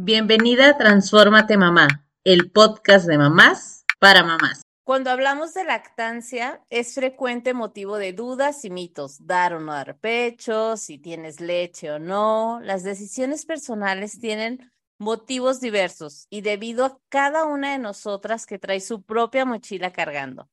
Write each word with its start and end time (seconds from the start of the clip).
Bienvenida 0.00 0.68
a 0.68 0.78
Transfórmate 0.78 1.56
Mamá, 1.56 2.06
el 2.22 2.52
podcast 2.52 3.08
de 3.08 3.18
mamás 3.18 3.84
para 3.98 4.22
mamás. 4.22 4.62
Cuando 4.84 5.10
hablamos 5.10 5.54
de 5.54 5.64
lactancia, 5.64 6.62
es 6.70 6.94
frecuente 6.94 7.52
motivo 7.52 7.98
de 7.98 8.12
dudas 8.12 8.64
y 8.64 8.70
mitos, 8.70 9.26
dar 9.26 9.54
o 9.54 9.58
no 9.58 9.72
dar 9.72 9.98
pecho, 9.98 10.76
si 10.76 10.98
tienes 10.98 11.40
leche 11.40 11.90
o 11.90 11.98
no. 11.98 12.60
Las 12.62 12.84
decisiones 12.84 13.44
personales 13.44 14.20
tienen 14.20 14.70
motivos 15.00 15.58
diversos 15.60 16.28
y 16.30 16.42
debido 16.42 16.84
a 16.84 17.00
cada 17.08 17.44
una 17.44 17.72
de 17.72 17.78
nosotras 17.78 18.46
que 18.46 18.60
trae 18.60 18.78
su 18.78 19.02
propia 19.02 19.44
mochila 19.44 19.92
cargando. 19.92 20.48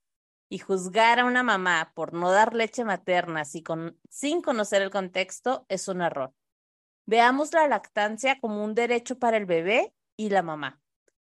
Y 0.50 0.57
juzgar 0.57 1.20
a 1.20 1.25
una 1.25 1.43
mamá 1.43 1.91
por 1.93 2.14
no 2.14 2.32
dar 2.32 2.55
leche 2.55 2.84
materna 2.84 3.43
sin 3.46 4.41
conocer 4.41 4.82
el 4.82 4.89
contexto 4.89 5.68
es 5.70 5.88
un 5.88 6.02
error. 6.02 6.34
Veamos 7.07 7.53
la 7.53 7.67
lactancia 7.67 8.39
como 8.39 8.63
un 8.63 8.73
derecho 8.73 9.19
para 9.19 9.38
el 9.38 9.45
bebé 9.45 9.93
y 10.17 10.29
la 10.29 10.41
mamá. 10.41 10.81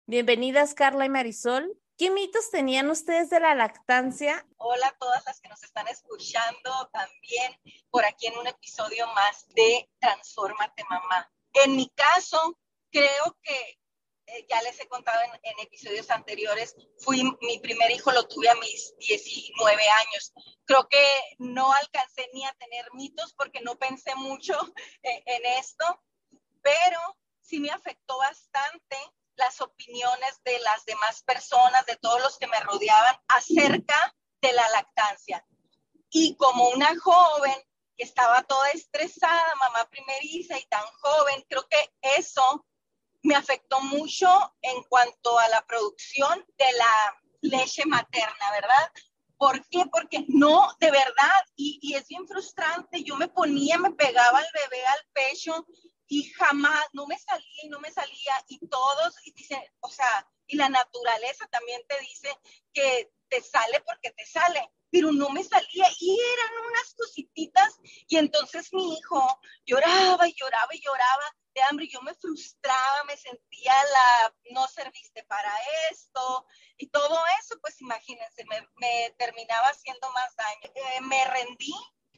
Bienvenidas 0.06 0.76
Carla 0.76 1.08
y 1.08 1.10
Marisol. 1.10 1.76
¿Qué 1.98 2.12
mitos 2.12 2.52
tenían 2.52 2.92
ustedes 2.92 3.32
de 3.32 3.40
la 3.40 3.56
lactancia? 3.56 4.46
Hola 4.58 4.86
a 4.86 4.98
todas 5.00 5.26
las 5.26 5.42
que 5.42 5.50
nos 5.50 5.64
están 5.64 5.88
escuchando 5.88 6.92
también 6.92 7.60
por 7.90 8.06
aquí 8.06 8.28
en 8.28 8.38
un 8.38 8.46
episodio 8.46 9.08
más 9.16 9.48
de 9.56 9.90
Transfórmate 9.98 10.84
Mamá. 10.88 11.32
En 11.66 11.76
mi 11.76 11.90
caso, 11.96 12.56
creo 12.92 13.36
que 13.42 13.80
eh, 14.26 14.46
ya 14.50 14.62
les 14.62 14.80
he 14.80 14.88
contado 14.88 15.20
en, 15.22 15.60
episodios 15.60 16.10
anteriores, 16.10 16.76
fui 17.00 17.24
mi 17.42 17.60
primer 17.60 17.92
hijo 17.92 18.12
lo 18.12 18.28
tuve 18.28 18.50
a 18.50 18.56
mis 18.56 18.96
19 18.98 19.84
años. 19.90 20.34
Creo 20.66 20.88
que 20.88 21.06
no 21.40 21.74
alcancé 21.74 22.30
ni 22.34 22.46
a 22.46 22.54
tener 22.54 22.86
mitos 22.94 23.34
porque 23.34 23.62
no 23.62 23.76
pensé 23.78 24.16
mucho 24.16 24.54
en, 25.04 25.24
en 25.26 25.46
esto, 25.58 26.04
pero 26.62 27.00
sí 27.42 27.60
me 27.60 27.70
afectó 27.70 28.18
bastante 28.18 28.98
las 29.36 29.62
opiniones 29.62 30.42
de 30.44 30.60
las 30.60 30.86
demás 30.86 31.24
personas, 31.24 31.86
de 31.86 31.98
todos 31.98 32.22
los 32.22 32.38
que 32.38 32.48
me 32.48 32.60
rodeaban 32.60 33.16
acerca 33.28 34.16
de 34.42 34.54
la 34.54 34.70
lactancia. 34.70 35.46
Y 36.10 36.36
como 36.38 36.70
una 36.70 36.94
joven 37.00 37.56
que 37.98 38.04
estaba 38.04 38.44
toda 38.44 38.70
estresada, 38.72 39.56
mamá 39.60 39.90
primeriza 39.90 40.58
y 40.58 40.66
tan 40.66 40.86
joven, 41.02 41.44
creo 41.50 41.68
que 41.68 41.94
eso 42.02 42.66
me 43.24 43.36
afectó 43.36 43.80
mucho 43.82 44.28
en 44.62 44.84
cuanto 44.84 45.40
a 45.40 45.48
la 45.50 45.66
producción 45.66 46.46
de 46.58 46.72
la 46.78 47.22
leche 47.42 47.86
materna, 47.86 48.52
¿verdad? 48.52 48.92
¿Por 49.38 49.68
qué? 49.70 49.86
Porque 49.92 50.26
no, 50.28 50.74
de 50.80 50.92
verdad, 50.92 51.42
y, 51.56 51.80
y, 51.82 51.96
es 51.96 52.08
bien 52.08 52.28
frustrante, 52.28 53.04
yo 53.04 53.16
me 53.16 53.28
ponía, 53.28 53.78
me 53.78 53.92
pegaba 53.92 54.40
el 54.40 54.48
bebé 54.54 54.86
al 54.86 55.08
pecho 55.12 55.66
y 56.08 56.24
jamás, 56.32 56.86
no 56.94 57.08
me 57.08 57.18
salía 57.18 57.64
y 57.64 57.70
no 57.70 57.80
me 57.80 57.92
salía, 57.92 58.46
y 58.48 58.60
todos, 58.68 59.16
y 59.26 59.32
dicen, 59.32 59.60
o 59.80 59.90
sea, 59.90 60.28
y 60.48 60.56
la 60.56 60.70
naturaleza 60.70 61.48
también 61.48 61.82
te 61.88 62.00
dice 62.02 62.30
que 62.74 63.12
te 63.30 63.42
sale 63.42 63.82
porque 63.82 64.12
te 64.12 64.26
sale, 64.26 64.70
pero 64.92 65.12
no 65.12 65.30
me 65.30 65.44
salía 65.44 65.88
y 66.00 66.20
eran 66.20 66.66
unas 66.70 66.94
cosititas, 66.94 67.73
y 68.14 68.18
entonces 68.18 68.72
mi 68.74 68.94
hijo 68.94 69.42
lloraba 69.66 70.28
y 70.28 70.36
lloraba 70.36 70.68
y 70.72 70.80
lloraba, 70.82 71.36
de 71.56 71.64
hambre, 71.64 71.88
yo 71.88 72.00
me 72.04 72.14
frustraba, 72.14 73.04
me 73.06 73.18
sentía 73.18 73.74
la, 73.74 74.36
no 74.52 74.68
serviste 74.68 75.24
para 75.24 75.52
esto, 75.90 76.46
y 76.78 76.90
todo 76.90 77.20
eso, 77.42 77.60
pues 77.60 77.82
imagínense, 77.82 78.46
me, 78.76 79.16
terminaba 79.18 79.66
haciendo 79.66 80.08
más 80.12 80.36
daño. 80.36 80.74
Eh, 80.76 81.02
me 81.02 81.26
rendí 81.26 81.74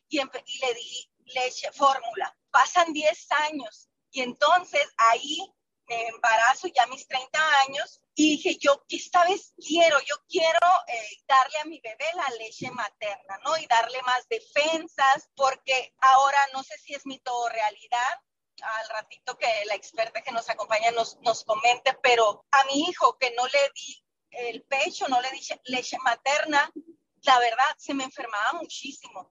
y, 0.10 0.20
y 0.20 0.60
le 0.60 0.74
di 0.74 1.12
leche, 1.34 1.72
fórmula. 1.72 2.38
Pasan 2.52 2.92
10 2.92 3.32
años 3.50 3.88
y 4.12 4.20
entonces 4.22 4.86
ahí 4.98 5.50
me 5.88 6.08
embarazo 6.08 6.68
ya 6.68 6.88
mis 6.88 7.08
30 7.08 7.40
años 7.68 8.02
y 8.18 8.38
dije, 8.38 8.58
yo 8.58 8.82
esta 8.88 9.26
vez 9.26 9.54
quiero, 9.58 10.00
yo 10.00 10.16
quiero 10.30 10.68
eh, 10.88 11.24
darle 11.28 11.58
a 11.60 11.66
mi 11.66 11.82
bebé 11.82 12.06
la 12.16 12.30
leche 12.38 12.72
materna, 12.72 13.38
¿no? 13.44 13.58
Y 13.58 13.68
darle 13.68 14.02
más 14.04 14.26
defensas, 14.30 15.30
porque 15.36 15.94
ahora 16.00 16.38
no 16.54 16.64
sé 16.64 16.78
si 16.78 16.94
es 16.94 17.06
mito 17.06 17.36
o 17.36 17.50
realidad, 17.50 18.20
al 18.62 18.90
ratito 18.90 19.38
que 19.38 19.48
la 19.66 19.76
experta 19.76 20.22
que 20.22 20.32
nos 20.32 20.50
acompaña 20.50 20.92
nos, 20.92 21.18
nos 21.22 21.44
comente, 21.44 21.94
pero 22.02 22.46
a 22.52 22.64
mi 22.66 22.88
hijo 22.88 23.18
que 23.18 23.32
no 23.32 23.46
le 23.48 23.72
di 23.76 24.06
el 24.32 24.64
pecho, 24.64 25.10
no 25.10 25.20
le 25.20 25.30
di 25.32 25.42
leche 25.66 25.98
materna, 26.00 26.72
la 27.22 27.40
verdad 27.40 27.76
se 27.78 27.94
me 27.94 28.06
enfermaba 28.06 28.54
muchísimo. 28.54 29.30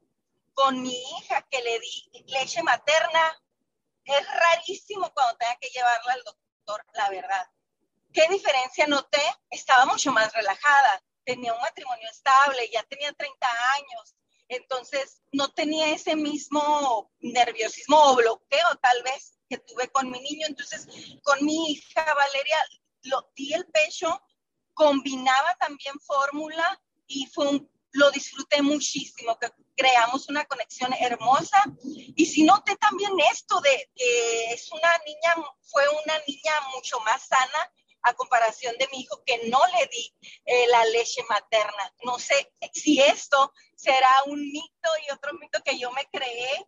Con 0.52 0.82
mi 0.82 0.94
hija 0.94 1.40
que 1.50 1.62
le 1.62 1.80
di 1.80 2.24
leche 2.26 2.62
materna, 2.62 3.42
es 4.04 4.26
rarísimo 4.28 5.10
cuando 5.14 5.38
tenga 5.38 5.56
que 5.56 5.70
llevarla 5.70 6.12
al 6.12 6.22
doctor, 6.22 6.84
la 6.92 7.08
verdad. 7.08 7.53
¿Qué 8.14 8.26
diferencia 8.30 8.86
noté? 8.86 9.20
Estaba 9.50 9.84
mucho 9.84 10.10
más 10.12 10.32
relajada, 10.32 11.02
tenía 11.24 11.52
un 11.52 11.60
matrimonio 11.60 12.08
estable, 12.10 12.70
ya 12.72 12.82
tenía 12.84 13.12
30 13.12 13.46
años, 13.76 14.14
entonces, 14.48 15.22
no 15.32 15.52
tenía 15.52 15.90
ese 15.90 16.16
mismo 16.16 17.10
nerviosismo 17.20 17.96
o 18.10 18.16
bloqueo 18.16 18.76
tal 18.82 19.02
vez 19.02 19.38
que 19.48 19.58
tuve 19.58 19.88
con 19.88 20.10
mi 20.10 20.20
niño. 20.20 20.46
Entonces, 20.46 20.86
con 21.22 21.44
mi 21.44 21.72
hija 21.72 22.14
Valeria, 22.14 22.58
lo 23.02 23.32
di 23.34 23.52
el 23.54 23.66
pecho, 23.66 24.22
combinaba 24.74 25.56
también 25.56 25.98
fórmula 26.00 26.80
y 27.06 27.26
fue 27.26 27.60
lo 27.96 28.10
disfruté 28.10 28.60
muchísimo, 28.60 29.38
que 29.38 29.52
creamos 29.76 30.28
una 30.28 30.44
conexión 30.46 30.92
hermosa. 30.94 31.62
Y 32.16 32.26
si 32.26 32.42
noté 32.42 32.74
también 32.76 33.12
esto 33.30 33.60
de 33.60 33.88
que 33.94 34.52
es 34.52 34.70
una 34.72 34.98
niña, 35.06 35.46
fue 35.62 35.88
una 35.88 36.18
niña 36.26 36.52
mucho 36.74 36.98
más 37.00 37.22
sana 37.28 37.70
a 38.04 38.14
comparación 38.14 38.76
de 38.78 38.88
mi 38.92 39.00
hijo 39.00 39.22
que 39.24 39.48
no 39.48 39.58
le 39.78 39.86
di 39.86 40.14
eh, 40.44 40.66
la 40.68 40.84
leche 40.86 41.22
materna. 41.28 41.94
No 42.04 42.18
sé 42.18 42.52
si 42.72 43.00
esto 43.00 43.52
será 43.76 44.10
un 44.26 44.40
mito 44.40 44.90
y 45.06 45.12
otro 45.12 45.32
mito 45.34 45.60
que 45.64 45.78
yo 45.78 45.90
me 45.92 46.06
creé 46.12 46.66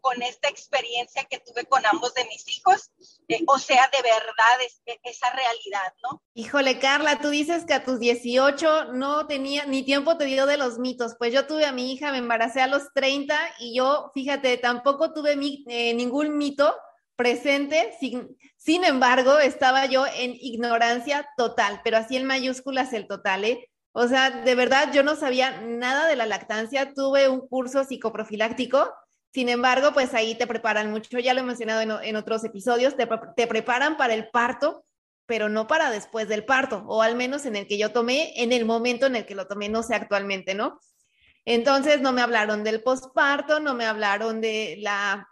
con, 0.00 0.22
esta 0.22 0.48
experiencia 0.48 1.24
que 1.24 1.38
tuve 1.38 1.64
con 1.64 1.84
ambos 1.86 2.12
de 2.14 2.24
mis 2.26 2.46
hijos, 2.56 2.90
eh, 3.28 3.42
o 3.46 3.58
sea, 3.58 3.88
de 3.92 4.02
verdad 4.02 4.60
es, 4.64 4.82
e, 4.86 5.00
esa 5.04 5.30
realidad, 5.30 5.94
¿no? 6.02 6.22
Híjole, 6.34 6.78
Carla, 6.78 7.20
tú 7.20 7.30
dices 7.30 7.64
que 7.64 7.74
a 7.74 7.84
tus 7.84 7.98
18 7.98 8.92
no 8.92 9.26
tenía, 9.26 9.64
ni 9.64 9.82
tiempo 9.84 10.16
te 10.16 10.24
dio 10.24 10.46
de 10.46 10.58
los 10.58 10.78
mitos, 10.78 11.14
pues 11.18 11.32
yo 11.32 11.46
tuve 11.46 11.64
a 11.64 11.72
mi 11.72 11.92
hija, 11.92 12.12
me 12.12 12.18
embaracé 12.18 12.60
a 12.60 12.66
los 12.66 12.92
30 12.94 13.38
y 13.60 13.76
yo, 13.76 14.10
fíjate, 14.12 14.58
tampoco 14.58 15.12
tuve 15.12 15.32
eh, 15.32 15.94
ningún 15.94 16.36
mito 16.36 16.76
presente, 17.16 17.94
sin, 18.00 18.36
sin 18.56 18.84
embargo, 18.84 19.38
estaba 19.38 19.86
yo 19.86 20.06
en 20.06 20.34
ignorancia 20.40 21.28
total, 21.36 21.80
pero 21.84 21.98
así 21.98 22.16
en 22.16 22.26
mayúsculas 22.26 22.92
el 22.92 23.06
total, 23.06 23.44
¿eh? 23.44 23.70
O 23.92 24.08
sea, 24.08 24.30
de 24.30 24.54
verdad 24.54 24.90
yo 24.92 25.02
no 25.02 25.16
sabía 25.16 25.60
nada 25.60 26.06
de 26.06 26.16
la 26.16 26.26
lactancia, 26.26 26.94
tuve 26.94 27.28
un 27.28 27.46
curso 27.46 27.84
psicoprofiláctico, 27.84 28.90
sin 29.32 29.48
embargo, 29.48 29.92
pues 29.92 30.14
ahí 30.14 30.34
te 30.34 30.46
preparan 30.46 30.90
mucho, 30.90 31.18
ya 31.18 31.34
lo 31.34 31.40
he 31.40 31.44
mencionado 31.44 32.00
en, 32.02 32.16
otros 32.16 32.44
episodios, 32.44 32.96
te, 32.96 33.08
te, 33.36 33.46
preparan 33.46 33.96
para 33.96 34.14
el 34.14 34.28
parto, 34.28 34.84
pero 35.26 35.48
no 35.48 35.66
para 35.66 35.90
después 35.90 36.28
del 36.28 36.44
parto, 36.44 36.84
o 36.86 37.02
al 37.02 37.16
menos 37.16 37.46
en 37.46 37.56
el 37.56 37.66
que 37.66 37.78
yo 37.78 37.92
tomé, 37.92 38.32
en 38.42 38.52
el 38.52 38.64
momento 38.64 39.06
en 39.06 39.16
el 39.16 39.26
que 39.26 39.34
lo 39.34 39.46
tomé, 39.46 39.68
no 39.68 39.82
sé 39.82 39.94
actualmente, 39.94 40.54
¿no? 40.54 40.78
Entonces 41.44 42.00
no 42.00 42.12
me 42.12 42.22
hablaron 42.22 42.62
del 42.64 42.82
posparto, 42.82 43.58
no 43.58 43.74
me 43.74 43.84
hablaron 43.84 44.40
de 44.40 44.76
la 44.80 45.28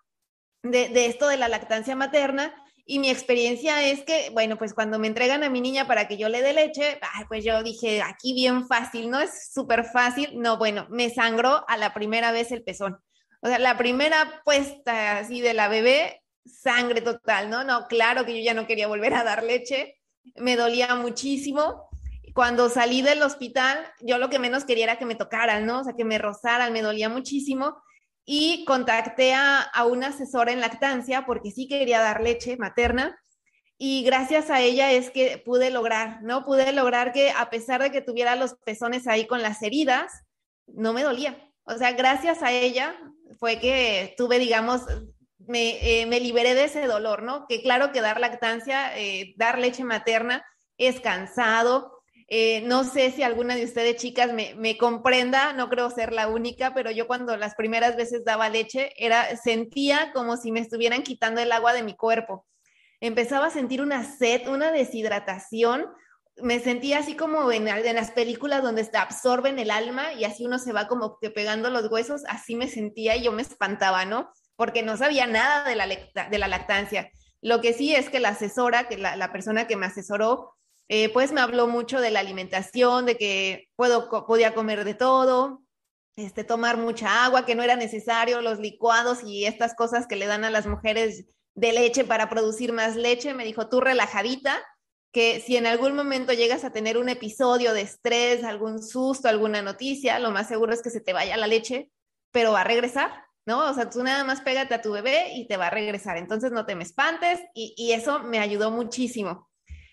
de, 0.63 1.07
esto 1.07 1.29
de 1.29 1.37
la 1.37 1.49
lactancia 1.49 1.97
materna. 1.97 2.55
Y 2.87 2.99
mi 2.99 3.09
experiencia 3.09 3.89
es 3.89 4.03
que, 4.03 4.31
bueno, 4.33 4.59
pues 4.59 4.75
cuando 4.75 4.99
me 4.99 5.07
entregan 5.07 5.45
a 5.45 5.51
mi 5.51 5.61
niña 5.61 5.87
para 5.87 6.09
que 6.09 6.17
yo 6.17 6.29
le 6.29 6.43
dé 6.43 6.53
leche, 6.53 6.99
pues 7.29 7.45
yo 7.45 7.63
dije, 7.63 8.03
aquí 8.03 8.33
bien 8.35 8.67
fácil, 8.67 9.11
¿no? 9.11 9.21
Es 9.21 9.53
súper 9.53 9.85
fácil. 9.85 10.31
No, 10.35 10.59
bueno, 10.59 10.87
me 10.91 11.09
sangró 11.11 11.65
a 11.69 11.77
la 11.77 11.95
primera 11.95 12.33
vez 12.33 12.51
el 12.51 12.65
pezón. 12.65 12.99
O 13.43 13.49
sea, 13.49 13.59
la 13.59 13.79
primera 13.79 14.43
puesta 14.45 15.19
así 15.19 15.41
de 15.41 15.55
la 15.55 15.69
bebé, 15.69 16.23
sangre 16.45 17.01
total, 17.01 17.49
¿no? 17.49 17.63
No, 17.63 17.87
claro 17.87 18.27
que 18.27 18.37
yo 18.37 18.45
ya 18.45 18.55
no 18.55 18.67
quería 18.67 18.89
volver 18.89 19.15
a 19.15 19.25
dar 19.25 19.45
leche. 19.45 19.97
Me 20.35 20.57
dolía 20.57 20.97
muchísimo. 20.97 21.89
Cuando 22.35 22.69
salí 22.71 23.03
del 23.03 23.23
hospital, 23.23 23.79
yo 24.01 24.19
lo 24.19 24.31
que 24.31 24.39
menos 24.41 24.65
quería 24.65 24.85
era 24.85 24.99
que 24.99 25.07
me 25.07 25.15
tocaran, 25.15 25.65
¿no? 25.65 25.81
O 25.81 25.85
sea, 25.85 25.95
que 25.95 26.05
me 26.05 26.19
rozaran, 26.19 26.73
me 26.73 26.83
dolía 26.83 27.09
muchísimo 27.09 27.77
y 28.33 28.65
contacté 28.65 29.35
a, 29.35 29.59
a 29.61 29.87
una 29.87 30.09
asesora 30.09 30.53
en 30.53 30.61
lactancia 30.61 31.27
porque 31.27 31.51
sí 31.51 31.67
quería 31.67 31.99
dar 31.99 32.23
leche 32.23 32.57
materna 32.57 33.19
y 33.77 34.05
gracias 34.05 34.51
a 34.51 34.61
ella 34.61 34.93
es 34.93 35.11
que 35.11 35.43
pude 35.45 35.73
lograr, 35.73 36.23
¿no? 36.23 36.45
Pude 36.45 36.71
lograr 36.73 37.11
que 37.11 37.33
a 37.33 37.51
pesar 37.51 37.83
de 37.83 37.91
que 37.91 38.03
tuviera 38.03 38.37
los 38.37 38.55
pezones 38.65 39.09
ahí 39.09 39.27
con 39.27 39.43
las 39.43 39.61
heridas, 39.65 40.13
no 40.69 40.93
me 40.93 41.03
dolía. 41.03 41.51
O 41.65 41.75
sea, 41.77 41.91
gracias 41.91 42.45
a 42.45 42.53
ella 42.53 42.95
fue 43.41 43.59
que 43.59 44.15
tuve, 44.17 44.39
digamos, 44.39 44.83
me, 45.39 46.03
eh, 46.03 46.07
me 46.07 46.21
liberé 46.21 46.55
de 46.55 46.67
ese 46.67 46.87
dolor, 46.87 47.25
¿no? 47.25 47.47
Que 47.49 47.63
claro 47.63 47.91
que 47.91 48.01
dar 48.01 48.21
lactancia, 48.21 48.97
eh, 48.97 49.35
dar 49.39 49.59
leche 49.59 49.83
materna 49.83 50.45
es 50.79 51.01
cansado, 51.01 52.00
eh, 52.33 52.61
no 52.61 52.85
sé 52.85 53.11
si 53.11 53.25
alguna 53.25 53.57
de 53.57 53.65
ustedes, 53.65 53.97
chicas, 53.97 54.33
me, 54.33 54.79
comprenda, 54.79 55.53
no 55.53 55.69
creo 55.69 55.91
ser 55.91 56.13
la 56.13 56.29
única, 56.29 56.73
pero 56.75 56.93
yo 56.93 57.09
cuando 57.09 57.37
las 57.37 57.57
primeras 57.57 57.97
veces 57.97 58.25
daba 58.25 58.49
leche, 58.49 58.93
era, 58.97 59.37
sentía 59.37 60.13
como 60.13 60.37
si 60.37 60.53
me 60.53 60.61
estuvieran 60.61 61.03
quitando 61.03 61.41
el 61.41 61.51
agua 61.51 61.73
de 61.73 61.83
mi 61.83 61.97
cuerpo. 61.97 62.47
empezaba 63.01 63.47
a 63.47 63.51
sentir 63.51 63.83
una 63.83 64.05
sed, 64.05 64.47
una 64.47 64.71
deshidratación, 64.71 65.87
me 66.37 66.61
sentía 66.61 66.99
así 67.01 67.17
como 67.17 67.51
en, 67.51 67.67
en, 67.67 67.97
las 67.97 68.13
películas 68.13 68.63
donde 68.63 68.85
te 68.85 68.99
absorben 68.99 69.59
el 69.59 69.73
alma 69.73 70.13
y 70.13 70.25
así 70.25 70.47
uno 70.47 70.61
se 70.61 70.73
va 70.73 70.87
como 70.87 71.19
que 71.19 71.31
pegando 71.31 71.69
los 71.69 71.91
huesos, 71.91 72.23
así 72.29 72.55
me 72.55 72.69
sentía 72.69 73.17
y 73.17 73.25
yo 73.25 73.33
me 73.33 73.43
espantaba, 73.43 74.05
¿no? 74.05 74.31
Porque 74.55 74.85
no 74.85 74.97
sabía 74.97 75.27
nada 75.27 75.69
de 75.69 75.75
la, 75.75 75.89
de 75.89 76.39
la 76.39 76.47
lactancia. 76.47 77.11
Lo 77.43 77.61
que 77.61 77.73
sí 77.73 77.93
es 77.93 78.09
que 78.09 78.21
la 78.21 78.31
asesora, 78.31 78.87
que 78.87 78.99
la, 78.99 79.17
la 79.17 79.33
persona 79.33 79.67
que 79.67 79.77
me 79.77 79.87
asesoró, 79.87 80.55
eh, 80.93 81.09
pues 81.11 81.31
me 81.31 81.41
habló 81.41 81.69
mucho 81.69 82.01
de 82.01 82.11
la 82.11 82.19
alimentación, 82.19 83.07
de 83.07 83.17
que 83.17 83.69
puedo, 83.77 84.11
podía 84.27 84.57
comer 84.57 84.85
de 84.85 84.95
todo, 84.95 85.63
este, 86.17 86.43
tomar 86.43 86.79
mucha 86.79 87.25
agua, 87.25 87.47
que 87.47 87.55
no 87.55 87.63
era 87.63 87.77
necesario 87.77 88.41
los 88.41 88.59
licuados 88.59 89.23
y 89.25 89.45
estas 89.45 89.77
cosas 89.77 90.09
que 90.09 90.17
le 90.17 90.27
dan 90.27 90.43
a 90.43 90.51
las 90.51 90.67
mujeres 90.67 91.27
de 91.55 91.73
leche 91.73 92.03
para 92.03 92.29
producir 92.29 92.73
más 92.73 92.97
leche. 92.97 93.35
Me 93.35 93.45
dijo, 93.45 93.69
tú 93.69 93.81
relajadita, 93.81 94.61
que 95.13 95.39
si 95.39 95.57
en 95.57 95.69
algún 95.69 95.95
momento 95.95 96.33
llegas 96.33 96.65
a 96.65 96.73
tener 96.73 96.99
un 96.99 97.09
episodio 97.09 97.73
de 97.73 97.83
estrés, 97.83 98.43
algún 98.43 98.83
susto, 98.83 99.29
alguna 99.29 99.63
noticia, 99.63 100.19
lo 100.19 100.33
más 100.33 100.49
seguro 100.49 100.75
es 100.75 100.83
que 100.83 100.91
se 100.91 101.01
te 101.01 101.13
vaya 101.13 101.37
la 101.37 101.47
leche, 101.47 101.89
pero 102.33 102.51
va 102.51 102.63
a 102.63 102.65
regresar, 102.65 103.13
¿no? 103.47 103.71
O 103.71 103.75
sea, 103.75 103.89
tú 103.89 104.03
nada 104.03 104.25
más 104.25 104.41
pégate 104.41 104.75
a 104.75 104.83
tu 104.83 104.91
bebé 104.91 105.35
y 105.37 105.47
te 105.47 105.57
va 105.57 105.69
a 105.69 105.71
regresar. 105.71 106.17
Entonces 106.17 106.51
no 106.51 106.67
te 106.67 106.75
me 106.75 106.83
espantes 106.83 107.39
y, 107.55 107.75
y 107.77 107.93
eso 107.93 108.25
me 108.25 108.41
ayudó 108.41 108.73
muchísimo. 108.73 109.50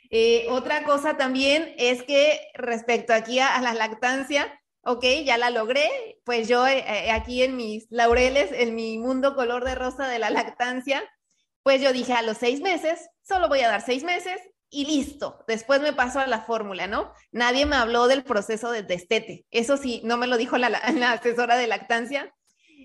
Eh, 0.09 0.47
otra 0.49 0.83
cosa 0.83 1.17
también 1.17 1.73
es 1.77 2.03
que 2.03 2.39
respecto 2.53 3.13
aquí 3.13 3.39
a, 3.39 3.59
la 3.61 3.73
lactancia, 3.73 4.59
ok, 4.81 5.03
ya 5.25 5.37
la 5.37 5.49
logré, 5.49 6.19
pues 6.23 6.47
yo 6.47 6.65
eh, 6.65 6.79
eh, 6.87 7.11
aquí 7.11 7.43
en 7.43 7.57
mis 7.57 7.87
laureles, 7.89 8.51
en 8.51 8.75
mi 8.75 8.97
mundo 8.97 9.35
color 9.35 9.65
de 9.65 9.75
rosa 9.75 10.07
de 10.07 10.19
la 10.19 10.29
lactancia, 10.29 11.03
pues 11.63 11.81
yo 11.81 11.91
dije 11.91 12.13
a 12.13 12.21
los 12.21 12.37
seis 12.37 12.61
meses, 12.61 13.09
solo 13.23 13.49
voy 13.49 13.61
a 13.61 13.67
dar 13.67 13.81
seis 13.81 14.03
meses 14.03 14.39
y 14.69 14.85
listo. 14.85 15.43
Después 15.47 15.81
me 15.81 15.93
paso 15.93 16.19
a 16.19 16.27
la 16.27 16.41
fórmula, 16.41 16.87
¿no? 16.87 17.13
Nadie 17.31 17.65
me 17.65 17.75
habló 17.75 18.07
del 18.07 18.23
proceso 18.23 18.71
de 18.71 18.83
destete. 18.83 19.45
Eso 19.51 19.77
sí, 19.77 20.01
no 20.03 20.17
me 20.17 20.27
lo 20.27 20.37
dijo 20.37 20.57
la, 20.57 20.67
asesora 20.67 21.57
de 21.57 21.67
lactancia. 21.67 22.33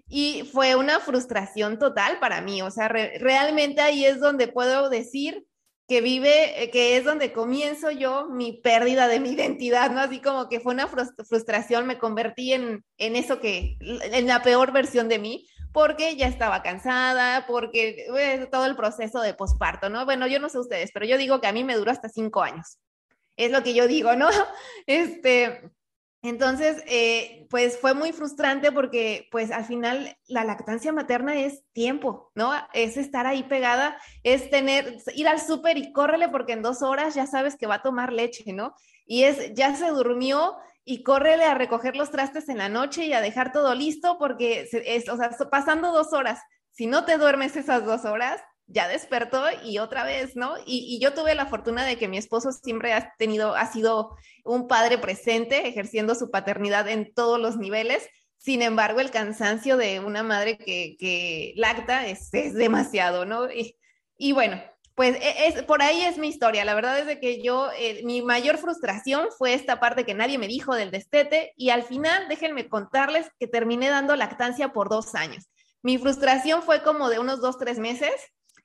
Y 0.08 0.48
fue 0.52 0.74
una 0.74 1.00
frustración 1.00 1.78
total 1.78 2.18
para 2.18 2.40
mí. 2.40 2.60
O 2.62 2.70
sea, 2.70 2.88
re, 2.88 3.18
realmente 3.18 3.80
ahí 3.80 4.04
es 4.04 4.20
donde 4.20 4.48
puedo 4.48 4.90
decir 4.90 5.46
que 5.92 6.00
vive, 6.00 6.70
que 6.72 6.96
es 6.96 7.04
donde 7.04 7.34
comienzo 7.34 7.90
yo 7.90 8.26
mi 8.30 8.52
pérdida 8.52 9.08
de 9.08 9.20
mi 9.20 9.28
identidad, 9.32 9.90
¿no? 9.90 10.00
Así 10.00 10.20
como 10.20 10.48
que 10.48 10.58
fue 10.58 10.72
una 10.72 10.88
frustración, 10.88 11.86
me 11.86 11.98
convertí 11.98 12.54
en, 12.54 12.82
en 12.96 13.14
eso 13.14 13.40
que, 13.40 13.76
en 13.80 14.26
la 14.26 14.42
peor 14.42 14.72
versión 14.72 15.10
de 15.10 15.18
mí, 15.18 15.46
porque 15.70 16.16
ya 16.16 16.28
estaba 16.28 16.62
cansada, 16.62 17.44
porque 17.46 18.06
pues, 18.08 18.48
todo 18.50 18.64
el 18.64 18.74
proceso 18.74 19.20
de 19.20 19.34
posparto, 19.34 19.90
¿no? 19.90 20.06
Bueno, 20.06 20.26
yo 20.26 20.40
no 20.40 20.48
sé 20.48 20.58
ustedes, 20.60 20.92
pero 20.94 21.04
yo 21.04 21.18
digo 21.18 21.42
que 21.42 21.48
a 21.48 21.52
mí 21.52 21.62
me 21.62 21.76
duró 21.76 21.90
hasta 21.90 22.08
cinco 22.08 22.40
años. 22.40 22.78
Es 23.36 23.50
lo 23.50 23.62
que 23.62 23.74
yo 23.74 23.86
digo, 23.86 24.16
¿no? 24.16 24.30
Este, 24.86 25.60
entonces, 26.22 26.82
eh, 26.86 27.46
pues 27.50 27.78
fue 27.78 27.94
muy 27.94 28.12
frustrante 28.12 28.72
porque, 28.72 29.28
pues 29.30 29.50
al 29.50 29.64
final, 29.64 30.16
la 30.28 30.44
lactancia 30.44 30.92
materna 30.92 31.34
es 31.34 31.64
tiempo, 31.72 32.30
¿no? 32.34 32.52
Es 32.72 32.96
estar 32.96 33.26
ahí 33.26 33.42
pegada, 33.42 33.96
es 34.22 34.48
tener, 34.48 34.98
ir 35.14 35.28
al 35.28 35.40
súper 35.40 35.78
y 35.78 35.92
córrele 35.92 36.28
porque 36.28 36.52
en 36.52 36.62
dos 36.62 36.82
horas 36.82 37.14
ya 37.14 37.26
sabes 37.26 37.56
que 37.56 37.66
va 37.66 37.76
a 37.76 37.82
tomar 37.82 38.12
leche, 38.12 38.52
¿no? 38.52 38.74
Y 39.04 39.24
es, 39.24 39.52
ya 39.54 39.74
se 39.74 39.88
durmió, 39.88 40.56
y 40.84 41.02
córrele 41.02 41.44
a 41.44 41.54
recoger 41.54 41.96
los 41.96 42.10
trastes 42.10 42.48
en 42.48 42.58
la 42.58 42.68
noche 42.68 43.06
y 43.06 43.12
a 43.12 43.20
dejar 43.20 43.52
todo 43.52 43.74
listo 43.74 44.18
porque 44.18 44.68
es, 44.72 45.08
o 45.08 45.16
sea, 45.16 45.30
pasando 45.50 45.92
dos 45.92 46.12
horas, 46.12 46.40
si 46.70 46.86
no 46.86 47.04
te 47.04 47.18
duermes 47.18 47.56
esas 47.56 47.84
dos 47.84 48.04
horas, 48.04 48.40
ya 48.66 48.88
despertó 48.88 49.44
y 49.64 49.78
otra 49.78 50.04
vez, 50.04 50.36
¿no? 50.36 50.54
Y, 50.66 50.98
yo 51.00 51.14
tuve 51.14 51.34
la 51.34 51.46
fortuna 51.46 51.84
de 51.84 51.96
que 51.96 52.08
mi 52.08 52.18
esposo 52.18 52.52
siempre 52.52 52.92
ha 52.92 53.14
tenido, 53.18 53.54
ha 53.54 53.66
sido 53.66 54.16
un 54.44 54.68
padre 54.68 54.98
presente, 54.98 55.68
ejerciendo 55.68 56.14
su 56.14 56.30
paternidad 56.30 56.88
en 56.88 57.12
todos 57.12 57.38
los 57.40 57.56
niveles. 57.56 58.08
Sin 58.38 58.62
embargo, 58.62 59.00
el 59.00 59.10
cansancio 59.10 59.76
de 59.76 60.00
una 60.00 60.22
madre 60.22 60.58
que, 60.58 60.96
que 60.98 61.52
lacta 61.56 62.06
es, 62.06 62.30
demasiado, 62.30 63.24
¿no? 63.24 63.50
Y, 63.50 63.76
y 64.16 64.32
bueno, 64.32 64.60
pues 64.94 65.16
e, 65.16 65.46
es, 65.46 65.62
por 65.64 65.82
ahí 65.82 66.02
es 66.02 66.18
mi 66.18 66.28
historia. 66.28 66.64
La 66.64 66.74
verdad 66.74 66.98
es 66.98 67.06
de 67.06 67.20
que 67.20 67.42
yo, 67.42 67.70
eh, 67.76 68.02
mi 68.04 68.22
mayor 68.22 68.58
frustración 68.58 69.28
fue 69.36 69.54
esta 69.54 69.80
parte 69.80 70.04
que 70.04 70.14
nadie 70.14 70.38
me 70.38 70.48
dijo 70.48 70.74
del 70.74 70.90
destete 70.90 71.52
y 71.56 71.70
al 71.70 71.82
final, 71.82 72.28
déjenme 72.28 72.68
contarles 72.68 73.28
que 73.38 73.46
terminé 73.46 73.88
dando 73.88 74.16
lactancia 74.16 74.72
por 74.72 74.88
dos 74.88 75.14
años. 75.14 75.48
Mi 75.82 75.98
frustración 75.98 76.62
fue 76.62 76.82
como 76.82 77.08
de 77.10 77.18
unos 77.18 77.40
dos, 77.40 77.58
tres 77.58 77.78
meses 77.78 78.12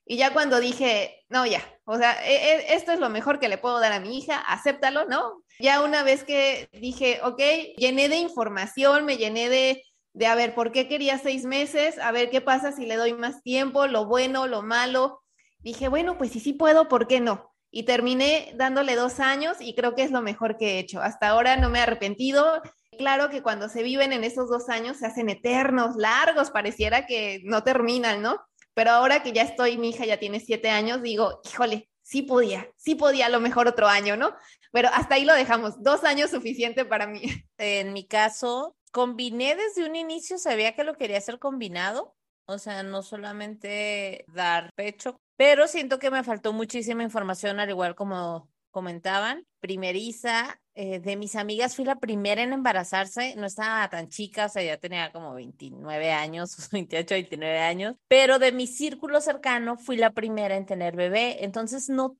y 0.08 0.16
ya 0.16 0.32
cuando 0.32 0.58
dije, 0.58 1.24
no, 1.28 1.46
ya, 1.46 1.62
o 1.84 1.98
sea, 1.98 2.26
e, 2.26 2.34
e, 2.34 2.74
esto 2.74 2.92
es 2.92 2.98
lo 2.98 3.10
mejor 3.10 3.38
que 3.38 3.48
le 3.48 3.58
puedo 3.58 3.78
dar 3.78 3.92
a 3.92 4.00
mi 4.00 4.18
hija, 4.18 4.38
acéptalo, 4.38 5.04
¿no? 5.04 5.42
Ya 5.60 5.82
una 5.82 6.02
vez 6.02 6.24
que 6.24 6.68
dije, 6.72 7.20
ok, 7.22 7.40
llené 7.76 8.08
de 8.08 8.16
información, 8.16 9.04
me 9.04 9.18
llené 9.18 9.48
de, 9.48 9.84
de 10.14 10.26
a 10.26 10.34
ver 10.34 10.54
por 10.54 10.72
qué 10.72 10.88
quería 10.88 11.18
seis 11.18 11.44
meses, 11.44 11.98
a 11.98 12.10
ver 12.10 12.30
qué 12.30 12.40
pasa 12.40 12.72
si 12.72 12.86
le 12.86 12.96
doy 12.96 13.12
más 13.12 13.42
tiempo, 13.42 13.86
lo 13.86 14.06
bueno, 14.06 14.46
lo 14.46 14.62
malo 14.62 15.20
dije, 15.60 15.88
bueno, 15.88 16.16
pues 16.16 16.32
si 16.32 16.40
sí 16.40 16.52
puedo, 16.52 16.88
¿por 16.88 17.06
qué 17.06 17.20
no? 17.20 17.52
Y 17.70 17.82
terminé 17.82 18.52
dándole 18.54 18.96
dos 18.96 19.20
años 19.20 19.58
y 19.60 19.74
creo 19.74 19.94
que 19.94 20.02
es 20.02 20.10
lo 20.10 20.22
mejor 20.22 20.56
que 20.56 20.76
he 20.76 20.78
hecho. 20.78 21.02
Hasta 21.02 21.28
ahora 21.28 21.56
no 21.56 21.68
me 21.68 21.78
he 21.78 21.82
arrepentido. 21.82 22.62
Claro 22.96 23.28
que 23.28 23.42
cuando 23.42 23.68
se 23.68 23.82
viven 23.82 24.12
en 24.12 24.24
esos 24.24 24.48
dos 24.48 24.70
años 24.70 24.96
se 24.96 25.06
hacen 25.06 25.28
eternos, 25.28 25.96
largos, 25.96 26.50
pareciera 26.50 27.06
que 27.06 27.42
no 27.44 27.62
terminan, 27.62 28.22
¿no? 28.22 28.40
Pero 28.78 28.92
ahora 28.92 29.24
que 29.24 29.32
ya 29.32 29.42
estoy, 29.42 29.76
mi 29.76 29.88
hija 29.88 30.06
ya 30.06 30.20
tiene 30.20 30.38
siete 30.38 30.70
años, 30.70 31.02
digo, 31.02 31.40
híjole, 31.44 31.90
sí 32.00 32.22
podía, 32.22 32.70
sí 32.76 32.94
podía 32.94 33.26
a 33.26 33.28
lo 33.28 33.40
mejor 33.40 33.66
otro 33.66 33.88
año, 33.88 34.16
¿no? 34.16 34.36
Pero 34.70 34.88
hasta 34.92 35.16
ahí 35.16 35.24
lo 35.24 35.34
dejamos, 35.34 35.82
dos 35.82 36.04
años 36.04 36.30
suficiente 36.30 36.84
para 36.84 37.08
mí. 37.08 37.22
En 37.56 37.92
mi 37.92 38.06
caso, 38.06 38.76
combiné 38.92 39.56
desde 39.56 39.84
un 39.84 39.96
inicio, 39.96 40.38
sabía 40.38 40.76
que 40.76 40.84
lo 40.84 40.94
quería 40.94 41.18
hacer 41.18 41.40
combinado, 41.40 42.14
o 42.46 42.58
sea, 42.60 42.84
no 42.84 43.02
solamente 43.02 44.24
dar 44.28 44.70
pecho, 44.76 45.20
pero 45.36 45.66
siento 45.66 45.98
que 45.98 46.12
me 46.12 46.22
faltó 46.22 46.52
muchísima 46.52 47.02
información, 47.02 47.58
al 47.58 47.70
igual 47.70 47.96
como 47.96 48.48
comentaban. 48.70 49.44
Primeriza, 49.58 50.60
eh, 50.80 51.00
de 51.00 51.16
mis 51.16 51.34
amigas 51.34 51.74
fui 51.74 51.84
la 51.84 51.96
primera 51.96 52.40
en 52.40 52.52
embarazarse, 52.52 53.34
no 53.34 53.46
estaba 53.46 53.90
tan 53.90 54.08
chica, 54.08 54.46
o 54.46 54.48
sea, 54.48 54.62
ya 54.62 54.76
tenía 54.76 55.10
como 55.10 55.34
29 55.34 56.12
años, 56.12 56.56
28, 56.70 57.16
29 57.16 57.58
años, 57.58 57.96
pero 58.06 58.38
de 58.38 58.52
mi 58.52 58.68
círculo 58.68 59.20
cercano 59.20 59.76
fui 59.76 59.96
la 59.96 60.12
primera 60.12 60.56
en 60.56 60.66
tener 60.66 60.94
bebé, 60.94 61.44
entonces 61.44 61.88
no 61.88 62.16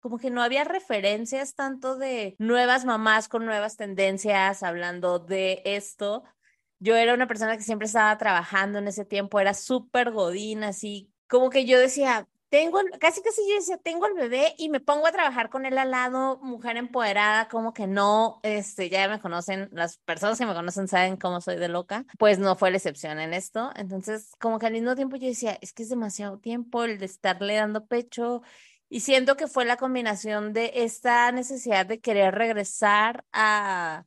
como 0.00 0.18
que 0.18 0.28
no 0.28 0.42
había 0.42 0.64
referencias 0.64 1.54
tanto 1.54 1.96
de 1.96 2.36
nuevas 2.38 2.84
mamás 2.84 3.28
con 3.28 3.46
nuevas 3.46 3.78
tendencias 3.78 4.62
hablando 4.62 5.18
de 5.18 5.62
esto. 5.64 6.22
Yo 6.80 6.96
era 6.96 7.14
una 7.14 7.28
persona 7.28 7.56
que 7.56 7.62
siempre 7.62 7.86
estaba 7.86 8.18
trabajando 8.18 8.78
en 8.78 8.88
ese 8.88 9.06
tiempo, 9.06 9.40
era 9.40 9.54
súper 9.54 10.10
godín, 10.10 10.64
así 10.64 11.10
como 11.28 11.48
que 11.48 11.64
yo 11.64 11.78
decía, 11.78 12.28
tengo, 12.52 12.80
casi 13.00 13.22
casi 13.22 13.40
yo 13.48 13.54
decía, 13.54 13.78
tengo 13.78 14.04
el 14.06 14.12
bebé 14.12 14.54
y 14.58 14.68
me 14.68 14.78
pongo 14.78 15.06
a 15.06 15.12
trabajar 15.12 15.48
con 15.48 15.64
él 15.64 15.78
al 15.78 15.90
lado, 15.90 16.38
mujer 16.42 16.76
empoderada, 16.76 17.48
como 17.48 17.72
que 17.72 17.86
no, 17.86 18.40
este, 18.42 18.90
ya 18.90 19.08
me 19.08 19.20
conocen, 19.20 19.70
las 19.72 19.96
personas 19.96 20.36
que 20.38 20.44
me 20.44 20.52
conocen 20.52 20.86
saben 20.86 21.16
cómo 21.16 21.40
soy 21.40 21.56
de 21.56 21.68
loca, 21.68 22.04
pues 22.18 22.38
no 22.38 22.54
fue 22.54 22.70
la 22.70 22.76
excepción 22.76 23.20
en 23.20 23.32
esto. 23.32 23.70
Entonces, 23.74 24.32
como 24.38 24.58
que 24.58 24.66
al 24.66 24.74
mismo 24.74 24.94
tiempo 24.94 25.16
yo 25.16 25.28
decía, 25.28 25.56
es 25.62 25.72
que 25.72 25.82
es 25.82 25.88
demasiado 25.88 26.40
tiempo 26.40 26.84
el 26.84 26.98
de 26.98 27.06
estarle 27.06 27.54
dando 27.54 27.86
pecho 27.86 28.42
y 28.90 29.00
siento 29.00 29.38
que 29.38 29.46
fue 29.46 29.64
la 29.64 29.78
combinación 29.78 30.52
de 30.52 30.72
esta 30.74 31.32
necesidad 31.32 31.86
de 31.86 32.00
querer 32.00 32.34
regresar 32.34 33.24
a 33.32 34.04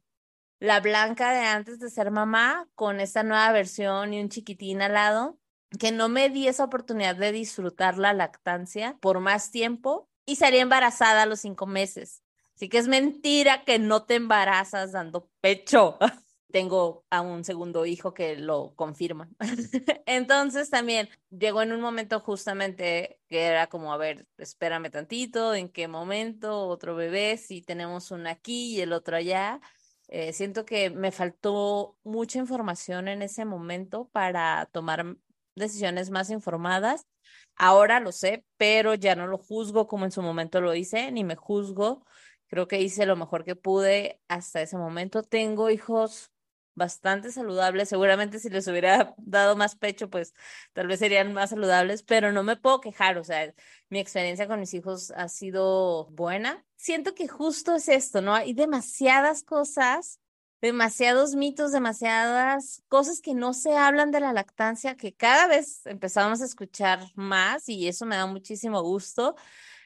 la 0.59 0.81
blanca 0.81 1.31
de 1.31 1.39
antes 1.39 1.79
de 1.79 1.89
ser 1.89 2.11
mamá 2.11 2.69
con 2.75 2.99
esta 2.99 3.23
nueva 3.23 3.51
versión 3.51 4.13
y 4.13 4.21
un 4.21 4.29
chiquitín 4.29 4.83
al 4.83 4.93
lado 4.93 5.39
que 5.77 5.91
no 5.91 6.09
me 6.09 6.29
di 6.29 6.47
esa 6.47 6.63
oportunidad 6.63 7.15
de 7.15 7.31
disfrutar 7.31 7.97
la 7.97 8.13
lactancia 8.13 8.97
por 8.99 9.19
más 9.19 9.51
tiempo 9.51 10.09
y 10.25 10.35
salí 10.35 10.57
embarazada 10.57 11.23
a 11.23 11.25
los 11.25 11.41
cinco 11.41 11.65
meses. 11.65 12.23
Así 12.55 12.69
que 12.69 12.77
es 12.77 12.87
mentira 12.87 13.63
que 13.63 13.79
no 13.79 14.03
te 14.03 14.15
embarazas 14.15 14.93
dando 14.93 15.29
pecho. 15.41 15.97
Tengo 16.51 17.03
a 17.09 17.19
un 17.19 17.43
segundo 17.43 17.85
hijo 17.85 18.13
que 18.13 18.37
lo 18.37 18.73
confirma. 18.75 19.29
Entonces 20.05 20.69
también 20.69 21.09
llegó 21.29 21.61
en 21.61 21.73
un 21.73 21.81
momento 21.81 22.21
justamente 22.21 23.19
que 23.27 23.41
era 23.41 23.67
como, 23.67 23.91
a 23.91 23.97
ver, 23.97 24.25
espérame 24.37 24.89
tantito, 24.89 25.53
en 25.53 25.67
qué 25.67 25.89
momento, 25.89 26.67
otro 26.67 26.95
bebé, 26.95 27.35
si 27.37 27.61
tenemos 27.61 28.09
uno 28.11 28.29
aquí 28.29 28.75
y 28.75 28.81
el 28.81 28.93
otro 28.93 29.17
allá. 29.17 29.59
Eh, 30.07 30.31
siento 30.33 30.65
que 30.65 30.89
me 30.91 31.11
faltó 31.11 31.97
mucha 32.03 32.39
información 32.39 33.07
en 33.07 33.21
ese 33.21 33.43
momento 33.43 34.07
para 34.13 34.69
tomar 34.71 35.17
decisiones 35.55 36.09
más 36.11 36.29
informadas. 36.29 37.07
Ahora 37.55 37.99
lo 37.99 38.11
sé, 38.11 38.45
pero 38.57 38.93
ya 38.95 39.15
no 39.15 39.27
lo 39.27 39.37
juzgo 39.37 39.87
como 39.87 40.05
en 40.05 40.11
su 40.11 40.21
momento 40.21 40.61
lo 40.61 40.75
hice, 40.75 41.11
ni 41.11 41.23
me 41.23 41.35
juzgo. 41.35 42.05
Creo 42.47 42.67
que 42.67 42.81
hice 42.81 43.05
lo 43.05 43.15
mejor 43.15 43.43
que 43.43 43.55
pude 43.55 44.21
hasta 44.27 44.61
ese 44.61 44.77
momento. 44.77 45.23
Tengo 45.23 45.69
hijos 45.69 46.31
bastante 46.75 47.31
saludables. 47.31 47.89
Seguramente 47.89 48.39
si 48.39 48.49
les 48.49 48.67
hubiera 48.67 49.15
dado 49.17 49.55
más 49.55 49.75
pecho, 49.75 50.09
pues 50.09 50.33
tal 50.73 50.87
vez 50.87 50.99
serían 50.99 51.33
más 51.33 51.49
saludables, 51.51 52.03
pero 52.03 52.31
no 52.31 52.43
me 52.43 52.57
puedo 52.57 52.81
quejar. 52.81 53.17
O 53.17 53.23
sea, 53.23 53.53
mi 53.89 53.99
experiencia 53.99 54.47
con 54.47 54.59
mis 54.59 54.73
hijos 54.73 55.11
ha 55.11 55.27
sido 55.29 56.07
buena. 56.11 56.65
Siento 56.75 57.15
que 57.15 57.27
justo 57.27 57.75
es 57.75 57.87
esto, 57.87 58.21
¿no? 58.21 58.35
Hay 58.35 58.53
demasiadas 58.53 59.43
cosas 59.43 60.19
demasiados 60.65 61.35
mitos, 61.35 61.71
demasiadas 61.71 62.83
cosas 62.87 63.21
que 63.21 63.35
no 63.35 63.53
se 63.53 63.77
hablan 63.77 64.09
de 64.09 64.19
la 64.19 64.33
lactancia, 64.33 64.97
que 64.97 65.13
cada 65.13 65.45
vez 65.45 65.85
empezamos 65.85 66.41
a 66.41 66.45
escuchar 66.45 67.01
más 67.13 67.69
y 67.69 67.87
eso 67.87 68.07
me 68.07 68.15
da 68.15 68.25
muchísimo 68.25 68.81
gusto. 68.81 69.35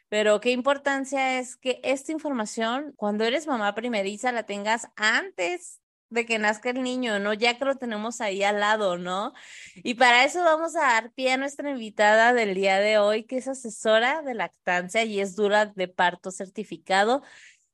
Pero 0.08 0.40
qué 0.40 0.52
importancia 0.52 1.38
es 1.38 1.58
que 1.58 1.82
esta 1.84 2.14
información, 2.14 2.94
cuando 2.96 3.26
eres 3.26 3.46
mamá 3.46 3.76
primeriza, 3.76 4.32
la 4.32 4.44
tengas 4.44 4.88
antes 4.96 5.82
de 6.10 6.26
que 6.26 6.40
nazca 6.40 6.70
el 6.70 6.82
niño, 6.82 7.20
¿no? 7.20 7.34
Ya 7.34 7.58
que 7.58 7.66
lo 7.66 7.76
tenemos 7.76 8.22
ahí 8.22 8.42
al 8.42 8.62
lado, 8.62 8.98
¿no? 8.98 9.34
Y 9.76 9.96
para 9.96 10.24
eso 10.24 10.42
vamos 10.44 10.78
a 10.78 10.82
dar 10.82 11.12
pie 11.12 11.34
a 11.34 11.38
nuestra 11.38 11.70
invitada 11.70 12.34
del 12.34 12.56
día 12.56 12.80
de 12.80 12.98
hoy, 13.00 13.26
que 13.26 13.38
es 13.38 13.50
asesora 13.50 14.22
de 14.22 14.34
lactancia 14.34 15.04
y 15.04 15.20
es 15.20 15.36
dura 15.36 15.66
de 15.66 15.90
parto 15.90 16.32
certificado. 16.32 17.22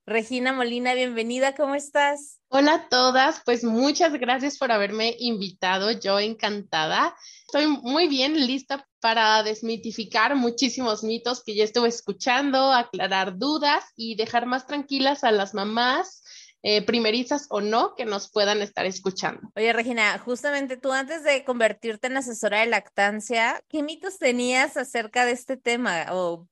Regina 0.07 0.53
Molina, 0.53 0.93
bienvenida, 0.93 1.55
¿cómo 1.55 1.73
estás? 1.73 2.39
Hola 2.49 2.73
a 2.75 2.89
todas, 2.89 3.41
pues 3.43 3.63
muchas 3.63 4.13
gracias 4.13 4.59
por 4.59 4.71
haberme 4.71 5.15
invitado, 5.17 5.89
yo 5.89 6.19
encantada. 6.19 7.15
Estoy 7.47 7.65
muy 7.65 8.07
bien 8.07 8.45
lista 8.45 8.87
para 8.99 9.41
desmitificar 9.41 10.35
muchísimos 10.35 11.03
mitos 11.03 11.43
que 11.43 11.55
ya 11.55 11.63
estuve 11.63 11.87
escuchando, 11.87 12.71
aclarar 12.71 13.39
dudas 13.39 13.83
y 13.95 14.15
dejar 14.15 14.45
más 14.45 14.67
tranquilas 14.67 15.23
a 15.23 15.31
las 15.31 15.55
mamás 15.55 16.21
eh, 16.61 16.83
primerizas 16.83 17.47
o 17.49 17.61
no 17.61 17.95
que 17.95 18.05
nos 18.05 18.31
puedan 18.31 18.61
estar 18.61 18.85
escuchando. 18.85 19.49
Oye, 19.55 19.73
Regina, 19.73 20.19
justamente 20.19 20.77
tú 20.77 20.91
antes 20.91 21.23
de 21.23 21.43
convertirte 21.43 22.07
en 22.07 22.17
asesora 22.17 22.59
de 22.59 22.67
lactancia, 22.67 23.59
¿qué 23.69 23.81
mitos 23.81 24.19
tenías 24.19 24.77
acerca 24.77 25.25
de 25.25 25.31
este 25.31 25.57
tema? 25.57 26.05
O 26.11 26.47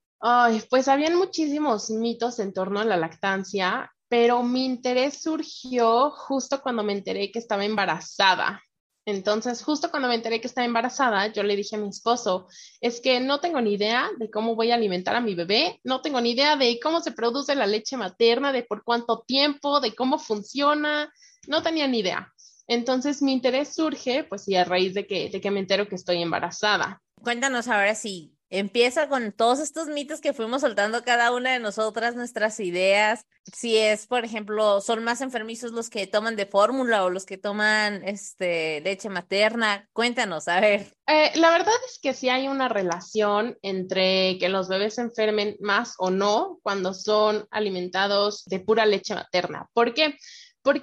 Pues 0.70 0.88
habían 0.88 1.16
muchísimos 1.16 1.90
mitos 1.90 2.38
en 2.38 2.54
torno 2.54 2.80
a 2.80 2.84
la 2.84 2.96
lactancia, 2.96 3.92
pero 4.08 4.42
mi 4.42 4.64
interés 4.64 5.20
surgió 5.20 6.10
justo 6.10 6.62
cuando 6.62 6.82
me 6.82 6.94
enteré 6.94 7.30
que 7.30 7.38
estaba 7.38 7.64
embarazada. 7.66 8.62
Entonces, 9.06 9.62
justo 9.62 9.90
cuando 9.90 10.08
me 10.08 10.14
enteré 10.14 10.40
que 10.40 10.46
estaba 10.46 10.64
embarazada, 10.64 11.26
yo 11.26 11.42
le 11.42 11.56
dije 11.56 11.76
a 11.76 11.78
mi 11.78 11.90
esposo, 11.90 12.46
es 12.80 13.02
que 13.02 13.20
no 13.20 13.40
tengo 13.40 13.60
ni 13.60 13.74
idea 13.74 14.08
de 14.18 14.30
cómo 14.30 14.54
voy 14.54 14.70
a 14.70 14.76
alimentar 14.76 15.14
a 15.14 15.20
mi 15.20 15.34
bebé, 15.34 15.78
no 15.84 16.00
tengo 16.00 16.22
ni 16.22 16.30
idea 16.30 16.56
de 16.56 16.80
cómo 16.82 17.00
se 17.00 17.12
produce 17.12 17.54
la 17.54 17.66
leche 17.66 17.98
materna, 17.98 18.50
de 18.50 18.62
por 18.62 18.82
cuánto 18.82 19.24
tiempo, 19.26 19.80
de 19.80 19.94
cómo 19.94 20.18
funciona, 20.18 21.12
no 21.46 21.62
tenía 21.62 21.86
ni 21.86 21.98
idea. 21.98 22.32
Entonces, 22.66 23.20
mi 23.20 23.32
interés 23.32 23.74
surge, 23.74 24.24
pues 24.24 24.44
sí, 24.44 24.56
a 24.56 24.64
raíz 24.64 24.94
de 24.94 25.06
que, 25.06 25.28
de 25.28 25.38
que 25.38 25.50
me 25.50 25.60
entero 25.60 25.86
que 25.86 25.96
estoy 25.96 26.22
embarazada. 26.22 27.02
Cuéntanos 27.22 27.68
ahora 27.68 27.94
si 27.94 28.34
empieza 28.58 29.08
con 29.08 29.32
todos 29.32 29.60
estos 29.60 29.88
mitos 29.88 30.20
que 30.20 30.32
fuimos 30.32 30.62
soltando 30.62 31.02
cada 31.04 31.32
una 31.32 31.52
de 31.52 31.58
nosotras, 31.58 32.14
nuestras 32.14 32.60
ideas. 32.60 33.26
Si 33.52 33.76
es, 33.76 34.06
por 34.06 34.24
ejemplo, 34.24 34.80
son 34.80 35.04
más 35.04 35.20
enfermizos 35.20 35.72
los 35.72 35.90
que 35.90 36.06
toman 36.06 36.36
de 36.36 36.46
fórmula 36.46 37.04
o 37.04 37.10
los 37.10 37.26
que 37.26 37.36
toman 37.36 38.02
este, 38.04 38.80
leche 38.80 39.08
materna. 39.08 39.88
Cuéntanos, 39.92 40.48
a 40.48 40.60
ver. 40.60 40.94
Eh, 41.06 41.32
la 41.34 41.50
verdad 41.50 41.74
es 41.86 41.98
que 42.00 42.14
sí 42.14 42.28
hay 42.30 42.48
una 42.48 42.68
relación 42.68 43.58
entre 43.62 44.38
que 44.38 44.48
los 44.48 44.68
bebés 44.68 44.94
se 44.94 45.02
enfermen 45.02 45.56
más 45.60 45.94
o 45.98 46.10
no 46.10 46.58
cuando 46.62 46.94
son 46.94 47.46
alimentados 47.50 48.44
de 48.46 48.60
pura 48.60 48.86
leche 48.86 49.14
materna. 49.14 49.68
¿Por 49.74 49.92
qué? 49.92 50.16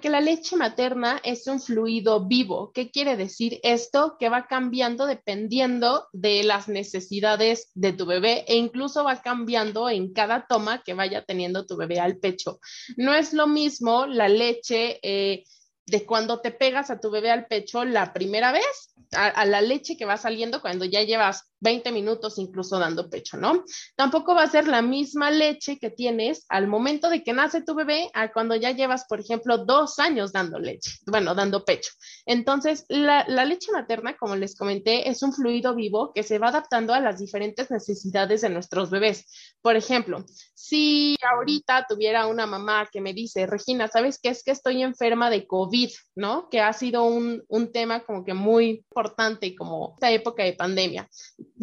La 0.09 0.21
leche 0.21 0.55
materna 0.55 1.19
es 1.23 1.47
un 1.47 1.59
fluido 1.59 2.27
vivo. 2.27 2.71
¿Qué 2.71 2.91
quiere 2.91 3.17
decir 3.17 3.59
esto? 3.63 4.15
Que 4.19 4.29
va 4.29 4.47
cambiando 4.47 5.07
dependiendo 5.07 6.07
de 6.13 6.43
las 6.43 6.67
necesidades 6.67 7.71
de 7.73 7.91
tu 7.93 8.05
bebé 8.05 8.45
e 8.47 8.55
incluso 8.55 9.03
va 9.03 9.21
cambiando 9.21 9.89
en 9.89 10.13
cada 10.13 10.45
toma 10.47 10.83
que 10.83 10.93
vaya 10.93 11.25
teniendo 11.25 11.65
tu 11.65 11.77
bebé 11.77 11.99
al 11.99 12.17
pecho. 12.17 12.59
No 12.95 13.13
es 13.13 13.33
lo 13.33 13.47
mismo 13.47 14.05
la 14.05 14.29
leche 14.29 14.99
eh, 15.01 15.45
de 15.87 16.05
cuando 16.05 16.41
te 16.41 16.51
pegas 16.51 16.91
a 16.91 16.99
tu 16.99 17.09
bebé 17.09 17.31
al 17.31 17.47
pecho 17.47 17.83
la 17.83 18.13
primera 18.13 18.51
vez 18.51 18.93
a, 19.13 19.45
la 19.45 19.61
leche 19.61 19.97
que 19.97 20.05
va 20.05 20.17
saliendo 20.17 20.61
cuando 20.61 20.85
ya 20.85 21.03
llevas 21.03 21.50
20 21.61 21.91
minutos 21.91 22.37
incluso 22.37 22.77
dando 22.79 23.09
pecho, 23.09 23.37
¿no? 23.37 23.63
Tampoco 23.95 24.35
va 24.35 24.43
a 24.43 24.49
ser 24.49 24.67
la 24.67 24.81
misma 24.81 25.31
leche 25.31 25.77
que 25.77 25.89
tienes 25.89 26.45
al 26.49 26.67
momento 26.67 27.09
de 27.09 27.23
que 27.23 27.33
nace 27.33 27.61
tu 27.61 27.75
bebé 27.75 28.09
a 28.13 28.31
cuando 28.31 28.55
ya 28.55 28.71
llevas, 28.71 29.05
por 29.07 29.19
ejemplo, 29.19 29.59
dos 29.59 29.99
años 29.99 30.33
dando 30.33 30.59
leche, 30.59 30.91
bueno, 31.05 31.35
dando 31.35 31.63
pecho. 31.63 31.91
Entonces, 32.25 32.85
la, 32.89 33.25
leche 33.45 33.71
materna, 33.71 34.17
como 34.17 34.35
les 34.35 34.55
comenté, 34.55 35.09
es 35.09 35.21
un 35.23 35.33
fluido 35.33 35.75
vivo 35.75 36.11
que 36.13 36.23
se 36.23 36.39
va 36.39 36.49
adaptando 36.49 36.93
a 36.93 36.99
las 36.99 37.19
diferentes 37.19 37.69
necesidades 37.71 38.41
de 38.41 38.49
nuestros 38.49 38.89
bebés. 38.89 39.25
Por 39.61 39.75
ejemplo, 39.75 40.25
si 40.53 41.15
ahorita 41.21 41.85
tuviera 41.87 42.27
una 42.27 42.45
mamá 42.45 42.89
que 42.91 43.01
me 43.01 43.13
dice, 43.13 43.45
Regina, 43.45 43.87
¿sabes 43.87 44.19
qué? 44.21 44.29
Es 44.29 44.43
que 44.43 44.51
estoy 44.51 44.81
enferma 44.81 45.29
de 45.29 45.45
COVID, 45.45 45.89
¿no? 46.15 46.49
Que 46.49 46.61
ha 46.61 46.73
sido 46.73 47.03
un, 47.03 47.43
un 47.47 47.71
tema 47.71 48.03
como 48.03 48.23
que 48.23 48.33
muy 48.33 48.69
importante 48.69 49.55
como 49.55 49.93
esta 49.95 50.11
época 50.11 50.43
de 50.43 50.53
pandemia. 50.53 51.09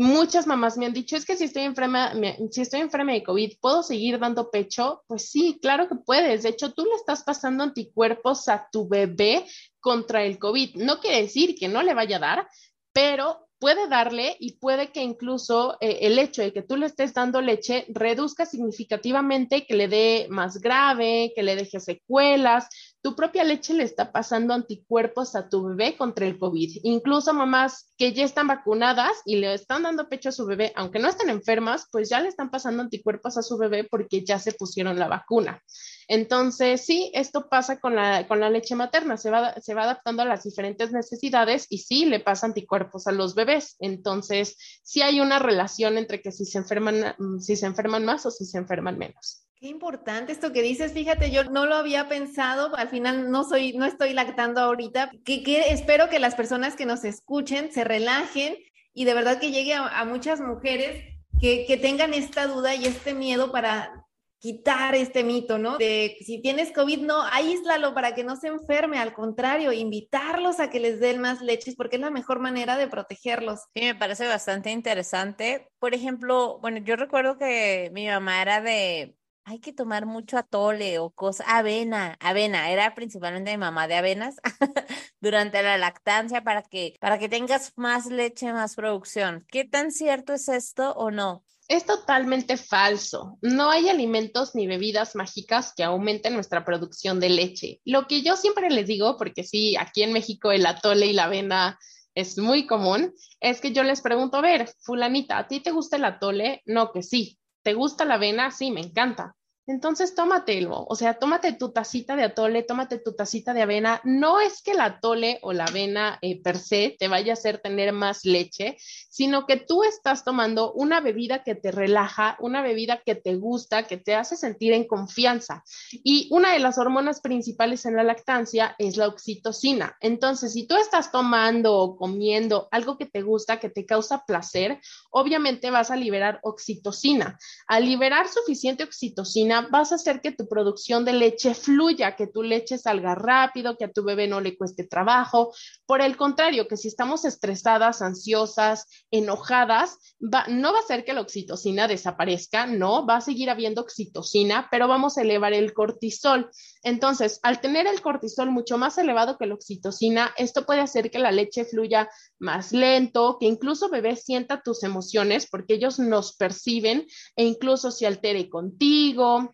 Muchas 0.00 0.46
mamás 0.46 0.76
me 0.76 0.86
han 0.86 0.92
dicho, 0.92 1.16
es 1.16 1.24
que 1.24 1.36
si 1.36 1.42
estoy 1.42 1.64
enferma, 1.64 2.12
si 2.52 2.60
estoy 2.60 2.78
enferma 2.78 3.10
de 3.14 3.24
COVID, 3.24 3.58
¿puedo 3.60 3.82
seguir 3.82 4.20
dando 4.20 4.48
pecho? 4.48 5.02
Pues 5.08 5.28
sí, 5.28 5.58
claro 5.60 5.88
que 5.88 5.96
puedes. 5.96 6.44
De 6.44 6.50
hecho, 6.50 6.72
tú 6.72 6.84
le 6.84 6.94
estás 6.94 7.24
pasando 7.24 7.64
anticuerpos 7.64 8.48
a 8.48 8.68
tu 8.70 8.88
bebé 8.88 9.44
contra 9.80 10.22
el 10.22 10.38
COVID. 10.38 10.76
No 10.76 11.00
quiere 11.00 11.22
decir 11.22 11.56
que 11.56 11.66
no 11.66 11.82
le 11.82 11.94
vaya 11.94 12.18
a 12.18 12.20
dar, 12.20 12.48
pero 12.92 13.48
puede 13.58 13.88
darle 13.88 14.36
y 14.38 14.58
puede 14.58 14.92
que 14.92 15.02
incluso 15.02 15.76
eh, 15.80 15.98
el 16.02 16.16
hecho 16.20 16.42
de 16.42 16.52
que 16.52 16.62
tú 16.62 16.76
le 16.76 16.86
estés 16.86 17.12
dando 17.12 17.40
leche 17.40 17.84
reduzca 17.88 18.46
significativamente 18.46 19.66
que 19.66 19.74
le 19.74 19.88
dé 19.88 20.26
más 20.30 20.60
grave, 20.60 21.32
que 21.34 21.42
le 21.42 21.56
deje 21.56 21.80
secuelas. 21.80 22.68
Tu 23.00 23.14
propia 23.14 23.44
leche 23.44 23.74
le 23.74 23.84
está 23.84 24.10
pasando 24.10 24.54
anticuerpos 24.54 25.36
a 25.36 25.48
tu 25.48 25.64
bebé 25.64 25.96
contra 25.96 26.26
el 26.26 26.38
COVID. 26.38 26.80
Incluso 26.82 27.32
mamás 27.32 27.92
que 27.96 28.12
ya 28.12 28.24
están 28.24 28.48
vacunadas 28.48 29.12
y 29.24 29.36
le 29.36 29.54
están 29.54 29.84
dando 29.84 30.08
pecho 30.08 30.30
a 30.30 30.32
su 30.32 30.46
bebé, 30.46 30.72
aunque 30.74 30.98
no 30.98 31.08
estén 31.08 31.30
enfermas, 31.30 31.86
pues 31.92 32.08
ya 32.08 32.20
le 32.20 32.28
están 32.28 32.50
pasando 32.50 32.82
anticuerpos 32.82 33.38
a 33.38 33.42
su 33.42 33.56
bebé 33.56 33.84
porque 33.84 34.24
ya 34.24 34.38
se 34.38 34.52
pusieron 34.52 34.98
la 34.98 35.06
vacuna. 35.06 35.62
Entonces, 36.08 36.84
sí, 36.84 37.10
esto 37.14 37.48
pasa 37.48 37.80
con 37.80 37.94
la, 37.94 38.26
con 38.26 38.40
la 38.40 38.48
leche 38.50 38.74
materna, 38.74 39.18
se 39.18 39.30
va, 39.30 39.54
se 39.60 39.74
va 39.74 39.82
adaptando 39.82 40.22
a 40.22 40.26
las 40.26 40.42
diferentes 40.42 40.90
necesidades 40.90 41.66
y 41.68 41.78
sí 41.78 42.06
le 42.06 42.18
pasa 42.18 42.46
anticuerpos 42.46 43.06
a 43.06 43.12
los 43.12 43.34
bebés. 43.34 43.76
Entonces, 43.78 44.56
sí 44.82 45.02
hay 45.02 45.20
una 45.20 45.38
relación 45.38 45.98
entre 45.98 46.22
que 46.22 46.32
si 46.32 46.46
se 46.46 46.58
enferman, 46.58 47.14
si 47.40 47.56
se 47.56 47.66
enferman 47.66 48.06
más 48.06 48.24
o 48.24 48.30
si 48.30 48.46
se 48.46 48.58
enferman 48.58 48.98
menos. 48.98 49.47
Qué 49.60 49.66
importante 49.66 50.30
esto 50.30 50.52
que 50.52 50.62
dices, 50.62 50.92
fíjate, 50.92 51.32
yo 51.32 51.42
no 51.44 51.66
lo 51.66 51.74
había 51.74 52.08
pensado, 52.08 52.76
al 52.76 52.88
final 52.88 53.32
no 53.32 53.42
soy, 53.42 53.72
no 53.72 53.86
estoy 53.86 54.12
lactando 54.12 54.60
ahorita, 54.60 55.10
que, 55.24 55.42
espero 55.70 56.08
que 56.08 56.20
las 56.20 56.36
personas 56.36 56.76
que 56.76 56.86
nos 56.86 57.02
escuchen 57.02 57.72
se 57.72 57.82
relajen 57.82 58.56
y 58.94 59.04
de 59.04 59.14
verdad 59.14 59.40
que 59.40 59.50
llegue 59.50 59.74
a, 59.74 60.04
muchas 60.04 60.40
mujeres 60.40 61.04
que, 61.40 61.64
que, 61.66 61.76
tengan 61.76 62.14
esta 62.14 62.46
duda 62.46 62.76
y 62.76 62.86
este 62.86 63.14
miedo 63.14 63.50
para 63.50 64.06
quitar 64.38 64.94
este 64.94 65.24
mito, 65.24 65.58
¿no? 65.58 65.76
De 65.78 66.16
si 66.20 66.40
tienes 66.40 66.72
COVID, 66.72 67.00
no, 67.00 67.22
aíslalo 67.24 67.94
para 67.94 68.14
que 68.14 68.22
no 68.22 68.36
se 68.36 68.46
enferme, 68.46 68.98
al 68.98 69.12
contrario, 69.12 69.72
invitarlos 69.72 70.60
a 70.60 70.70
que 70.70 70.78
les 70.78 71.00
den 71.00 71.20
más 71.20 71.40
leches 71.42 71.74
porque 71.74 71.96
es 71.96 72.02
la 72.02 72.10
mejor 72.10 72.38
manera 72.38 72.76
de 72.76 72.86
protegerlos. 72.86 73.62
Sí, 73.74 73.82
me 73.82 73.96
parece 73.96 74.28
bastante 74.28 74.70
interesante. 74.70 75.68
Por 75.80 75.94
ejemplo, 75.94 76.60
bueno, 76.60 76.78
yo 76.78 76.94
recuerdo 76.94 77.36
que 77.36 77.90
mi 77.92 78.06
mamá 78.06 78.40
era 78.40 78.60
de 78.60 79.17
hay 79.48 79.60
que 79.60 79.72
tomar 79.72 80.04
mucho 80.04 80.36
atole 80.36 80.98
o 80.98 81.10
cosa, 81.10 81.42
avena, 81.46 82.18
avena, 82.20 82.70
era 82.70 82.94
principalmente 82.94 83.50
mi 83.52 83.56
mamá 83.56 83.88
de 83.88 83.94
avenas 83.94 84.36
durante 85.20 85.62
la 85.62 85.78
lactancia 85.78 86.44
para 86.44 86.62
que, 86.62 86.96
para 87.00 87.18
que 87.18 87.30
tengas 87.30 87.72
más 87.76 88.06
leche, 88.06 88.52
más 88.52 88.74
producción. 88.74 89.46
¿Qué 89.50 89.64
tan 89.64 89.90
cierto 89.90 90.34
es 90.34 90.48
esto 90.48 90.92
o 90.92 91.10
no? 91.10 91.44
Es 91.66 91.86
totalmente 91.86 92.58
falso. 92.58 93.38
No 93.40 93.70
hay 93.70 93.88
alimentos 93.88 94.54
ni 94.54 94.66
bebidas 94.66 95.14
mágicas 95.14 95.72
que 95.74 95.82
aumenten 95.82 96.34
nuestra 96.34 96.64
producción 96.64 97.18
de 97.18 97.30
leche. 97.30 97.80
Lo 97.86 98.06
que 98.06 98.22
yo 98.22 98.36
siempre 98.36 98.70
les 98.70 98.86
digo, 98.86 99.16
porque 99.16 99.44
sí, 99.44 99.76
aquí 99.76 100.02
en 100.02 100.12
México 100.12 100.52
el 100.52 100.66
atole 100.66 101.06
y 101.06 101.12
la 101.14 101.24
avena 101.24 101.78
es 102.14 102.36
muy 102.36 102.66
común, 102.66 103.14
es 103.40 103.60
que 103.62 103.72
yo 103.72 103.82
les 103.82 104.02
pregunto, 104.02 104.38
a 104.38 104.42
ver, 104.42 104.70
fulanita, 104.80 105.38
¿a 105.38 105.48
ti 105.48 105.60
te 105.60 105.70
gusta 105.70 105.96
el 105.96 106.04
atole? 106.04 106.62
No, 106.66 106.92
que 106.92 107.02
sí. 107.02 107.38
¿Te 107.62 107.74
gusta 107.74 108.04
la 108.04 108.14
avena? 108.14 108.50
Sí, 108.50 108.70
me 108.70 108.80
encanta. 108.80 109.36
Entonces 109.68 110.14
tómatelo, 110.14 110.87
o 110.88 110.96
sea, 110.96 111.18
tómate 111.18 111.52
tu 111.52 111.72
tacita 111.72 112.16
de 112.16 112.25
atole, 112.25 112.62
tómate 112.62 112.98
tu 112.98 113.14
tacita 113.14 113.52
de 113.52 113.60
avena. 113.60 114.00
No 114.02 114.40
es 114.40 114.62
que 114.62 114.70
el 114.70 114.80
atole 114.80 115.38
o 115.42 115.52
la 115.52 115.66
avena 115.66 116.18
eh, 116.22 116.40
per 116.42 116.56
se 116.56 116.96
te 116.98 117.06
vaya 117.06 117.32
a 117.32 117.34
hacer 117.34 117.58
tener 117.58 117.92
más 117.92 118.25
leche, 118.25 118.78
sino 119.10 119.44
que 119.44 119.58
tú 119.58 119.84
estás 119.84 120.25
tomando 120.25 120.72
una 120.72 121.02
bebida 121.02 121.42
que 121.42 121.54
te 121.54 121.70
relaja, 121.70 122.38
una 122.40 122.62
bebida 122.62 123.02
que 123.04 123.14
te 123.14 123.37
gusta, 123.37 123.87
que 123.87 123.98
te 123.98 124.14
hace 124.14 124.37
sentir 124.37 124.72
en 124.72 124.87
confianza. 124.87 125.62
Y 125.92 126.28
una 126.30 126.54
de 126.54 126.60
las 126.60 126.78
hormonas 126.78 127.20
principales 127.20 127.84
en 127.84 127.94
la 127.94 128.04
lactancia 128.04 128.75
es 128.78 128.96
la 128.96 129.06
oxitocina. 129.06 129.98
Entonces, 130.00 130.54
si 130.54 130.66
tú 130.66 130.76
estás 130.76 131.12
tomando 131.12 131.76
o 131.76 131.96
comiendo 131.96 132.68
algo 132.70 132.96
que 132.96 133.04
te 133.04 133.20
gusta, 133.20 133.60
que 133.60 133.68
te 133.68 133.84
causa 133.84 134.25
placer, 134.25 134.80
obviamente 135.10 135.70
vas 135.70 135.90
a 135.90 135.96
liberar 135.96 136.40
oxitocina. 136.42 137.38
Al 137.66 137.84
liberar 137.84 138.28
suficiente 138.28 138.84
oxitocina, 138.84 139.57
vas 139.62 139.92
a 139.92 139.96
hacer 139.96 140.20
que 140.20 140.32
tu 140.32 140.48
producción 140.48 141.04
de 141.04 141.12
leche 141.12 141.54
fluya, 141.54 142.16
que 142.16 142.26
tu 142.26 142.42
leche 142.42 142.78
salga 142.78 143.14
rápido, 143.14 143.76
que 143.76 143.84
a 143.84 143.92
tu 143.92 144.04
bebé 144.04 144.28
no 144.28 144.40
le 144.40 144.56
cueste 144.56 144.84
trabajo. 144.84 145.52
Por 145.86 146.00
el 146.00 146.16
contrario, 146.16 146.68
que 146.68 146.76
si 146.76 146.88
estamos 146.88 147.24
estresadas, 147.24 148.02
ansiosas, 148.02 148.86
enojadas, 149.10 149.98
no 150.20 150.72
va 150.72 150.78
a 150.78 150.86
ser 150.86 151.04
que 151.04 151.12
la 151.12 151.20
oxitocina 151.20 151.88
desaparezca, 151.88 152.66
no, 152.66 153.06
va 153.06 153.16
a 153.16 153.20
seguir 153.20 153.50
habiendo 153.50 153.82
oxitocina, 153.82 154.68
pero 154.70 154.88
vamos 154.88 155.18
a 155.18 155.22
elevar 155.22 155.52
el 155.52 155.72
cortisol. 155.72 156.50
Entonces, 156.82 157.40
al 157.42 157.60
tener 157.60 157.86
el 157.86 158.00
cortisol 158.00 158.50
mucho 158.50 158.78
más 158.78 158.98
elevado 158.98 159.38
que 159.38 159.46
la 159.46 159.54
oxitocina, 159.54 160.32
esto 160.36 160.64
puede 160.64 160.80
hacer 160.80 161.10
que 161.10 161.18
la 161.18 161.32
leche 161.32 161.64
fluya 161.64 162.08
más 162.38 162.72
lento, 162.72 163.38
que 163.38 163.46
incluso 163.46 163.88
bebé 163.88 164.16
sienta 164.16 164.62
tus 164.62 164.82
emociones 164.82 165.46
porque 165.48 165.74
ellos 165.74 165.98
nos 165.98 166.36
perciben 166.36 167.06
e 167.36 167.44
incluso 167.44 167.90
se 167.90 168.06
altere 168.06 168.48
contigo, 168.48 169.47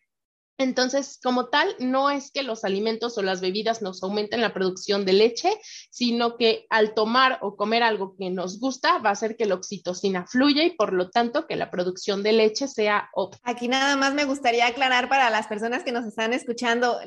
entonces, 0.57 1.19
como 1.23 1.49
tal, 1.49 1.75
no 1.81 2.11
es 2.11 2.31
que 2.31 2.45
los 2.45 2.65
alimentos 2.65 3.19
o 3.19 3.23
las 3.23 3.41
bebidas 3.41 3.83
nos 3.83 4.03
aumenten 4.03 4.41
la 4.41 4.55
producción 4.55 5.05
de 5.05 5.13
leche, 5.13 5.51
sino 5.91 6.37
que 6.37 6.67
al 6.71 6.95
tomar 6.95 7.39
o 7.43 7.57
comer 7.57 7.83
algo 7.83 8.15
que 8.17 8.31
nos 8.31 8.61
gusta 8.61 8.99
va 8.99 9.11
a 9.11 9.13
hacer 9.15 9.37
que 9.37 9.47
la 9.47 9.57
oxitocina 9.57 10.27
fluya 10.27 10.63
y 10.63 10.71
por 10.71 10.93
lo 10.93 11.11
tanto 11.11 11.47
que 11.49 11.57
la 11.57 11.71
producción 11.71 12.23
de 12.23 12.33
leche 12.33 12.69
sea 12.69 13.11
óptima. 13.15 13.43
Aquí 13.45 13.67
nada 13.67 13.97
más 13.97 14.15
me 14.15 14.25
gustaría 14.25 14.69
aclarar 14.69 15.09
para 15.09 15.29
las 15.29 15.49
personas 15.49 15.83
que 15.83 15.93
nos 15.93 16.07
están 16.07 16.33
escuchando, 16.33 16.99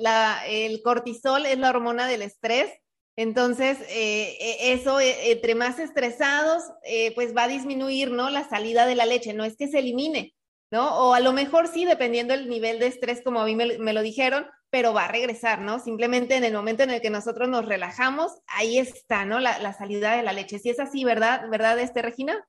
el 0.48 0.82
cortisol 0.82 1.46
es 1.46 1.58
la 1.58 1.70
hormona 1.70 2.08
del 2.08 2.24
estrés. 2.24 2.70
Entonces, 3.16 3.80
eh, 3.90 4.38
e, 4.40 4.74
eso, 4.74 5.00
e, 5.00 5.32
entre 5.32 5.56
más 5.56 5.80
estresados, 5.80 6.64
eh, 6.84 7.16
pues 7.16 7.36
va 7.36 7.46
a 7.46 7.48
disminuir, 7.48 8.12
¿no? 8.12 8.30
La 8.30 8.48
salida 8.48 8.86
de 8.86 8.94
la 8.94 9.08
leche. 9.08 9.34
No 9.34 9.44
es 9.44 9.58
que 9.58 9.68
se 9.68 9.80
elimine, 9.80 10.36
¿no? 10.72 10.98
O 10.98 11.14
a 11.14 11.20
lo 11.20 11.34
mejor 11.34 11.68
sí, 11.68 11.86
dependiendo 11.86 12.34
del 12.34 12.50
nivel 12.50 12.80
de 12.80 12.88
estrés, 12.88 13.22
como 13.24 13.42
a 13.42 13.46
mí 13.46 13.56
me, 13.56 13.94
lo 13.94 14.02
dijeron, 14.02 14.48
pero 14.70 14.94
va 14.94 15.06
a 15.06 15.12
regresar, 15.12 15.62
¿no? 15.62 15.80
Simplemente 15.80 16.36
en 16.36 16.44
el 16.44 16.54
momento 16.54 16.84
en 16.84 16.92
el 16.92 17.02
que 17.02 17.10
nosotros 17.10 17.48
nos 17.48 17.66
relajamos, 17.66 18.34
ahí 18.48 18.78
está, 18.78 19.26
¿no? 19.26 19.40
La, 19.40 19.74
salida 19.74 20.16
de 20.16 20.24
la 20.24 20.34
leche. 20.34 20.60
Si 20.60 20.70
es 20.70 20.80
así, 20.80 21.04
¿verdad? 21.04 21.50
¿Verdad, 21.50 21.80
este, 21.80 22.02
Regina? 22.02 22.46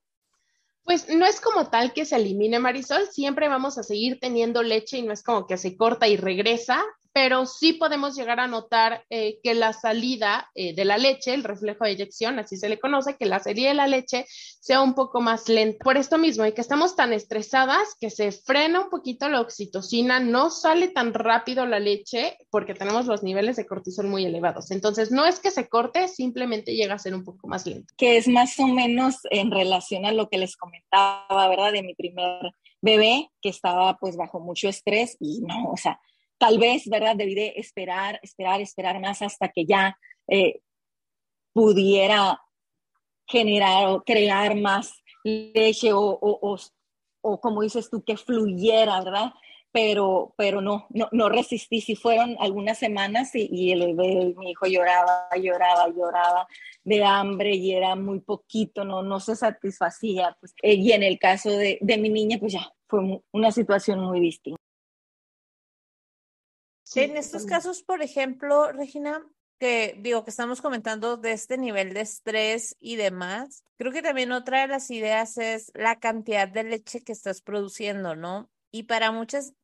Pues 0.88 1.06
no 1.10 1.26
es 1.26 1.38
como 1.42 1.68
tal 1.68 1.92
que 1.92 2.06
se 2.06 2.16
elimine 2.16 2.58
Marisol, 2.58 3.08
siempre 3.12 3.50
vamos 3.50 3.76
a 3.76 3.82
seguir 3.82 4.18
teniendo 4.18 4.62
leche 4.62 4.96
y 4.96 5.02
no 5.02 5.12
es 5.12 5.22
como 5.22 5.46
que 5.46 5.58
se 5.58 5.76
corta 5.76 6.08
y 6.08 6.16
regresa, 6.16 6.82
pero 7.12 7.46
sí 7.46 7.72
podemos 7.72 8.14
llegar 8.14 8.38
a 8.38 8.46
notar 8.46 9.04
eh, 9.10 9.40
que 9.42 9.52
la 9.54 9.72
salida 9.72 10.48
eh, 10.54 10.72
de 10.74 10.84
la 10.84 10.98
leche, 10.98 11.34
el 11.34 11.42
reflejo 11.42 11.84
de 11.84 11.90
eyección, 11.90 12.38
así 12.38 12.56
se 12.56 12.68
le 12.68 12.78
conoce, 12.78 13.16
que 13.16 13.26
la 13.26 13.40
salida 13.40 13.70
de 13.70 13.74
la 13.74 13.88
leche 13.88 14.24
sea 14.28 14.82
un 14.82 14.94
poco 14.94 15.20
más 15.20 15.48
lenta. 15.48 15.82
Por 15.82 15.96
esto 15.96 16.16
mismo, 16.16 16.46
y 16.46 16.52
que 16.52 16.60
estamos 16.60 16.94
tan 16.94 17.12
estresadas 17.12 17.96
que 18.00 18.10
se 18.10 18.30
frena 18.30 18.82
un 18.82 18.88
poquito 18.88 19.28
la 19.28 19.40
oxitocina, 19.40 20.20
no 20.20 20.48
sale 20.50 20.88
tan 20.88 21.12
rápido 21.12 21.66
la 21.66 21.80
leche 21.80 22.36
porque 22.50 22.74
tenemos 22.74 23.06
los 23.06 23.24
niveles 23.24 23.56
de 23.56 23.66
cortisol 23.66 24.06
muy 24.06 24.24
elevados. 24.24 24.70
Entonces, 24.70 25.10
no 25.10 25.26
es 25.26 25.40
que 25.40 25.50
se 25.50 25.68
corte, 25.68 26.06
simplemente 26.06 26.76
llega 26.76 26.94
a 26.94 26.98
ser 27.00 27.16
un 27.16 27.24
poco 27.24 27.48
más 27.48 27.66
lento. 27.66 27.92
Que 27.96 28.16
es 28.16 28.28
más 28.28 28.58
o 28.60 28.68
menos 28.68 29.16
en 29.30 29.50
relación 29.50 30.06
a 30.06 30.12
lo 30.12 30.28
que 30.28 30.38
les 30.38 30.56
comentaba, 30.90 31.48
¿verdad? 31.48 31.72
De 31.72 31.82
mi 31.82 31.94
primer 31.94 32.52
bebé 32.80 33.30
que 33.40 33.48
estaba 33.48 33.96
pues 33.98 34.16
bajo 34.16 34.40
mucho 34.40 34.68
estrés 34.68 35.16
y 35.20 35.40
no, 35.40 35.70
o 35.70 35.76
sea, 35.76 36.00
tal 36.38 36.58
vez, 36.58 36.88
¿verdad? 36.88 37.16
Debí 37.16 37.34
de 37.34 37.54
esperar, 37.56 38.20
esperar, 38.22 38.60
esperar 38.60 39.00
más 39.00 39.22
hasta 39.22 39.48
que 39.48 39.66
ya 39.66 39.98
eh, 40.28 40.60
pudiera 41.52 42.40
generar 43.26 43.88
o 43.88 44.02
crear 44.04 44.56
más 44.56 45.02
leche 45.24 45.90
o, 45.92 46.58
como 47.40 47.62
dices 47.62 47.90
tú, 47.90 48.02
que 48.02 48.16
fluyera, 48.16 49.02
¿verdad? 49.02 49.32
Pero, 49.70 50.34
pero 50.36 50.60
no, 50.60 50.86
no, 50.90 51.08
no 51.12 51.28
resistí. 51.28 51.80
Si 51.80 51.94
fueron 51.94 52.36
algunas 52.40 52.78
semanas 52.78 53.30
y, 53.34 53.70
el 53.72 53.94
bebé, 53.94 54.34
mi 54.36 54.50
hijo 54.52 54.66
lloraba, 54.66 55.28
lloraba, 55.36 55.88
lloraba 55.88 56.48
de 56.84 57.04
hambre 57.04 57.54
y 57.54 57.74
era 57.74 57.94
muy 57.94 58.20
poquito, 58.20 58.84
no, 58.84 59.02
no 59.02 59.20
se 59.20 59.36
satisfacía. 59.36 60.36
Pues, 60.40 60.54
eh, 60.62 60.74
y 60.74 60.92
en 60.92 61.02
el 61.02 61.18
caso 61.18 61.50
de, 61.50 61.78
de 61.80 61.98
mi 61.98 62.08
niña, 62.08 62.38
pues 62.38 62.54
ya 62.54 62.72
fue 62.88 63.22
una 63.32 63.52
situación 63.52 64.00
muy 64.00 64.20
distinta 64.20 64.58
en 66.96 67.16
estos 67.16 67.44
casos, 67.44 67.82
por 67.82 68.02
ejemplo, 68.02 68.72
Regina, 68.72 69.22
que 69.58 69.96
digo 70.00 70.24
que 70.24 70.30
estamos 70.30 70.62
comentando 70.62 71.16
de 71.16 71.32
este 71.32 71.58
nivel 71.58 71.92
de 71.92 72.00
estrés 72.00 72.76
y 72.80 72.96
demás, 72.96 73.64
creo 73.76 73.92
que 73.92 74.02
también 74.02 74.32
otra 74.32 74.62
de 74.62 74.68
las 74.68 74.90
ideas 74.90 75.36
es 75.38 75.70
la 75.74 75.98
cantidad 75.98 76.48
de 76.48 76.64
leche 76.64 77.02
que 77.02 77.12
estás 77.12 77.42
produciendo, 77.42 78.14
¿no? 78.14 78.50
Y 78.70 78.84
para 78.84 79.10
muchas, 79.12 79.54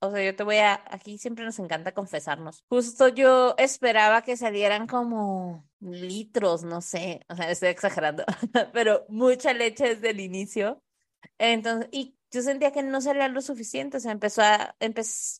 o 0.00 0.10
sea, 0.10 0.24
yo 0.24 0.34
te 0.34 0.42
voy 0.42 0.56
a, 0.56 0.82
aquí 0.90 1.18
siempre 1.18 1.44
nos 1.44 1.58
encanta 1.58 1.92
confesarnos. 1.92 2.64
Justo 2.68 3.08
yo 3.08 3.54
esperaba 3.58 4.22
que 4.22 4.36
salieran 4.36 4.86
como 4.86 5.68
litros, 5.80 6.64
no 6.64 6.80
sé, 6.80 7.24
o 7.28 7.36
sea, 7.36 7.50
estoy 7.50 7.68
exagerando, 7.68 8.24
pero 8.72 9.04
mucha 9.08 9.52
leche 9.52 9.94
desde 9.94 10.10
el 10.10 10.20
inicio. 10.20 10.82
Entonces, 11.38 11.88
y 11.92 12.16
yo 12.30 12.42
sentía 12.42 12.72
que 12.72 12.82
no 12.82 13.00
salía 13.00 13.28
lo 13.28 13.42
suficiente, 13.42 13.98
o 13.98 14.00
sea, 14.00 14.12
empezó 14.12 14.42
a, 14.42 14.76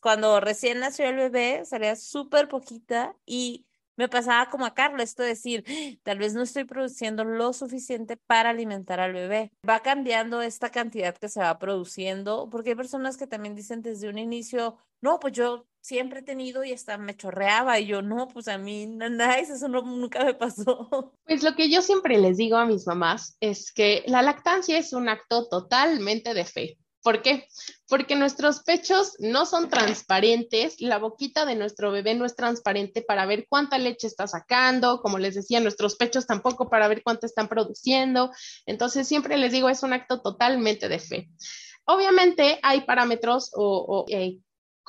cuando 0.02 0.40
recién 0.40 0.80
nació 0.80 1.06
el 1.08 1.16
bebé, 1.16 1.64
salía 1.64 1.96
súper 1.96 2.48
poquita 2.48 3.16
y 3.24 3.66
me 4.00 4.08
pasaba 4.08 4.48
como 4.48 4.64
a 4.64 4.72
Carlos, 4.72 5.02
esto 5.02 5.22
de 5.22 5.28
decir, 5.28 6.00
tal 6.02 6.18
vez 6.18 6.32
no 6.32 6.40
estoy 6.40 6.64
produciendo 6.64 7.22
lo 7.22 7.52
suficiente 7.52 8.16
para 8.16 8.48
alimentar 8.48 8.98
al 8.98 9.12
bebé. 9.12 9.52
Va 9.68 9.80
cambiando 9.80 10.40
esta 10.40 10.70
cantidad 10.70 11.14
que 11.14 11.28
se 11.28 11.40
va 11.40 11.58
produciendo, 11.58 12.48
porque 12.50 12.70
hay 12.70 12.76
personas 12.76 13.18
que 13.18 13.26
también 13.26 13.54
dicen 13.54 13.82
desde 13.82 14.08
un 14.08 14.16
inicio, 14.16 14.78
no, 15.02 15.20
pues 15.20 15.34
yo 15.34 15.66
siempre 15.82 16.20
he 16.20 16.22
tenido 16.22 16.64
y 16.64 16.72
hasta 16.72 16.96
me 16.96 17.14
chorreaba 17.14 17.78
y 17.78 17.86
yo 17.86 18.00
no, 18.00 18.26
pues 18.28 18.48
a 18.48 18.56
mí 18.56 18.86
nada, 18.86 19.38
eso 19.38 19.68
nunca 19.68 20.24
me 20.24 20.32
pasó. 20.34 21.12
Pues 21.26 21.42
lo 21.44 21.54
que 21.54 21.70
yo 21.70 21.80
siempre 21.82 22.18
les 22.18 22.38
digo 22.38 22.56
a 22.56 22.66
mis 22.66 22.86
mamás 22.86 23.36
es 23.40 23.70
que 23.70 24.02
la 24.06 24.22
lactancia 24.22 24.78
es 24.78 24.92
un 24.92 25.08
acto 25.08 25.46
totalmente 25.48 26.34
de 26.34 26.44
fe. 26.44 26.78
¿Por 27.02 27.22
qué? 27.22 27.48
Porque 27.88 28.14
nuestros 28.14 28.62
pechos 28.62 29.14
no 29.20 29.46
son 29.46 29.70
transparentes, 29.70 30.80
la 30.80 30.98
boquita 30.98 31.46
de 31.46 31.56
nuestro 31.56 31.90
bebé 31.90 32.14
no 32.14 32.26
es 32.26 32.36
transparente 32.36 33.00
para 33.00 33.24
ver 33.24 33.46
cuánta 33.48 33.78
leche 33.78 34.06
está 34.06 34.26
sacando, 34.26 35.00
como 35.00 35.18
les 35.18 35.34
decía, 35.34 35.60
nuestros 35.60 35.96
pechos 35.96 36.26
tampoco 36.26 36.68
para 36.68 36.88
ver 36.88 37.02
cuánto 37.02 37.26
están 37.26 37.48
produciendo. 37.48 38.30
Entonces, 38.66 39.08
siempre 39.08 39.38
les 39.38 39.52
digo, 39.52 39.70
es 39.70 39.82
un 39.82 39.94
acto 39.94 40.20
totalmente 40.20 40.88
de 40.88 40.98
fe. 40.98 41.30
Obviamente 41.84 42.60
hay 42.62 42.82
parámetros 42.82 43.50
o, 43.54 44.04
eh, 44.08 44.38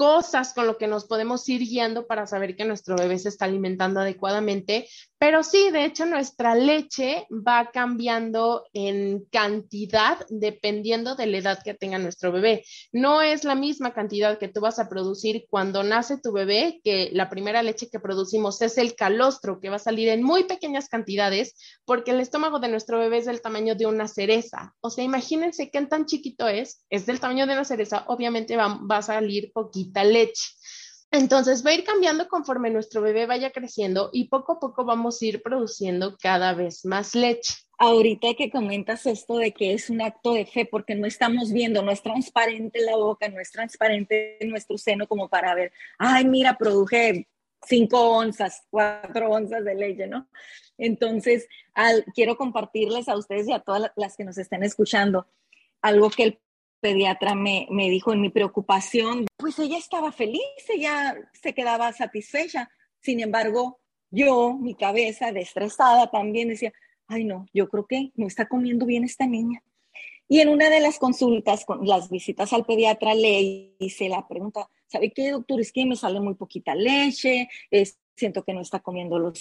cosas 0.02 0.56
con 0.56 0.66
lo 0.66 0.80
que 0.80 0.88
nos 0.88 1.06
podemos 1.06 1.48
ir 1.48 1.62
guiando 1.62 2.08
para 2.08 2.26
saber 2.26 2.56
que 2.56 2.66
nuestro 2.66 2.96
bebé 2.96 3.20
se 3.20 3.30
está 3.30 3.46
alimentando 3.46 4.00
adecuadamente, 4.00 4.88
pero 5.22 5.44
sí, 5.44 5.70
de 5.70 5.86
hecho, 5.86 6.08
nuestra 6.08 6.56
leche 6.56 7.28
va 7.30 7.70
cambiando 7.72 8.64
en 8.74 9.24
cantidad 9.32 10.18
dependiendo 10.30 11.14
de 11.14 11.28
la 11.28 11.38
edad 11.38 11.60
que 11.64 11.76
tenga 11.76 12.00
nuestro 12.00 12.32
bebé. 12.32 12.66
No 12.92 13.22
es 13.22 13.44
la 13.44 13.54
misma 13.54 13.94
cantidad 13.94 14.40
que 14.40 14.48
tú 14.48 14.62
vas 14.62 14.80
a 14.80 14.90
producir 14.90 15.46
cuando 15.48 15.84
nace 15.84 16.18
tu 16.18 16.32
bebé, 16.32 16.82
que 16.84 17.12
la 17.14 17.30
primera 17.30 17.62
leche 17.62 17.88
que 17.92 18.00
producimos 18.00 18.60
es 18.64 18.80
el 18.80 18.96
calostro, 18.96 19.60
que 19.60 19.70
va 19.70 19.76
a 19.76 19.80
salir 19.80 20.10
en 20.10 20.24
muy 20.24 20.46
pequeñas 20.46 20.90
cantidades, 20.90 21.54
porque 21.86 22.10
el 22.10 22.20
estómago 22.20 22.58
de 22.58 22.70
nuestro 22.70 22.98
bebé 22.98 23.20
es 23.20 23.28
del 23.28 23.44
tamaño 23.44 23.76
de 23.76 23.86
una 23.86 24.08
cereza. 24.08 24.74
O 24.82 24.90
sea, 24.90 25.04
imagínense 25.04 25.70
qué 25.70 25.86
tan 25.86 26.08
chiquito 26.08 26.48
es, 26.48 26.84
es 26.90 27.06
del 27.06 27.20
tamaño 27.20 27.46
de 27.46 27.54
una 27.54 27.66
cereza, 27.66 28.06
obviamente 28.08 28.58
va, 28.58 28.80
va 28.90 28.98
a 28.98 29.02
salir 29.04 29.52
poquita 29.92 30.04
leche. 30.04 30.56
Entonces 31.14 31.66
va 31.66 31.72
a 31.72 31.74
ir 31.74 31.84
cambiando 31.84 32.30
conforme 32.30 32.70
nuestro 32.70 33.02
bebé 33.02 33.26
vaya 33.26 33.52
creciendo 33.52 34.10
y 34.14 34.30
poco 34.30 34.54
a 34.54 34.60
poco 34.62 34.86
vamos 34.86 35.22
a 35.22 35.26
ir 35.26 35.44
produciendo 35.44 36.16
cada 36.18 36.54
vez 36.54 36.86
más 36.86 37.16
leche. 37.16 37.54
Ahorita 37.78 38.28
que 38.38 38.50
comentas 38.50 39.06
esto 39.06 39.38
de 39.38 39.52
que 39.52 39.74
es 39.74 39.90
un 39.90 40.02
acto 40.02 40.34
de 40.34 40.46
fe, 40.46 40.66
porque 40.66 40.96
no 40.96 41.08
estamos 41.08 41.52
viendo, 41.52 41.82
no 41.82 41.92
es 41.92 42.02
transparente 42.02 42.80
la 42.80 42.96
boca, 42.96 43.28
no 43.28 43.42
es 43.42 43.52
transparente 43.52 44.38
nuestro 44.44 44.78
seno 44.78 45.08
como 45.08 45.28
para 45.28 45.54
ver, 45.56 45.74
ay, 45.98 46.26
mira, 46.26 46.58
produje 46.58 47.28
cinco 47.68 48.12
onzas, 48.12 48.62
cuatro 48.70 49.32
onzas 49.32 49.66
de 49.66 49.76
leche, 49.76 50.08
¿no? 50.08 50.30
Entonces, 50.78 51.48
quiero 52.14 52.38
compartirles 52.38 53.10
a 53.10 53.18
ustedes 53.18 53.48
y 53.48 53.52
a 53.52 53.60
todas 53.60 53.92
las 53.98 54.16
que 54.16 54.24
nos 54.24 54.38
estén 54.38 54.64
escuchando 54.64 55.28
algo 55.82 56.10
que 56.12 56.24
el 56.24 56.40
pediatra 56.82 57.36
me, 57.36 57.68
me 57.70 57.90
dijo 57.90 58.12
en 58.12 58.22
mi 58.22 58.30
preocupación, 58.30 59.28
pues 59.38 59.58
ella 59.60 59.78
estaba 59.78 60.12
feliz, 60.12 60.42
ella 60.68 61.16
se 61.34 61.54
quedaba 61.54 61.94
satisfecha. 61.94 62.70
Sin 63.00 63.20
embargo, 63.22 63.80
yo, 64.10 64.54
mi 64.54 64.76
cabeza 64.76 65.30
estresada 65.30 66.12
también 66.12 66.50
decía, 66.50 66.74
ay 67.08 67.24
no, 67.24 67.46
yo 67.54 67.70
creo 67.70 67.86
que 67.88 68.12
no 68.16 68.28
está 68.28 68.48
comiendo 68.48 68.86
bien 68.86 69.04
esta 69.04 69.26
niña. 69.26 69.64
Y 70.28 70.40
en 70.40 70.50
una 70.50 70.70
de 70.70 70.80
las 70.80 70.98
consultas, 70.98 71.66
con 71.66 71.86
las 71.86 72.10
visitas 72.10 72.54
al 72.54 72.66
pediatra, 72.66 73.14
le 73.14 73.76
hice 73.80 74.08
la 74.08 74.28
pregunta, 74.28 74.70
¿sabe 74.88 75.12
qué, 75.12 75.32
doctor? 75.32 75.60
Es 75.60 75.74
que 75.74 75.86
me 75.86 75.98
sale 75.98 76.22
muy 76.22 76.36
poquita 76.36 76.74
leche, 76.74 77.50
siento 78.16 78.44
que 78.44 78.54
no 78.54 78.62
está 78.62 78.80
comiendo 78.80 79.20
lo 79.20 79.34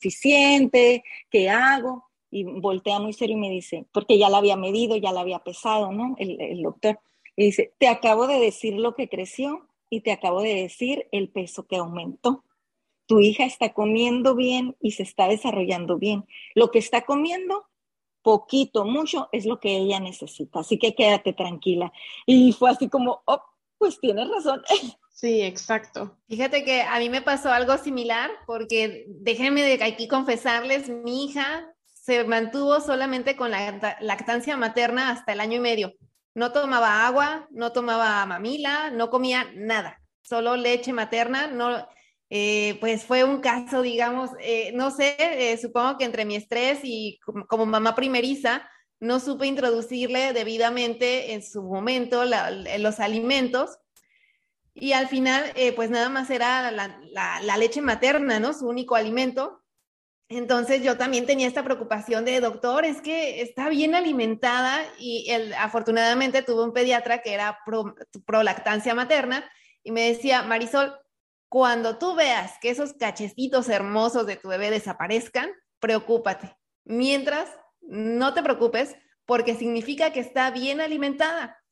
suficiente, 0.00 1.04
¿qué 1.30 1.48
hago? 1.48 2.10
Y 2.34 2.44
voltea 2.44 2.98
muy 2.98 3.12
serio 3.12 3.36
y 3.36 3.40
me 3.40 3.50
dice, 3.50 3.86
porque 3.92 4.18
ya 4.18 4.28
la 4.28 4.38
había 4.38 4.56
medido, 4.56 4.96
ya 4.96 5.12
la 5.12 5.20
había 5.20 5.38
pesado, 5.38 5.92
¿no? 5.92 6.16
El, 6.18 6.40
el 6.40 6.62
doctor. 6.62 6.98
Y 7.36 7.46
dice, 7.46 7.72
te 7.78 7.86
acabo 7.86 8.26
de 8.26 8.40
decir 8.40 8.74
lo 8.74 8.94
que 8.94 9.08
creció 9.08 9.68
y 9.88 10.00
te 10.00 10.10
acabo 10.10 10.42
de 10.42 10.54
decir 10.54 11.06
el 11.12 11.28
peso 11.28 11.66
que 11.66 11.76
aumentó 11.76 12.44
tu 13.06 13.20
hija 13.20 13.44
está 13.44 13.72
comiendo 13.72 14.34
bien 14.34 14.76
y 14.80 14.92
se 14.92 15.02
está 15.02 15.28
desarrollando 15.28 15.98
bien. 15.98 16.26
Lo 16.54 16.70
que 16.70 16.78
está 16.78 17.04
comiendo, 17.04 17.66
poquito, 18.22 18.84
mucho, 18.84 19.28
es 19.32 19.46
lo 19.46 19.60
que 19.60 19.76
ella 19.76 20.00
necesita. 20.00 20.60
Así 20.60 20.78
que 20.78 20.94
quédate 20.94 21.32
tranquila. 21.32 21.92
Y 22.26 22.52
fue 22.52 22.70
así 22.70 22.88
como, 22.88 23.22
oh, 23.26 23.42
pues 23.78 24.00
tienes 24.00 24.28
razón. 24.28 24.62
Sí, 25.16 25.42
exacto. 25.42 26.18
Fíjate 26.28 26.64
que 26.64 26.82
a 26.82 26.98
mí 26.98 27.08
me 27.08 27.22
pasó 27.22 27.48
algo 27.48 27.78
similar 27.78 28.32
porque 28.48 29.04
déjenme 29.06 29.62
de 29.62 29.82
aquí 29.84 30.08
confesarles, 30.08 30.88
mi 30.88 31.26
hija 31.26 31.72
se 32.04 32.22
mantuvo 32.24 32.80
solamente 32.80 33.34
con 33.34 33.50
la 33.50 33.96
lactancia 34.00 34.58
materna 34.58 35.08
hasta 35.08 35.32
el 35.32 35.40
año 35.40 35.56
y 35.56 35.60
medio. 35.60 35.94
No 36.34 36.52
tomaba 36.52 37.06
agua, 37.06 37.48
no 37.50 37.72
tomaba 37.72 38.26
mamila, 38.26 38.90
no 38.90 39.08
comía 39.08 39.46
nada, 39.54 40.02
solo 40.20 40.54
leche 40.56 40.92
materna, 40.92 41.46
no, 41.46 41.88
eh, 42.28 42.76
pues 42.80 43.04
fue 43.04 43.24
un 43.24 43.40
caso, 43.40 43.80
digamos, 43.80 44.30
eh, 44.40 44.72
no 44.74 44.90
sé, 44.90 45.16
eh, 45.18 45.56
supongo 45.56 45.96
que 45.96 46.04
entre 46.04 46.26
mi 46.26 46.36
estrés 46.36 46.80
y 46.82 47.18
como, 47.48 47.64
mamá 47.64 47.94
primeriza, 47.94 48.68
no 49.00 49.18
supe 49.18 49.46
introducirle 49.46 50.34
debidamente 50.34 51.32
en 51.32 51.42
su 51.42 51.62
momento 51.62 52.24
los 52.26 53.00
alimentos. 53.00 53.78
Y 54.74 54.92
al 54.92 55.08
final, 55.08 55.54
pues 55.76 55.88
nada 55.88 56.10
más 56.10 56.28
era 56.28 56.70
la, 56.70 57.56
leche 57.56 57.80
materna, 57.80 58.40
¿no? 58.40 58.52
Su 58.52 58.68
único 58.68 58.94
alimento. 58.94 59.63
Entonces 60.28 60.82
yo 60.82 60.96
también 60.96 61.26
tenía 61.26 61.46
esta 61.46 61.62
preocupación 61.62 62.24
de, 62.24 62.40
doctor, 62.40 62.84
es 62.84 63.02
que 63.02 63.42
está 63.42 63.68
bien 63.68 63.94
alimentada 63.94 64.82
y 64.98 65.30
afortunadamente 65.58 66.42
tuve 66.42 66.64
un 66.64 66.72
pediatra 66.72 67.20
que 67.20 67.34
era 67.34 67.58
pro, 67.66 67.94
lactancia 68.42 68.94
materna 68.94 69.44
y 69.82 69.92
me 69.92 70.08
decía, 70.08 70.42
Marisol, 70.42 70.98
cuando 71.50 71.98
tú 71.98 72.14
veas 72.14 72.58
que 72.60 72.70
esos 72.70 72.94
cachecitos 72.94 73.68
hermosos 73.68 74.26
de 74.26 74.36
tu 74.36 74.48
bebé 74.48 74.70
desaparezcan, 74.70 75.50
preocúpate. 75.78 76.56
Mientras, 76.84 77.50
no 77.82 78.32
te 78.32 78.42
preocupes 78.42 78.96
porque 79.26 79.54
significa 79.54 80.12
que 80.12 80.20
está 80.20 80.50
bien 80.50 80.80
alimentada. 80.80 81.62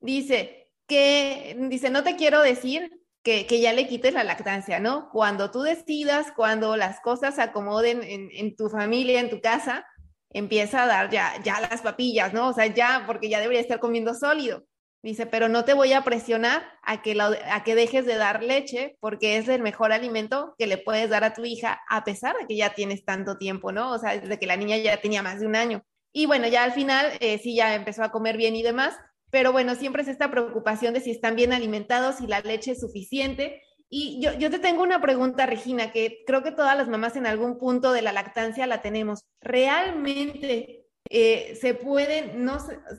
Dice 0.00 0.70
que, 0.86 1.56
dice, 1.70 1.88
no 1.88 2.04
te 2.04 2.16
quiero 2.16 2.42
decir 2.42 3.01
que, 3.22 3.60
ya 3.60 3.72
le 3.72 3.86
quites 3.86 4.12
la 4.14 4.24
lactancia, 4.24 4.80
¿no? 4.80 5.08
Cuando 5.10 5.50
tú 5.50 5.62
decidas, 5.62 6.32
cuando 6.34 6.76
las 6.76 7.00
cosas 7.00 7.36
se 7.36 7.42
acomoden 7.42 8.00
en, 8.02 8.56
tu 8.56 8.68
familia, 8.68 9.20
en 9.20 9.30
tu 9.30 9.40
casa, 9.40 9.86
empieza 10.30 10.82
a 10.82 10.86
dar 10.86 11.10
ya, 11.10 11.34
ya 11.44 11.60
las 11.60 11.82
papillas, 11.82 12.32
¿no? 12.32 12.48
O 12.48 12.52
sea, 12.52 12.66
ya, 12.66 13.04
porque 13.06 13.28
ya 13.28 13.40
debería 13.40 13.60
estar 13.60 13.78
comiendo 13.78 14.14
sólido. 14.14 14.64
Dice, 15.04 15.26
pero 15.26 15.48
no 15.48 15.64
te 15.64 15.72
voy 15.72 15.92
a 15.92 16.04
presionar 16.04 16.62
a 16.82 17.02
que, 17.02 17.20
a 17.20 17.64
que 17.64 17.74
dejes 17.74 18.06
de 18.06 18.14
dar 18.14 18.42
leche 18.42 18.96
porque 19.00 19.36
es 19.36 19.48
el 19.48 19.60
mejor 19.60 19.92
alimento 19.92 20.54
que 20.58 20.68
le 20.68 20.78
puedes 20.78 21.10
dar 21.10 21.24
a 21.24 21.34
tu 21.34 21.44
hija 21.44 21.80
a 21.88 22.04
pesar 22.04 22.36
de 22.36 22.46
que 22.46 22.56
ya 22.56 22.74
tienes 22.74 23.04
tanto 23.04 23.36
tiempo, 23.36 23.72
¿no? 23.72 23.90
O 23.90 23.98
sea, 23.98 24.16
desde 24.18 24.38
que 24.38 24.46
la 24.46 24.56
niña 24.56 24.76
ya 24.76 25.00
tenía 25.00 25.22
más 25.22 25.40
de 25.40 25.46
un 25.46 25.56
año. 25.56 25.82
Y 26.12 26.26
bueno, 26.26 26.46
ya 26.46 26.62
al 26.62 26.72
final 26.72 27.06
eh, 27.18 27.38
sí 27.38 27.56
ya 27.56 27.74
empezó 27.74 28.04
a 28.04 28.12
comer 28.12 28.36
bien 28.36 28.54
y 28.54 28.62
demás, 28.62 28.96
pero 29.32 29.50
bueno, 29.50 29.74
siempre 29.74 30.02
es 30.02 30.08
esta 30.08 30.30
preocupación 30.30 30.92
de 30.92 31.00
si 31.00 31.10
están 31.10 31.36
bien 31.36 31.54
alimentados, 31.54 32.16
si 32.16 32.26
la 32.26 32.40
leche 32.40 32.72
es 32.72 32.80
suficiente. 32.80 33.62
Y 33.88 34.20
yo, 34.22 34.34
yo 34.34 34.50
te 34.50 34.58
tengo 34.58 34.82
una 34.82 35.00
pregunta, 35.00 35.46
Regina, 35.46 35.90
que 35.90 36.22
creo 36.26 36.42
que 36.42 36.52
todas 36.52 36.76
las 36.76 36.86
mamás 36.86 37.16
en 37.16 37.26
algún 37.26 37.56
punto 37.56 37.92
de 37.92 38.02
la 38.02 38.12
lactancia 38.12 38.66
la 38.66 38.82
tenemos. 38.82 39.24
¿Realmente 39.40 40.82
eh, 41.08 41.58
se 41.58 41.72
puede 41.72 42.34
no 42.34 42.58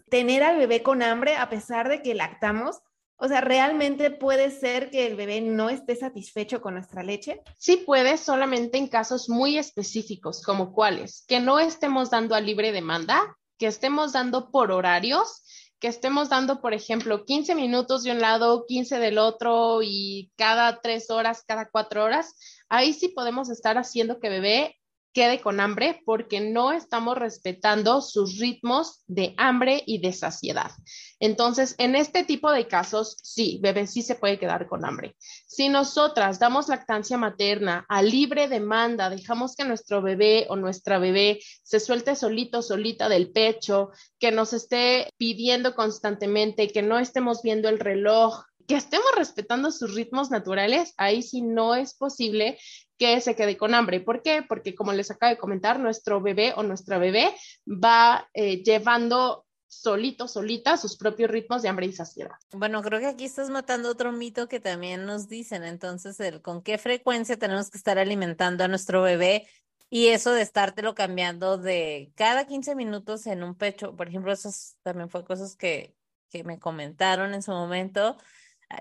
tener 0.10 0.42
al 0.42 0.58
bebé 0.58 0.82
con 0.82 1.04
hambre 1.04 1.36
a 1.36 1.50
pesar 1.50 1.88
de 1.88 2.02
que 2.02 2.16
lactamos. 2.16 2.80
O 3.16 3.28
sea, 3.28 3.42
¿realmente 3.42 4.10
puede 4.10 4.50
ser 4.50 4.90
que 4.90 5.06
el 5.06 5.16
bebé 5.16 5.40
no 5.40 5.70
esté 5.70 5.96
satisfecho 5.96 6.62
con 6.62 6.74
nuestra 6.74 7.04
leche? 7.04 7.42
Sí 7.58 7.78
puede, 7.78 8.18
solamente 8.18 8.80
en 8.80 8.88
casos 8.88 9.30
muy 9.30 9.60
específicos, 9.60 10.42
como 10.42 10.74
cuáles, 10.74 11.26
que 11.28 11.40
no 11.40 11.60
estemos 11.60 12.10
dando 12.10 12.34
a 12.34 12.42
libre 12.42 12.72
demanda, 12.72 13.38
que 13.58 13.68
estemos 13.68 14.14
dando 14.14 14.52
por 14.52 14.72
horarios, 14.72 15.43
que 15.84 15.90
estemos 15.90 16.30
dando, 16.30 16.62
por 16.62 16.74
ejemplo, 16.74 17.26
15 17.26 17.56
minutos 17.56 18.04
de 18.04 18.14
un 18.14 18.22
lado, 18.22 18.64
15 18.66 19.00
del 19.00 19.18
otro 19.18 19.82
y 19.84 20.32
cada 20.38 20.80
tres 20.80 21.10
horas, 21.10 21.44
cada 21.46 21.70
cuatro 21.70 22.06
horas, 22.06 22.38
ahí 22.70 22.94
sí 22.94 23.10
podemos 23.10 23.50
estar 23.50 23.78
haciendo 23.78 24.18
que 24.22 24.30
bebé 24.30 24.78
quede 25.14 25.40
con 25.42 25.60
hambre 25.60 26.02
porque 26.06 26.42
no 26.42 26.72
estamos 26.72 27.18
respetando 27.18 28.02
sus 28.02 28.40
ritmos 28.40 29.04
de 29.08 29.34
hambre 29.38 29.84
y 29.86 30.00
de 30.00 30.12
saciedad. 30.12 30.72
Entonces, 31.20 31.76
en 31.78 31.96
este 31.96 32.24
tipo 32.24 32.52
de 32.52 32.68
casos, 32.68 33.16
sí, 33.22 33.60
bebé 33.62 33.88
sí 33.88 34.02
se 34.02 34.16
puede 34.16 34.40
quedar 34.40 34.68
con 34.68 34.84
hambre. 34.86 35.16
Si 35.20 35.70
nosotras 35.70 36.40
damos 36.40 36.68
lactancia 36.68 37.18
materna 37.18 37.86
a 37.88 38.02
libre 38.02 38.48
demanda, 38.48 39.10
dejamos 39.10 39.56
que 39.56 39.64
nuestro 39.64 40.02
bebé 40.02 40.48
o 40.50 40.56
nuestra 40.56 40.98
bebé 41.00 41.40
se 41.64 41.80
suelte 41.80 42.16
solito, 42.16 42.62
solita 42.62 43.08
del 43.08 43.32
pecho, 43.32 43.92
que 44.20 44.32
nos 44.32 44.52
esté 44.52 45.10
pidiendo 45.18 45.76
constantemente, 45.76 46.68
que 46.68 46.82
no 46.82 47.00
estemos 47.00 47.42
viendo 47.44 47.70
el 47.70 47.80
reloj, 47.80 48.44
que 48.68 48.76
estemos 48.76 49.12
respetando 49.16 49.72
sus 49.72 49.94
ritmos 49.94 50.32
naturales, 50.32 50.94
ahí 50.98 51.22
sí 51.22 51.42
no 51.42 51.76
es 51.76 51.96
posible 51.96 52.58
que 53.04 53.20
se 53.20 53.36
quede 53.36 53.58
con 53.58 53.76
hambre. 53.76 54.00
¿Por 54.00 54.22
qué? 54.22 54.46
Porque 54.48 54.76
como 54.76 54.94
les 54.94 55.12
acabo 55.12 55.32
de 55.32 55.38
comentar, 55.38 55.78
nuestro 55.78 56.22
bebé 56.22 56.54
o 56.56 56.64
nuestra 56.64 56.98
bebé 56.98 57.36
va 57.68 58.30
eh, 58.34 58.64
llevando 58.64 59.46
solito, 59.68 60.30
solita, 60.30 60.78
sus 60.78 60.96
propios 60.96 61.30
ritmos 61.30 61.62
de 61.62 61.70
hambre 61.70 61.88
y 61.88 61.92
saciedad. 61.92 62.36
Bueno, 62.54 62.82
creo 62.82 63.00
que 63.00 63.08
aquí 63.08 63.26
estás 63.26 63.50
matando 63.50 63.90
otro 63.90 64.14
mito 64.14 64.48
que 64.48 64.62
también 64.62 65.06
nos 65.06 65.28
dicen, 65.28 65.64
entonces, 65.64 66.18
el 66.22 66.42
con 66.42 66.62
qué 66.62 66.78
frecuencia 66.78 67.38
tenemos 67.38 67.70
que 67.70 67.78
estar 67.78 67.98
alimentando 67.98 68.64
a 68.64 68.70
nuestro 68.70 69.02
bebé 69.02 69.48
y 69.90 70.08
eso 70.08 70.32
de 70.32 70.44
estártelo 70.44 70.96
cambiando 70.96 71.58
de 71.58 72.14
cada 72.16 72.48
15 72.48 72.76
minutos 72.76 73.28
en 73.28 73.44
un 73.44 73.56
pecho, 73.56 73.98
por 73.98 74.08
ejemplo, 74.08 74.32
eso 74.32 74.50
también 74.82 75.10
fue 75.10 75.26
cosas 75.26 75.58
que, 75.58 75.94
que 76.30 76.46
me 76.46 76.58
comentaron 76.58 77.34
en 77.34 77.42
su 77.42 77.52
momento 77.52 78.18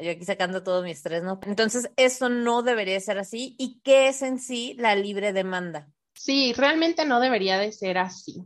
yo 0.03 0.11
aquí 0.11 0.25
sacando 0.25 0.63
todo 0.63 0.83
mi 0.83 0.91
estrés, 0.91 1.23
¿no? 1.23 1.41
Entonces, 1.45 1.91
eso 1.97 2.29
no 2.29 2.63
debería 2.63 2.99
ser 3.01 3.19
así. 3.19 3.55
¿Y 3.59 3.81
qué 3.83 4.09
es 4.09 4.23
en 4.23 4.39
sí 4.39 4.75
la 4.79 4.95
libre 4.95 5.33
demanda? 5.33 5.89
Sí, 6.15 6.53
realmente 6.53 7.05
no 7.05 7.21
debería 7.21 7.59
de 7.59 7.73
ser 7.73 7.99
así. 7.99 8.45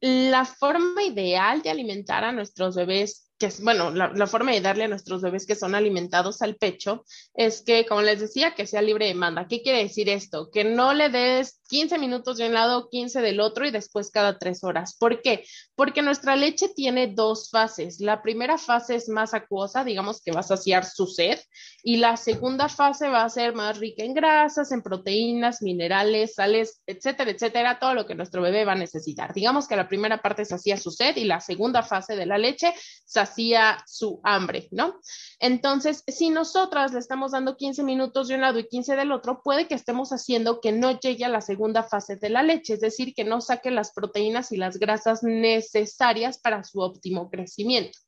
La 0.00 0.44
forma 0.44 1.02
ideal 1.02 1.62
de 1.62 1.70
alimentar 1.70 2.24
a 2.24 2.32
nuestros 2.32 2.76
bebés 2.76 3.28
que 3.38 3.46
es, 3.46 3.62
bueno, 3.62 3.90
la, 3.90 4.26
forma 4.26 4.50
de 4.52 4.60
darle 4.60 4.84
a 4.84 4.88
nuestros 4.88 5.22
bebés 5.22 5.46
que 5.46 5.54
son 5.54 5.76
alimentados 5.76 6.42
al 6.42 6.56
pecho 6.56 7.04
es 7.34 7.62
que, 7.62 7.86
como 7.86 8.02
les 8.02 8.20
decía, 8.20 8.54
que 8.54 8.66
sea 8.66 8.82
libre 8.82 9.06
demanda. 9.06 9.46
¿Qué 9.46 9.62
quiere 9.62 9.84
decir 9.84 10.08
esto? 10.08 10.50
Que 10.50 10.64
no 10.64 10.92
le 10.92 11.08
des 11.08 11.57
15 11.68 11.98
minutos 11.98 12.38
de 12.38 12.46
un 12.46 12.54
lado, 12.54 12.88
15 12.90 13.20
del 13.20 13.40
otro 13.40 13.66
y 13.66 13.70
después 13.70 14.10
cada 14.10 14.38
tres 14.38 14.64
horas. 14.64 14.96
¿Por 14.98 15.22
qué? 15.22 15.44
Porque 15.76 16.02
nuestra 16.02 16.34
leche 16.34 16.68
tiene 16.68 17.06
dos 17.06 17.50
fases. 17.50 18.00
La 18.00 18.20
primera 18.20 18.58
fase 18.58 18.96
es 18.96 19.08
más 19.08 19.34
acuosa, 19.34 19.84
digamos 19.84 20.20
que 20.20 20.32
va 20.32 20.40
a 20.40 20.42
saciar 20.42 20.84
su 20.84 21.06
sed, 21.06 21.38
y 21.82 21.98
la 21.98 22.16
segunda 22.16 22.68
fase 22.68 23.08
va 23.08 23.22
a 23.22 23.30
ser 23.30 23.54
más 23.54 23.78
rica 23.78 24.02
en 24.02 24.14
grasas, 24.14 24.72
en 24.72 24.82
proteínas, 24.82 25.62
minerales, 25.62 26.34
sales, 26.34 26.82
etcétera, 26.86 27.30
etcétera, 27.30 27.78
todo 27.78 27.94
lo 27.94 28.06
que 28.06 28.16
nuestro 28.16 28.42
bebé 28.42 28.64
va 28.64 28.72
a 28.72 28.76
necesitar. 28.76 29.32
Digamos 29.32 29.68
que 29.68 29.76
la 29.76 29.88
primera 29.88 30.20
parte 30.20 30.44
sacia 30.44 30.76
su 30.76 30.90
sed 30.90 31.16
y 31.16 31.24
la 31.24 31.40
segunda 31.40 31.82
fase 31.82 32.16
de 32.16 32.26
la 32.26 32.36
leche 32.36 32.74
sacia 33.04 33.28
hacía 33.28 33.84
su 33.86 34.20
hambre, 34.24 34.68
¿no? 34.70 35.00
Entonces, 35.38 36.02
si 36.06 36.30
nosotras 36.30 36.92
le 36.92 36.98
estamos 36.98 37.32
dando 37.32 37.56
15 37.56 37.84
minutos 37.84 38.28
de 38.28 38.34
un 38.34 38.40
lado 38.40 38.58
y 38.58 38.66
15 38.66 38.96
del 38.96 39.12
otro, 39.12 39.42
puede 39.42 39.68
que 39.68 39.74
estemos 39.74 40.10
haciendo 40.10 40.60
que 40.60 40.72
no 40.72 40.98
llegue 40.98 41.24
a 41.24 41.28
la 41.28 41.40
segunda 41.40 41.57
fase 41.88 42.16
de 42.16 42.30
la 42.30 42.42
leche, 42.42 42.74
es 42.74 42.80
decir, 42.80 43.14
que 43.14 43.24
no 43.24 43.40
saque 43.40 43.70
las 43.70 43.92
proteínas 43.92 44.52
y 44.52 44.56
las 44.56 44.78
grasas 44.78 45.22
necesarias 45.22 46.38
para 46.38 46.64
su 46.64 46.80
óptimo 46.80 47.30
crecimiento. 47.30 47.98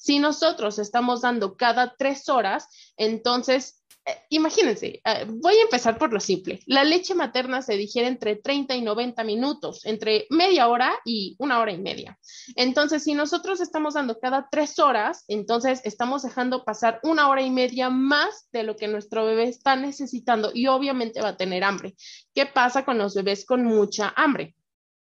Si 0.00 0.18
nosotros 0.18 0.78
estamos 0.78 1.20
dando 1.20 1.56
cada 1.58 1.94
tres 1.94 2.30
horas, 2.30 2.68
entonces 2.96 3.80
eh, 4.06 4.16
imagínense, 4.30 5.02
eh, 5.04 5.26
voy 5.28 5.56
a 5.56 5.62
empezar 5.62 5.98
por 5.98 6.10
lo 6.10 6.20
simple. 6.20 6.60
La 6.64 6.84
leche 6.84 7.14
materna 7.14 7.60
se 7.60 7.74
digiere 7.74 8.08
entre 8.08 8.36
30 8.36 8.74
y 8.76 8.80
90 8.80 9.24
minutos, 9.24 9.84
entre 9.84 10.26
media 10.30 10.68
hora 10.68 10.98
y 11.04 11.36
una 11.38 11.60
hora 11.60 11.72
y 11.72 11.78
media. 11.78 12.18
Entonces, 12.56 13.04
si 13.04 13.12
nosotros 13.12 13.60
estamos 13.60 13.92
dando 13.94 14.18
cada 14.18 14.48
tres 14.50 14.78
horas, 14.78 15.24
entonces 15.28 15.82
estamos 15.84 16.22
dejando 16.22 16.64
pasar 16.64 17.00
una 17.02 17.28
hora 17.28 17.42
y 17.42 17.50
media 17.50 17.90
más 17.90 18.48
de 18.52 18.62
lo 18.62 18.76
que 18.76 18.88
nuestro 18.88 19.26
bebé 19.26 19.44
está 19.48 19.76
necesitando 19.76 20.50
y 20.54 20.66
obviamente 20.66 21.20
va 21.20 21.28
a 21.28 21.36
tener 21.36 21.62
hambre. 21.62 21.94
¿Qué 22.34 22.46
pasa 22.46 22.86
con 22.86 22.96
los 22.96 23.14
bebés 23.14 23.44
con 23.44 23.64
mucha 23.64 24.14
hambre? 24.16 24.54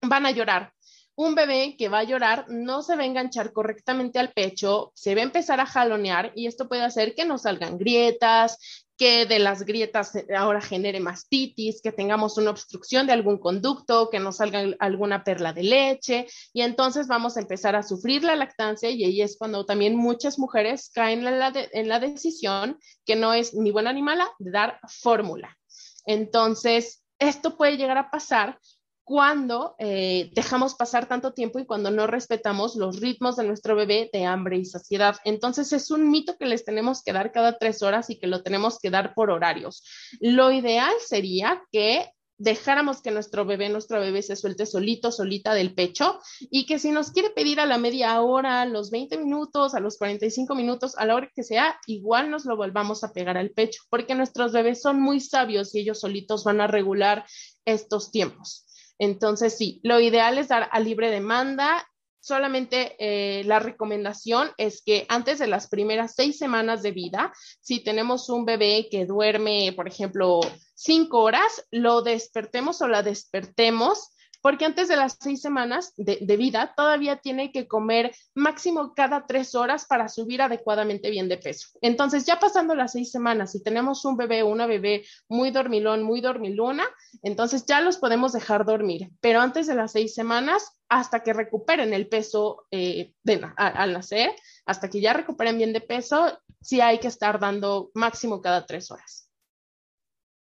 Van 0.01 0.27
a 0.27 0.31
llorar, 0.31 0.73
un 1.17 1.35
bebé 1.35 1.77
que 1.79 1.89
va 1.89 2.01
a 2.01 2.05
llorar 2.05 2.45
no 2.49 2.83
se 2.83 2.95
va 2.95 3.03
a 3.03 3.07
enganchar 3.07 3.53
correctamente 3.53 4.19
al 4.19 4.33
pecho, 4.33 4.93
se 4.95 5.15
va 5.15 5.23
a 5.23 5.25
empezar 5.25 5.61
a 5.61 5.67
jalonear 5.67 6.33
y 6.35 6.47
esto 6.47 6.69
puede 6.69 6.83
hacer 6.83 7.15
que 7.15 7.25
nos 7.25 7.43
salgan 7.43 7.79
grietas, 7.79 8.85
que 8.99 9.27
de 9.27 9.39
las 9.39 9.65
grietas 9.65 10.13
ahora 10.37 10.61
genere 10.61 11.01
mastitis, 11.01 11.81
que 11.83 11.93
tengamos 11.93 12.37
una 12.39 12.51
obstrucción 12.51 13.07
de 13.07 13.13
algún 13.13 13.39
conducto, 13.39 14.11
que 14.11 14.21
nos 14.21 14.37
salga 14.37 14.65
alguna 14.79 15.25
perla 15.25 15.53
de 15.53 15.63
leche 15.63 16.27
y 16.53 16.63
entonces 16.63 17.07
vamos 17.07 17.37
a 17.37 17.41
empezar 17.41 17.77
a 17.77 17.83
sufrir 17.83 18.23
la 18.23 18.37
lactancia 18.37 18.91
y 18.91 19.05
ahí 19.05 19.23
es 19.23 19.37
cuando 19.39 19.65
también 19.65 19.97
muchas 19.97 20.39
mujeres 20.39 20.91
caen 20.95 21.27
en 21.27 21.39
la, 21.39 21.53
en 21.73 21.89
la 21.89 22.01
decisión 22.01 22.79
que 23.05 23.17
no 23.17 23.33
es 23.33 23.55
ni 23.55 23.71
buena 23.71 23.93
ni 23.93 24.03
mala 24.03 24.29
de 24.39 24.51
dar 24.51 24.81
fórmula. 24.89 25.57
Entonces, 26.05 27.03
esto 27.19 27.57
puede 27.57 27.77
llegar 27.77 27.99
a 27.99 28.11
pasar 28.11 28.59
cuando 29.07 29.77
eh, 29.79 30.31
dejamos 30.35 30.75
pasar 30.75 31.07
tanto 31.07 31.33
tiempo 31.33 31.61
y 31.61 31.65
cuando 31.65 31.93
no 31.93 32.09
respetamos 32.09 32.75
los 32.75 32.99
ritmos 32.99 33.37
de 33.37 33.45
nuestro 33.45 33.77
bebé 33.77 34.11
de 34.13 34.25
hambre 34.25 34.57
y 34.57 34.65
saciedad. 34.65 35.15
Entonces 35.25 35.73
es 35.73 35.93
un 35.93 36.11
mito 36.11 36.37
que 36.37 36.47
les 36.47 36.65
tenemos 36.65 37.05
que 37.05 37.13
dar 37.13 37.31
cada 37.31 37.57
tres 37.57 37.85
horas 37.85 38.11
y 38.11 38.19
que 38.19 38.27
lo 38.27 38.43
tenemos 38.43 38.81
que 38.81 38.91
dar 38.91 39.15
por 39.15 39.31
horarios. 39.31 39.85
Lo 40.19 40.51
ideal 40.51 40.93
sería 41.07 41.63
que 41.71 42.11
dejáramos 42.37 43.01
que 43.01 43.13
nuestro 43.13 43.45
bebé, 43.45 43.69
nuestro 43.69 44.01
bebé 44.01 44.23
se 44.23 44.35
suelte 44.35 44.67
solito, 44.67 45.13
solita 45.13 45.55
del 45.55 45.73
pecho 45.73 46.19
y 46.41 46.67
que 46.67 46.81
si 46.81 46.91
nos 46.91 47.13
quiere 47.13 47.31
pedir 47.31 47.61
a 47.61 47.67
la 47.67 47.79
media 47.79 48.21
hora, 48.21 48.63
a 48.63 48.67
los 48.67 48.91
20 48.91 49.19
minutos, 49.19 49.77
a 49.77 49.81
los 49.81 49.99
45 49.99 50.53
minutos, 50.57 50.99
a 50.99 51.07
la 51.07 51.15
hora 51.15 51.31
que 51.33 51.45
sea, 51.45 51.79
igual 51.87 52.29
nos 52.29 52.45
lo 52.45 52.57
volvamos 52.57 53.05
a 53.05 53.13
pegar 53.13 53.39
al 53.39 53.51
pecho, 53.51 53.83
porque 53.89 54.17
nuestros 54.17 54.51
bebés 54.51 54.83
son 54.83 55.01
muy 55.01 55.21
sabios 55.21 55.73
y 55.77 55.79
ellos 55.79 56.01
solitos 56.01 56.43
van 56.43 56.61
a 56.61 56.67
regular 56.67 57.25
estos 57.65 58.11
tiempos. 58.11 58.66
Entonces, 58.99 59.57
sí, 59.57 59.81
lo 59.83 60.01
ideal 60.01 60.39
es 60.39 60.49
dar 60.49 60.69
a 60.73 60.81
libre 60.81 61.11
demanda. 61.11 61.87
Solamente 62.21 62.97
eh, 62.99 63.45
la 63.45 63.61
recomendación 63.61 64.51
es 64.57 64.83
que 64.83 65.07
antes 65.09 65.39
de 65.39 65.47
las 65.47 65.69
primeras 65.69 66.15
seis 66.17 66.39
semanas 66.39 66.83
de 66.83 66.91
vida, 66.91 67.33
si 67.61 67.85
tenemos 67.85 68.29
un 68.29 68.45
bebé 68.45 68.89
que 68.91 69.07
duerme, 69.07 69.73
por 69.77 69.87
ejemplo, 69.87 70.41
cinco 70.75 71.23
horas, 71.23 71.65
lo 71.71 72.03
despertemos 72.03 72.83
o 72.83 72.89
la 72.89 73.03
despertemos 73.03 74.16
porque 74.47 74.65
antes 74.65 74.87
de 74.87 74.95
las 74.95 75.19
seis 75.21 75.43
semanas 75.43 75.93
de, 75.97 76.37
vida 76.37 76.73
todavía 76.77 77.17
tiene 77.17 77.51
que 77.51 77.67
comer 77.67 78.15
máximo 78.33 78.95
cada 78.95 79.27
tres 79.27 79.57
horas 79.57 79.87
para 79.87 80.09
subir 80.09 80.41
adecuadamente 80.41 81.11
bien 81.11 81.29
de 81.29 81.37
peso. 81.37 81.71
Entonces, 81.81 82.27
ya 82.27 82.39
pasando 82.39 82.77
las 82.77 82.93
seis 82.93 83.11
semanas, 83.11 83.51
si 83.51 83.61
tenemos 83.61 84.05
un 84.05 84.17
bebé 84.17 84.45
una 84.45 84.69
bebé 84.69 85.05
muy 85.29 85.51
dormilón, 85.51 86.05
muy 86.05 86.21
dormiluna, 86.21 86.85
entonces 87.25 87.67
ya 87.67 87.81
los 87.81 87.97
podemos 87.97 88.35
dejar 88.35 88.65
dormir, 88.65 89.11
pero 89.21 89.41
antes 89.41 89.67
de 89.67 89.75
las 89.75 89.91
seis 89.91 90.15
semanas, 90.15 90.79
hasta 90.89 91.25
que 91.25 91.33
recuperen 91.33 91.93
el 91.93 92.07
peso 92.07 92.69
eh, 92.71 93.15
al 93.57 93.95
nacer, 93.95 94.31
hasta 94.65 94.89
que 94.89 95.01
ya 95.01 95.13
recuperen 95.13 95.59
bien 95.59 95.73
de 95.73 95.81
peso, 95.81 96.39
sí 96.61 96.81
hay 96.81 97.01
que 97.01 97.09
estar 97.09 97.41
dando 97.41 97.91
máximo 97.95 98.41
cada 98.41 98.65
tres 98.65 98.93
horas. 98.93 99.26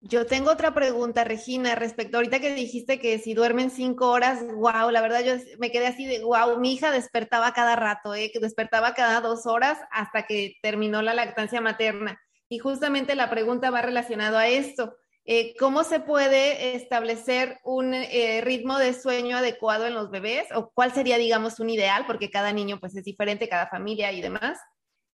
Yo 0.03 0.25
tengo 0.25 0.49
otra 0.49 0.73
pregunta, 0.73 1.23
Regina, 1.23 1.75
respecto 1.75 2.17
ahorita 2.17 2.39
que 2.39 2.55
dijiste 2.55 2.99
que 2.99 3.19
si 3.19 3.35
duermen 3.35 3.69
cinco 3.69 4.09
horas, 4.09 4.43
wow, 4.55 4.89
la 4.89 4.99
verdad 4.99 5.23
yo 5.23 5.33
me 5.59 5.69
quedé 5.69 5.85
así 5.85 6.07
de 6.07 6.23
wow, 6.23 6.59
mi 6.59 6.73
hija 6.73 6.91
despertaba 6.91 7.53
cada 7.53 7.75
rato, 7.75 8.15
¿eh? 8.15 8.31
que 8.33 8.39
despertaba 8.39 8.95
cada 8.95 9.21
dos 9.21 9.45
horas 9.45 9.77
hasta 9.91 10.23
que 10.25 10.55
terminó 10.63 11.03
la 11.03 11.13
lactancia 11.13 11.61
materna. 11.61 12.19
Y 12.49 12.57
justamente 12.57 13.13
la 13.13 13.29
pregunta 13.29 13.69
va 13.69 13.83
relacionado 13.83 14.39
a 14.39 14.47
esto. 14.47 14.97
Eh, 15.23 15.55
¿Cómo 15.59 15.83
se 15.83 15.99
puede 15.99 16.75
establecer 16.75 17.59
un 17.63 17.93
eh, 17.93 18.41
ritmo 18.43 18.79
de 18.79 18.93
sueño 18.93 19.37
adecuado 19.37 19.85
en 19.85 19.93
los 19.93 20.09
bebés? 20.09 20.47
¿O 20.55 20.71
cuál 20.73 20.91
sería, 20.93 21.19
digamos, 21.19 21.59
un 21.59 21.69
ideal? 21.69 22.05
Porque 22.07 22.31
cada 22.31 22.51
niño 22.51 22.79
pues 22.79 22.95
es 22.95 23.03
diferente, 23.03 23.47
cada 23.47 23.67
familia 23.67 24.11
y 24.11 24.21
demás. 24.21 24.57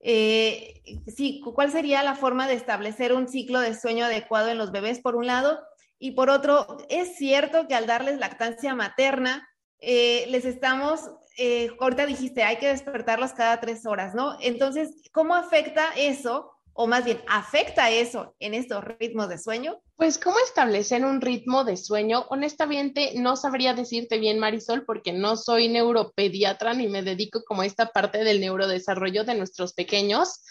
Eh, 0.07 0.83
sí, 1.07 1.41
¿cuál 1.43 1.71
sería 1.71 2.03
la 2.03 2.13
forma 2.13 2.47
de 2.47 2.53
establecer 2.53 3.11
un 3.11 3.27
ciclo 3.27 3.59
de 3.59 3.73
sueño 3.73 4.05
adecuado 4.05 4.49
en 4.49 4.59
los 4.59 4.71
bebés, 4.71 4.99
por 4.99 5.15
un 5.15 5.25
lado? 5.25 5.59
Y 5.97 6.11
por 6.11 6.29
otro, 6.29 6.77
es 6.89 7.15
cierto 7.17 7.67
que 7.67 7.73
al 7.73 7.87
darles 7.87 8.19
lactancia 8.19 8.75
materna, 8.75 9.49
eh, 9.79 10.27
les 10.29 10.45
estamos, 10.45 11.09
eh, 11.39 11.71
ahorita 11.79 12.05
dijiste, 12.05 12.43
hay 12.43 12.57
que 12.57 12.67
despertarlos 12.67 13.33
cada 13.33 13.59
tres 13.59 13.87
horas, 13.87 14.13
¿no? 14.13 14.37
Entonces, 14.41 14.93
¿cómo 15.11 15.33
afecta 15.33 15.85
eso 15.97 16.54
o 16.77 16.87
más 16.87 17.05
bien 17.05 17.21
afecta 17.27 17.89
eso 17.89 18.35
en 18.39 18.53
estos 18.53 18.83
ritmos 18.83 19.29
de 19.29 19.37
sueño? 19.37 19.81
Pues 19.95 20.17
cómo 20.17 20.37
establecer 20.39 21.05
un 21.05 21.21
ritmo 21.21 21.63
de 21.63 21.77
sueño, 21.77 22.25
honestamente 22.29 23.13
no 23.15 23.37
sabría 23.37 23.73
decirte 23.73 24.17
bien 24.17 24.39
Marisol 24.39 24.85
porque 24.85 25.13
no 25.13 25.37
soy 25.37 25.69
neuropediatra 25.69 26.73
ni 26.73 26.89
me 26.89 27.01
dedico 27.01 27.43
como 27.45 27.61
a 27.61 27.65
esta 27.65 27.87
parte 27.87 28.25
del 28.25 28.41
neurodesarrollo 28.41 29.23
de 29.23 29.35
nuestros 29.35 29.73
pequeños, 29.73 30.43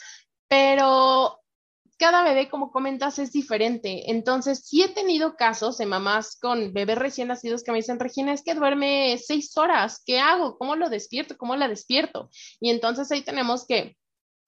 pero 0.49 1.41
cada 1.99 2.25
bebé, 2.25 2.49
como 2.49 2.73
comentas, 2.73 3.19
es 3.19 3.31
diferente. 3.31 4.11
Entonces, 4.11 4.63
sí 4.67 4.83
he 4.83 4.89
tenido 4.89 5.37
casos 5.37 5.79
de 5.79 5.87
mamás 5.87 6.37
con 6.41 6.73
bebés 6.73 6.99
recién 6.99 7.29
nacidos 7.29 7.63
que 7.63 7.71
me 7.71 7.79
dicen, 7.79 8.01
Regina, 8.01 8.33
es 8.33 8.43
que 8.43 8.55
duerme 8.55 9.17
seis 9.19 9.57
horas, 9.57 10.03
¿qué 10.05 10.19
hago? 10.19 10.59
¿Cómo 10.59 10.75
lo 10.75 10.89
despierto? 10.89 11.37
¿Cómo 11.37 11.55
la 11.55 11.69
despierto? 11.69 12.31
Y 12.61 12.71
entonces 12.71 13.11
ahí 13.13 13.23
tenemos 13.23 13.67
que 13.67 13.97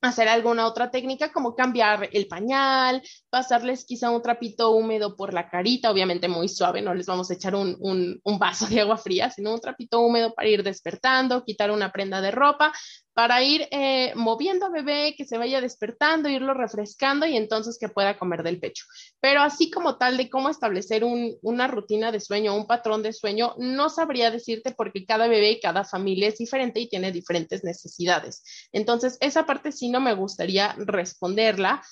hacer 0.06 0.28
alguna 0.28 0.66
otra 0.66 0.90
técnica 0.90 1.32
como 1.32 1.54
cambiar 1.54 2.08
el 2.12 2.26
pañal, 2.28 3.02
pasarles 3.30 3.84
quizá 3.84 4.10
un 4.10 4.22
trapito 4.22 4.70
húmedo 4.70 5.16
por 5.16 5.34
la 5.34 5.48
carita, 5.48 5.90
obviamente 5.90 6.28
muy 6.28 6.48
suave, 6.48 6.82
no 6.82 6.94
les 6.94 7.06
vamos 7.06 7.30
a 7.30 7.34
echar 7.34 7.54
un, 7.54 7.76
un, 7.80 8.38
vaso 8.38 8.66
de 8.66 8.80
agua 8.80 8.96
fría, 8.96 9.30
sino 9.30 9.54
un 9.54 9.60
trapito 9.60 10.00
húmedo 10.00 10.34
para 10.34 10.48
ir 10.48 10.62
despertando, 10.62 11.44
quitar 11.44 11.70
una 11.70 11.92
prenda 11.92 12.20
de 12.20 12.30
ropa, 12.30 12.72
para 13.16 13.42
ir 13.42 13.66
eh, 13.70 14.12
moviendo 14.14 14.66
a 14.66 14.68
bebé, 14.68 15.14
que 15.16 15.24
se 15.24 15.38
vaya 15.38 15.62
despertando, 15.62 16.28
irlo 16.28 16.52
refrescando 16.52 17.24
y 17.24 17.34
entonces 17.34 17.78
que 17.80 17.88
pueda 17.88 18.18
comer 18.18 18.42
del 18.42 18.60
pecho. 18.60 18.84
Pero 19.20 19.40
así 19.40 19.70
como 19.70 19.96
tal 19.96 20.18
de 20.18 20.28
cómo 20.28 20.50
establecer 20.50 21.02
una 21.02 21.66
rutina 21.66 22.12
de 22.12 22.20
sueño, 22.20 22.54
un 22.54 22.66
patrón 22.66 23.02
de 23.02 23.14
sueño, 23.14 23.54
no 23.56 23.88
sabría 23.88 24.30
decirte 24.30 24.72
porque 24.76 25.06
cada 25.06 25.28
bebé 25.28 25.52
y 25.52 25.60
cada 25.60 25.84
familia 25.84 26.28
es 26.28 26.36
diferente 26.36 26.78
y 26.78 26.90
tiene 26.90 27.10
diferentes 27.10 27.64
necesidades. 27.64 28.42
Entonces, 28.70 29.16
esa 29.22 29.46
parte 29.46 29.72
sí 29.72 29.88
no 29.88 29.95
me 30.00 30.14
gustaría 30.14 30.74
responderla 30.78 31.82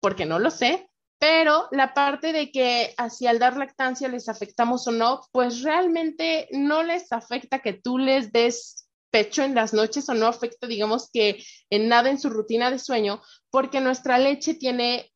porque 0.00 0.26
no 0.26 0.38
lo 0.38 0.50
sé, 0.50 0.88
pero 1.18 1.68
la 1.70 1.94
parte 1.94 2.32
de 2.32 2.50
que 2.50 2.92
hacia 2.98 3.30
al 3.30 3.38
dar 3.38 3.56
lactancia 3.56 4.08
les 4.08 4.28
afectamos 4.28 4.86
o 4.86 4.92
no, 4.92 5.22
pues 5.32 5.62
realmente 5.62 6.48
no 6.50 6.82
les 6.82 7.10
afecta 7.12 7.60
que 7.60 7.72
tú 7.72 7.96
les 7.98 8.30
des 8.30 8.86
pecho 9.10 9.42
en 9.42 9.54
las 9.54 9.72
noches 9.72 10.08
o 10.08 10.14
no 10.14 10.26
afecta, 10.26 10.66
digamos 10.66 11.08
que 11.10 11.42
en 11.70 11.88
nada 11.88 12.10
en 12.10 12.18
su 12.18 12.30
rutina 12.30 12.70
de 12.70 12.78
sueño, 12.78 13.22
porque 13.48 13.80
nuestra 13.80 14.18
leche 14.18 14.54
tiene, 14.54 15.12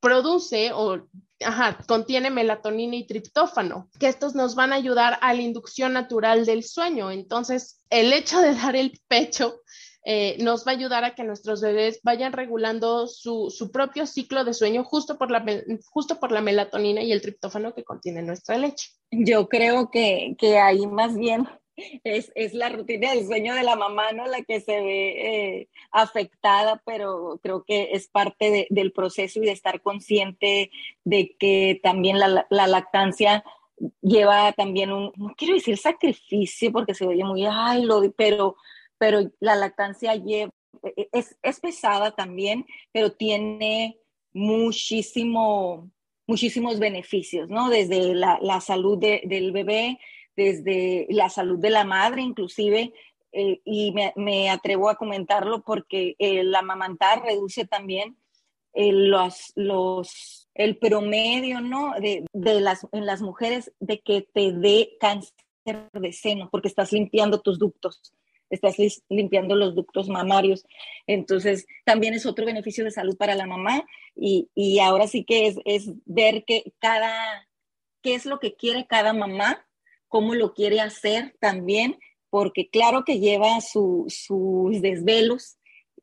produce 0.00 0.72
o 0.74 1.08
contiene 1.86 2.30
melatonina 2.30 2.96
y 2.96 3.06
triptófano, 3.06 3.88
que 4.00 4.08
estos 4.08 4.34
nos 4.34 4.56
van 4.56 4.72
a 4.72 4.76
ayudar 4.76 5.18
a 5.22 5.32
la 5.32 5.42
inducción 5.42 5.92
natural 5.92 6.44
del 6.44 6.64
sueño. 6.64 7.10
Entonces, 7.10 7.80
el 7.88 8.12
hecho 8.12 8.40
de 8.40 8.54
dar 8.54 8.74
el 8.74 9.00
pecho 9.06 9.60
eh, 10.08 10.36
nos 10.38 10.64
va 10.64 10.70
a 10.70 10.74
ayudar 10.76 11.02
a 11.02 11.16
que 11.16 11.24
nuestros 11.24 11.60
bebés 11.60 11.98
vayan 12.04 12.32
regulando 12.32 13.08
su, 13.08 13.50
su, 13.50 13.72
propio 13.72 14.06
ciclo 14.06 14.44
de 14.44 14.54
sueño 14.54 14.84
justo 14.84 15.18
por, 15.18 15.32
la, 15.32 15.44
justo 15.90 16.20
por 16.20 16.30
la 16.30 16.40
melatonina 16.40 17.02
y 17.02 17.10
el 17.10 17.20
triptófano 17.20 17.74
que 17.74 17.82
contiene 17.82 18.22
nuestra 18.22 18.56
leche. 18.56 18.90
Yo 19.10 19.48
creo 19.48 19.90
que, 19.90 20.36
que 20.38 20.58
ahí 20.58 20.86
más 20.86 21.16
bien 21.16 21.48
es, 22.04 22.30
es, 22.36 22.54
la 22.54 22.68
rutina 22.68 23.10
del 23.10 23.26
sueño 23.26 23.56
de 23.56 23.64
la 23.64 23.74
mamá, 23.74 24.12
¿no? 24.12 24.28
La 24.28 24.42
que 24.42 24.60
se 24.60 24.80
ve 24.80 25.08
eh, 25.58 25.68
afectada, 25.90 26.80
pero 26.86 27.40
creo 27.42 27.64
que 27.64 27.88
es 27.90 28.06
parte 28.06 28.68
del 28.70 28.92
proceso 28.92 29.40
y 29.40 29.46
de 29.46 29.52
estar 29.52 29.82
consciente 29.82 30.70
de 31.02 31.34
que 31.36 31.80
también 31.82 32.20
la, 32.20 32.46
la, 32.48 32.66
lactancia 32.68 33.42
lleva 34.02 34.52
también 34.52 34.92
un, 34.92 35.10
no 35.16 35.34
quiero 35.36 35.54
decir 35.54 35.76
sacrificio 35.78 36.70
porque 36.70 36.94
se 36.94 37.08
oye 37.08 37.24
muy, 37.24 37.44
ay, 37.44 37.82
lo, 37.82 38.08
pero, 38.12 38.54
pero 38.98 39.30
la 39.40 39.56
lactancia 39.56 40.14
lleva, 40.14 40.52
e, 40.82 40.92
e, 40.96 41.08
es, 41.12 41.36
es 41.42 41.60
pesada 41.60 42.14
también, 42.14 42.66
pero 42.92 43.12
tiene 43.12 43.98
muchísimo, 44.32 45.90
muchísimos 46.26 46.78
beneficios, 46.78 47.48
¿no? 47.48 47.70
Desde 47.70 48.14
la, 48.14 48.38
la 48.42 48.60
salud 48.60 48.98
de, 48.98 49.22
del 49.24 49.52
bebé, 49.52 49.98
desde 50.36 51.06
la 51.08 51.30
salud 51.30 51.58
de 51.58 51.70
la 51.70 51.84
madre 51.84 52.22
inclusive, 52.22 52.92
eh, 53.38 53.60
y 53.64 53.94
me, 54.16 54.48
atrevo 54.48 54.88
a 54.88 54.96
comentarlo 54.96 55.62
porque 55.62 56.16
el 56.18 56.54
amamantar 56.54 57.22
reduce 57.22 57.66
también 57.66 58.16
los, 58.72 59.52
los, 59.54 60.48
el 60.54 60.78
promedio, 60.78 61.60
¿no? 61.60 61.92
De, 62.00 62.24
de, 62.32 62.60
las, 62.60 62.86
en 62.92 63.04
las 63.04 63.20
mujeres 63.20 63.72
de 63.78 64.00
que 64.00 64.22
te 64.22 64.52
dé 64.52 64.96
cáncer 65.00 65.34
de 65.92 66.12
seno, 66.12 66.48
porque 66.50 66.68
estás 66.68 66.92
limpiando 66.92 67.40
tus 67.40 67.58
ductos, 67.58 68.00
estás 68.50 68.76
limpiando 69.08 69.54
los 69.54 69.74
ductos 69.74 70.08
mamarios. 70.08 70.64
Entonces, 71.06 71.66
también 71.84 72.14
es 72.14 72.26
otro 72.26 72.46
beneficio 72.46 72.84
de 72.84 72.90
salud 72.90 73.16
para 73.16 73.34
la 73.34 73.46
mamá 73.46 73.84
y, 74.14 74.48
y 74.54 74.78
ahora 74.80 75.06
sí 75.06 75.24
que 75.24 75.46
es, 75.46 75.58
es 75.64 75.90
ver 76.04 76.44
que 76.44 76.72
cada, 76.78 77.48
qué 78.02 78.14
es 78.14 78.26
lo 78.26 78.38
que 78.38 78.54
quiere 78.54 78.86
cada 78.86 79.12
mamá, 79.12 79.66
cómo 80.08 80.34
lo 80.34 80.54
quiere 80.54 80.80
hacer 80.80 81.36
también, 81.40 81.98
porque 82.30 82.68
claro 82.68 83.04
que 83.04 83.18
lleva 83.18 83.60
sus 83.60 84.28
desvelos, 84.80 85.58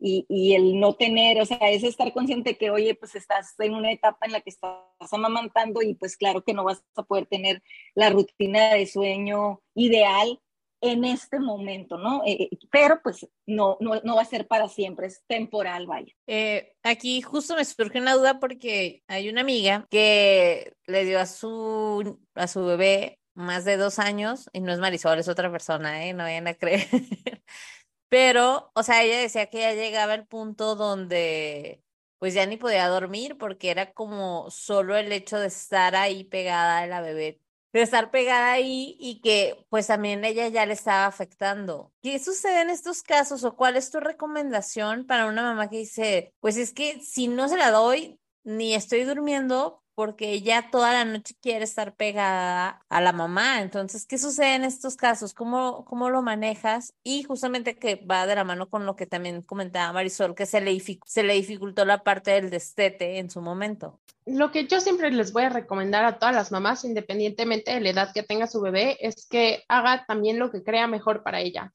y, 0.06 0.26
y, 0.28 0.54
el 0.54 0.82
no 0.82 0.96
tener, 0.96 1.40
o 1.40 1.46
sea, 1.46 1.60
es 1.70 1.82
estar 1.82 2.12
consciente 2.12 2.58
que, 2.58 2.70
oye, 2.70 2.94
pues 2.94 3.16
estás 3.16 3.56
en 3.60 3.74
una 3.74 3.90
etapa 3.90 4.26
en 4.26 4.34
la 4.34 4.42
que 4.42 4.50
estás 4.50 4.76
amamantando 5.14 5.82
y 5.82 5.94
pues 5.96 6.18
claro 6.18 6.44
que 6.44 6.54
no 6.54 6.66
vas 6.66 6.84
a 6.96 7.04
poder 7.04 7.26
tener 7.26 7.64
la 7.96 8.10
rutina 8.10 8.74
de 8.74 8.86
sueño 8.86 9.62
ideal 9.76 10.42
en 10.84 11.06
este 11.06 11.40
momento, 11.40 11.98
¿no? 11.98 12.24
Eh, 12.26 12.50
eh, 12.52 12.58
pero 12.70 13.02
pues 13.02 13.26
no, 13.46 13.78
no, 13.80 14.02
no, 14.04 14.16
va 14.18 14.22
a 14.22 14.26
ser 14.26 14.48
para 14.48 14.68
siempre, 14.68 15.08
es 15.08 15.24
temporal, 15.28 15.88
vaya. 15.88 16.14
Eh, 16.28 16.76
aquí 16.84 17.22
justo 17.22 17.56
me 17.56 17.64
surge 17.64 18.00
una 18.00 18.16
duda 18.16 18.40
porque 18.40 19.02
hay 19.08 19.30
una 19.30 19.42
amiga 19.42 19.88
que 19.90 20.74
le 20.86 21.06
dio 21.06 21.20
a 21.20 21.26
su, 21.26 22.20
a 22.36 22.48
su 22.48 22.66
bebé 22.66 23.20
más 23.34 23.64
de 23.64 23.78
dos 23.78 23.98
años, 23.98 24.50
y 24.52 24.60
no 24.60 24.74
es 24.74 24.80
Marisol, 24.80 25.18
es 25.18 25.30
otra 25.30 25.50
persona, 25.50 26.06
¿eh? 26.06 26.14
No 26.14 26.24
vayan 26.24 26.48
a 26.48 26.54
creer. 26.54 26.86
Pero, 28.10 28.70
o 28.76 28.84
sea, 28.84 29.04
ella 29.04 29.20
decía 29.20 29.48
que 29.48 29.60
ya 29.60 29.74
llegaba 29.74 30.14
el 30.14 30.28
punto 30.28 30.76
donde 30.76 31.82
pues 32.20 32.34
ya 32.34 32.46
ni 32.46 32.56
podía 32.56 32.88
dormir 32.88 33.38
porque 33.38 33.70
era 33.70 33.92
como 33.92 34.50
solo 34.50 34.96
el 34.96 35.12
hecho 35.12 35.40
de 35.40 35.48
estar 35.48 35.94
ahí 35.94 36.24
pegada 36.24 36.80
a 36.80 36.88
la 36.88 37.02
bebé, 37.02 37.42
de 37.74 37.82
estar 37.82 38.12
pegada 38.12 38.54
ahí 38.54 38.96
y 39.00 39.20
que 39.22 39.66
pues 39.70 39.88
también 39.88 40.24
ella 40.24 40.48
ya 40.48 40.66
le 40.66 40.74
estaba 40.74 41.06
afectando. 41.08 41.92
¿Qué 42.02 42.20
sucede 42.20 42.62
en 42.62 42.70
estos 42.70 43.02
casos 43.02 43.44
o 43.44 43.56
cuál 43.56 43.76
es 43.76 43.92
tu 43.92 44.00
recomendación 44.00 45.06
para 45.06 45.26
una 45.26 45.42
mamá 45.42 45.70
que 45.70 45.80
dice, 45.80 46.34
pues 46.40 46.56
es 46.56 46.72
que 46.74 47.02
si 47.02 47.28
no 47.28 47.50
se 47.50 47.58
la 47.58 47.72
doy, 47.72 48.20
ni 48.44 48.76
estoy 48.76 49.04
durmiendo, 49.04 49.83
porque 49.96 50.32
ella 50.32 50.70
toda 50.72 50.94
la 50.94 51.06
noche 51.06 51.36
quiere 51.42 51.64
estar 51.64 51.96
pegada 51.96 52.82
a 52.90 53.02
la 53.02 53.12
mamá. 53.12 53.62
Entonces, 53.62 54.06
¿qué 54.06 54.18
sucede 54.18 54.56
en 54.56 54.64
estos 54.64 54.96
casos? 54.96 55.34
¿Cómo, 55.34 55.86
cómo 55.86 56.10
lo 56.10 56.22
manejas? 56.22 56.94
Y 57.04 57.24
justamente 57.24 57.76
que 57.76 57.96
va 57.96 58.26
de 58.26 58.36
la 58.36 58.44
mano 58.44 58.70
con 58.70 58.86
lo 58.86 58.96
que 58.96 59.06
también 59.06 59.42
comentaba 59.42 59.94
Marisol, 59.94 60.36
que 60.36 60.46
se 60.46 60.62
le, 60.62 60.80
se 60.80 61.24
le 61.24 61.34
dificultó 61.34 61.86
la 61.86 62.04
parte 62.04 62.32
del 62.32 62.50
destete 62.50 63.20
en 63.20 63.30
su 63.30 63.42
momento. 63.42 64.00
Lo 64.26 64.52
que 64.52 64.68
yo 64.68 64.80
siempre 64.80 65.12
les 65.12 65.34
voy 65.34 65.44
a 65.44 65.50
recomendar 65.50 66.06
a 66.06 66.18
todas 66.18 66.34
las 66.34 66.52
mamás, 66.52 66.86
independientemente 66.86 67.74
de 67.74 67.82
la 67.82 67.90
edad 67.90 68.14
que 68.14 68.24
tenga 68.24 68.48
su 68.48 68.62
bebé, 68.62 68.98
es 69.06 69.28
que 69.28 69.64
haga 69.68 70.06
también 70.06 70.40
lo 70.40 70.50
que 70.50 70.64
crea 70.64 70.88
mejor 70.88 71.24
para 71.24 71.42
ella 71.42 71.72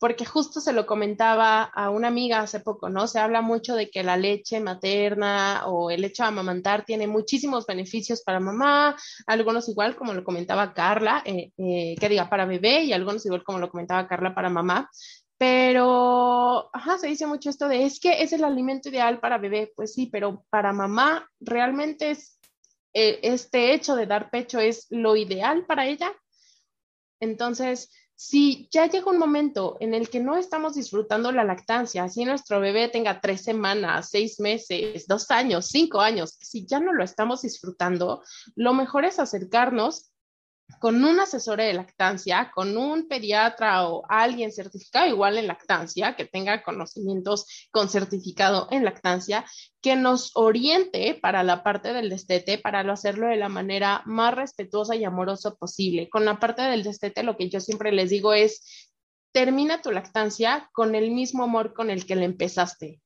porque 0.00 0.24
justo 0.24 0.62
se 0.62 0.72
lo 0.72 0.86
comentaba 0.86 1.62
a 1.62 1.90
una 1.90 2.08
amiga 2.08 2.40
hace 2.40 2.60
poco, 2.60 2.88
¿no? 2.88 3.06
Se 3.06 3.18
habla 3.18 3.42
mucho 3.42 3.76
de 3.76 3.90
que 3.90 4.02
la 4.02 4.16
leche 4.16 4.58
materna 4.58 5.66
o 5.66 5.90
el 5.90 6.02
hecho 6.02 6.22
de 6.22 6.30
amamantar 6.30 6.86
tiene 6.86 7.06
muchísimos 7.06 7.66
beneficios 7.66 8.22
para 8.22 8.40
mamá, 8.40 8.96
algunos 9.26 9.68
igual, 9.68 9.96
como 9.96 10.14
lo 10.14 10.24
comentaba 10.24 10.72
Carla, 10.72 11.22
eh, 11.26 11.52
eh, 11.58 11.96
que 12.00 12.08
diga 12.08 12.30
para 12.30 12.46
bebé, 12.46 12.84
y 12.84 12.94
algunos 12.94 13.26
igual, 13.26 13.44
como 13.44 13.58
lo 13.58 13.70
comentaba 13.70 14.08
Carla, 14.08 14.34
para 14.34 14.48
mamá. 14.48 14.90
Pero, 15.36 16.70
ajá, 16.72 16.96
se 16.96 17.08
dice 17.08 17.26
mucho 17.26 17.50
esto 17.50 17.68
de, 17.68 17.84
es 17.84 18.00
que 18.00 18.22
es 18.22 18.32
el 18.32 18.44
alimento 18.44 18.88
ideal 18.88 19.20
para 19.20 19.36
bebé. 19.36 19.70
Pues 19.76 19.92
sí, 19.92 20.06
pero 20.06 20.44
para 20.48 20.72
mamá 20.72 21.28
realmente 21.40 22.12
es, 22.12 22.38
eh, 22.94 23.20
este 23.22 23.74
hecho 23.74 23.96
de 23.96 24.06
dar 24.06 24.30
pecho 24.30 24.60
es 24.60 24.86
lo 24.88 25.14
ideal 25.16 25.66
para 25.66 25.86
ella. 25.86 26.10
Entonces, 27.20 27.90
si 28.22 28.68
ya 28.70 28.86
llega 28.86 29.10
un 29.10 29.16
momento 29.16 29.78
en 29.80 29.94
el 29.94 30.10
que 30.10 30.20
no 30.20 30.36
estamos 30.36 30.74
disfrutando 30.74 31.32
la 31.32 31.42
lactancia, 31.42 32.06
si 32.10 32.26
nuestro 32.26 32.60
bebé 32.60 32.90
tenga 32.90 33.18
tres 33.18 33.42
semanas, 33.42 34.10
seis 34.10 34.38
meses, 34.40 35.06
dos 35.06 35.30
años, 35.30 35.68
cinco 35.68 36.02
años, 36.02 36.36
si 36.38 36.66
ya 36.66 36.80
no 36.80 36.92
lo 36.92 37.02
estamos 37.02 37.40
disfrutando, 37.40 38.22
lo 38.56 38.74
mejor 38.74 39.06
es 39.06 39.18
acercarnos 39.18 40.09
con 40.78 41.04
un 41.04 41.20
asesor 41.20 41.58
de 41.58 41.72
lactancia, 41.72 42.50
con 42.54 42.76
un 42.76 43.08
pediatra 43.08 43.88
o 43.88 44.04
alguien 44.08 44.52
certificado 44.52 45.06
igual 45.06 45.38
en 45.38 45.46
lactancia, 45.46 46.14
que 46.16 46.24
tenga 46.24 46.62
conocimientos 46.62 47.68
con 47.70 47.88
certificado 47.88 48.68
en 48.70 48.84
lactancia, 48.84 49.44
que 49.80 49.96
nos 49.96 50.30
oriente 50.34 51.18
para 51.20 51.42
la 51.42 51.62
parte 51.62 51.92
del 51.92 52.10
destete, 52.10 52.58
para 52.58 52.80
hacerlo 52.92 53.28
de 53.28 53.36
la 53.36 53.48
manera 53.48 54.02
más 54.06 54.34
respetuosa 54.34 54.96
y 54.96 55.04
amorosa 55.04 55.54
posible. 55.54 56.08
Con 56.08 56.24
la 56.24 56.38
parte 56.38 56.62
del 56.62 56.82
destete, 56.82 57.22
lo 57.22 57.36
que 57.36 57.48
yo 57.48 57.60
siempre 57.60 57.92
les 57.92 58.10
digo 58.10 58.34
es, 58.34 58.90
termina 59.32 59.80
tu 59.80 59.90
lactancia 59.90 60.68
con 60.72 60.94
el 60.94 61.10
mismo 61.10 61.44
amor 61.44 61.72
con 61.72 61.90
el 61.90 62.06
que 62.06 62.16
le 62.16 62.24
empezaste. 62.24 63.00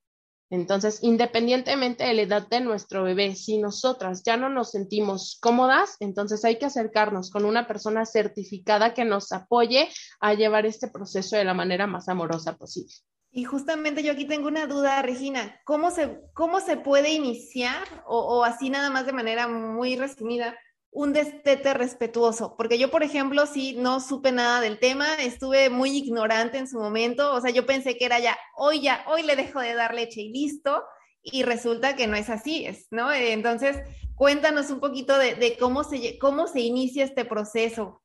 Entonces, 0.51 0.99
independientemente 1.03 2.05
de 2.05 2.15
la 2.15 2.23
edad 2.23 2.49
de 2.49 2.61
nuestro 2.61 3.03
bebé, 3.03 3.35
si 3.35 3.59
nosotras 3.59 4.23
ya 4.25 4.37
no 4.37 4.49
nos 4.49 4.71
sentimos 4.71 5.39
cómodas, 5.41 5.97
entonces 6.01 6.45
hay 6.45 6.59
que 6.59 6.67
acercarnos 6.67 7.31
con 7.31 7.45
una 7.45 7.67
persona 7.67 8.05
certificada 8.05 8.95
que 8.95 9.05
nos 9.05 9.33
apoye 9.33 9.89
a 10.21 10.35
llevar 10.35 10.67
este 10.67 10.89
proceso 10.89 11.37
de 11.37 11.45
la 11.45 11.55
manera 11.55 11.87
más 11.87 12.09
amorosa 12.09 12.57
posible. 12.57 12.95
Y 13.33 13.45
justamente 13.45 14.05
yo 14.05 14.13
aquí 14.13 14.27
tengo 14.27 14.47
una 14.47 14.69
duda, 14.69 15.03
Regina, 15.03 15.61
¿cómo 15.65 15.91
se, 15.91 16.21
cómo 16.35 16.61
se 16.61 16.77
puede 16.77 17.13
iniciar 17.13 18.05
o, 18.07 18.19
o 18.19 18.45
así 18.45 18.71
nada 18.71 18.91
más 18.91 19.07
de 19.07 19.13
manera 19.13 19.49
muy 19.49 19.97
resumida? 19.97 20.57
Un 20.95 21.13
destete 21.13 21.75
respetuoso, 21.75 22.55
porque 22.57 22.79
yo, 22.79 22.89
por 22.89 23.03
ejemplo, 23.03 23.47
sí 23.47 23.75
no 23.77 23.99
supe 23.99 24.31
nada 24.31 24.61
del 24.61 24.79
tema, 24.79 25.15
estuve 25.17 25.69
muy 25.69 25.97
ignorante 25.97 26.57
en 26.57 26.69
su 26.69 26.79
momento, 26.79 27.35
o 27.35 27.41
sea, 27.41 27.51
yo 27.51 27.67
pensé 27.67 27.99
que 27.99 28.05
era 28.05 28.21
ya, 28.21 28.39
hoy 28.57 28.81
ya, 28.81 29.05
hoy 29.09 29.25
le 29.25 29.35
dejo 29.35 29.61
de 29.61 29.75
dar 29.75 29.93
leche 29.93 30.21
y 30.21 30.29
listo, 30.33 30.85
y 31.21 31.43
resulta 31.43 31.97
que 31.97 32.07
no 32.07 32.15
es 32.15 32.31
así, 32.31 32.69
¿no? 32.93 33.13
Entonces, 33.13 33.77
cuéntanos 34.15 34.71
un 34.71 34.79
poquito 34.79 35.19
de, 35.19 35.57
cómo, 35.59 35.83
se, 35.83 36.17
cómo 36.19 36.47
se 36.47 36.61
inicia 36.61 37.05
este 37.05 37.25
proceso. 37.25 38.01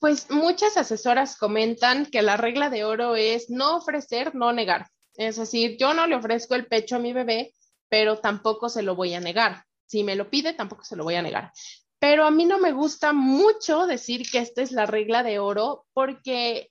Pues 0.00 0.28
muchas 0.30 0.76
asesoras 0.76 1.36
comentan 1.36 2.06
que 2.06 2.22
la 2.22 2.36
regla 2.36 2.70
de 2.70 2.84
oro 2.84 3.14
es 3.14 3.50
no 3.50 3.76
ofrecer, 3.76 4.34
no 4.34 4.52
negar. 4.52 4.88
Es 5.14 5.36
decir, 5.36 5.76
yo 5.78 5.94
no 5.94 6.08
le 6.08 6.16
ofrezco 6.16 6.56
el 6.56 6.66
pecho 6.66 6.96
a 6.96 6.98
mi 6.98 7.12
bebé, 7.12 7.52
pero 7.88 8.18
tampoco 8.18 8.68
se 8.68 8.82
lo 8.82 8.96
voy 8.96 9.14
a 9.14 9.20
negar. 9.20 9.65
Si 9.86 10.04
me 10.04 10.16
lo 10.16 10.28
pide, 10.30 10.52
tampoco 10.52 10.84
se 10.84 10.96
lo 10.96 11.04
voy 11.04 11.14
a 11.14 11.22
negar. 11.22 11.52
Pero 11.98 12.24
a 12.24 12.30
mí 12.30 12.44
no 12.44 12.58
me 12.58 12.72
gusta 12.72 13.12
mucho 13.12 13.86
decir 13.86 14.28
que 14.30 14.38
esta 14.38 14.62
es 14.62 14.72
la 14.72 14.86
regla 14.86 15.22
de 15.22 15.38
oro 15.38 15.86
porque 15.92 16.70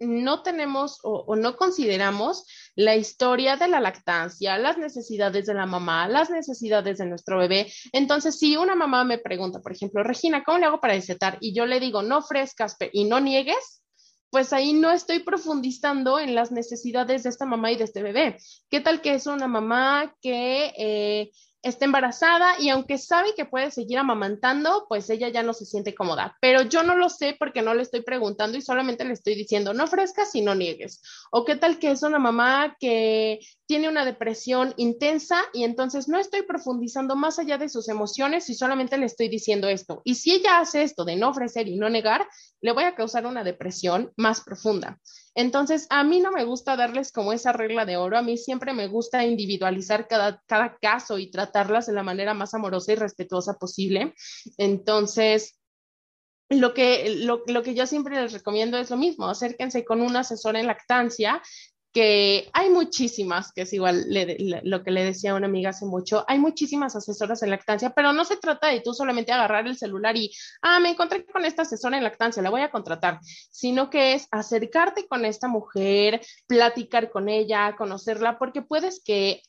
no 0.00 0.42
tenemos 0.42 0.98
o, 1.02 1.36
no 1.36 1.56
consideramos 1.56 2.44
la 2.74 2.96
historia 2.96 3.56
de 3.56 3.68
la 3.68 3.80
lactancia, 3.80 4.58
las 4.58 4.78
necesidades 4.78 5.46
de 5.46 5.54
la 5.54 5.66
mamá, 5.66 6.08
las 6.08 6.30
necesidades 6.30 6.98
de 6.98 7.06
nuestro 7.06 7.38
bebé. 7.38 7.72
Entonces, 7.92 8.38
si 8.38 8.56
una 8.56 8.74
mamá 8.74 9.04
me 9.04 9.18
pregunta, 9.18 9.60
por 9.60 9.72
ejemplo, 9.72 10.02
Regina, 10.02 10.42
¿cómo 10.42 10.58
le 10.58 10.66
hago 10.66 10.80
para 10.80 10.94
destetar? 10.94 11.38
Y 11.40 11.54
yo 11.54 11.66
le 11.66 11.80
digo, 11.80 12.02
no 12.02 12.18
ofrezcas 12.18 12.76
y 12.92 13.04
no 13.04 13.20
niegues, 13.20 13.82
pues 14.30 14.52
ahí 14.52 14.72
no 14.72 14.90
estoy 14.90 15.20
profundizando 15.20 16.18
en 16.18 16.34
las 16.34 16.50
necesidades 16.50 17.22
de 17.22 17.28
esta 17.28 17.46
mamá 17.46 17.70
y 17.70 17.76
de 17.76 17.84
este 17.84 18.02
bebé. 18.02 18.38
¿Qué 18.70 18.80
tal 18.80 19.00
que 19.00 19.14
es 19.14 19.26
una 19.26 19.48
mamá 19.48 20.14
que... 20.20 20.72
Eh, 20.76 21.30
está 21.62 21.84
embarazada 21.84 22.58
y 22.58 22.68
aunque 22.68 22.98
sabe 22.98 23.34
que 23.36 23.44
puede 23.44 23.70
seguir 23.70 23.98
amamantando, 23.98 24.86
pues 24.88 25.08
ella 25.10 25.28
ya 25.28 25.42
no 25.42 25.54
se 25.54 25.64
siente 25.64 25.94
cómoda. 25.94 26.36
Pero 26.40 26.62
yo 26.62 26.82
no 26.82 26.96
lo 26.96 27.08
sé 27.08 27.36
porque 27.38 27.62
no 27.62 27.74
le 27.74 27.82
estoy 27.82 28.02
preguntando 28.02 28.58
y 28.58 28.62
solamente 28.62 29.04
le 29.04 29.12
estoy 29.12 29.34
diciendo, 29.34 29.72
no 29.72 29.84
ofrezcas 29.84 30.34
y 30.34 30.40
no 30.40 30.54
niegues. 30.54 31.00
O 31.30 31.44
qué 31.44 31.56
tal 31.56 31.78
que 31.78 31.90
es 31.90 32.02
una 32.02 32.18
mamá 32.18 32.76
que 32.80 33.40
tiene 33.66 33.88
una 33.88 34.04
depresión 34.04 34.74
intensa 34.76 35.40
y 35.52 35.64
entonces 35.64 36.08
no 36.08 36.18
estoy 36.18 36.42
profundizando 36.42 37.16
más 37.16 37.38
allá 37.38 37.58
de 37.58 37.68
sus 37.68 37.88
emociones 37.88 38.50
y 38.50 38.54
solamente 38.54 38.98
le 38.98 39.06
estoy 39.06 39.28
diciendo 39.28 39.68
esto. 39.68 40.02
Y 40.04 40.16
si 40.16 40.32
ella 40.32 40.58
hace 40.58 40.82
esto 40.82 41.04
de 41.04 41.16
no 41.16 41.30
ofrecer 41.30 41.68
y 41.68 41.76
no 41.76 41.88
negar, 41.88 42.26
le 42.60 42.72
voy 42.72 42.84
a 42.84 42.94
causar 42.94 43.24
una 43.26 43.44
depresión 43.44 44.12
más 44.16 44.40
profunda. 44.40 44.98
Entonces, 45.34 45.86
a 45.90 46.04
mí 46.04 46.20
no 46.20 46.30
me 46.30 46.44
gusta 46.44 46.76
darles 46.76 47.10
como 47.10 47.32
esa 47.32 47.52
regla 47.52 47.86
de 47.86 47.96
oro, 47.96 48.18
a 48.18 48.22
mí 48.22 48.36
siempre 48.36 48.74
me 48.74 48.88
gusta 48.88 49.24
individualizar 49.24 50.06
cada, 50.06 50.42
cada 50.46 50.76
caso 50.76 51.18
y 51.18 51.30
tratarlas 51.30 51.86
de 51.86 51.94
la 51.94 52.02
manera 52.02 52.34
más 52.34 52.54
amorosa 52.54 52.92
y 52.92 52.96
respetuosa 52.96 53.54
posible. 53.54 54.14
Entonces, 54.58 55.58
lo 56.50 56.74
que, 56.74 57.16
lo, 57.24 57.42
lo, 57.46 57.62
que 57.62 57.74
yo 57.74 57.86
siempre 57.86 58.20
les 58.20 58.32
recomiendo 58.32 58.76
es 58.76 58.90
lo 58.90 58.96
mismo, 58.96 59.26
acérquense 59.26 59.84
con 59.84 60.02
un 60.02 60.16
asesor 60.16 60.56
en 60.56 60.66
lactancia 60.66 61.40
que 61.92 62.48
hay 62.52 62.70
muchísimas, 62.70 63.52
que 63.52 63.62
es 63.62 63.72
igual 63.72 64.06
lo 64.62 64.82
que 64.82 64.90
le 64.90 65.04
decía 65.04 65.34
una 65.34 65.46
amiga 65.46 65.70
hace 65.70 65.84
mucho, 65.84 66.24
hay 66.26 66.38
muchísimas 66.38 66.96
asesoras 66.96 67.42
en 67.42 67.50
lactancia, 67.50 67.90
pero 67.90 68.12
no 68.12 68.24
se 68.24 68.36
trata 68.36 68.68
de 68.68 68.80
tú 68.80 68.94
solamente 68.94 69.32
agarrar 69.32 69.66
el 69.66 69.76
celular 69.76 70.16
y, 70.16 70.32
ah, 70.62 70.80
me 70.80 70.90
encontré 70.90 71.26
con 71.26 71.44
esta 71.44 71.62
asesora 71.62 71.98
en 71.98 72.04
lactancia, 72.04 72.42
la 72.42 72.50
voy 72.50 72.62
a 72.62 72.70
contratar, 72.70 73.20
sino 73.50 73.90
que 73.90 74.14
es 74.14 74.26
acercarte 74.30 75.06
con 75.06 75.24
esta 75.24 75.48
mujer, 75.48 76.22
platicar 76.46 77.10
con 77.10 77.28
ella, 77.28 77.74
conocerla, 77.76 78.38
porque 78.38 78.62
puedes 78.62 79.02
que 79.04 79.42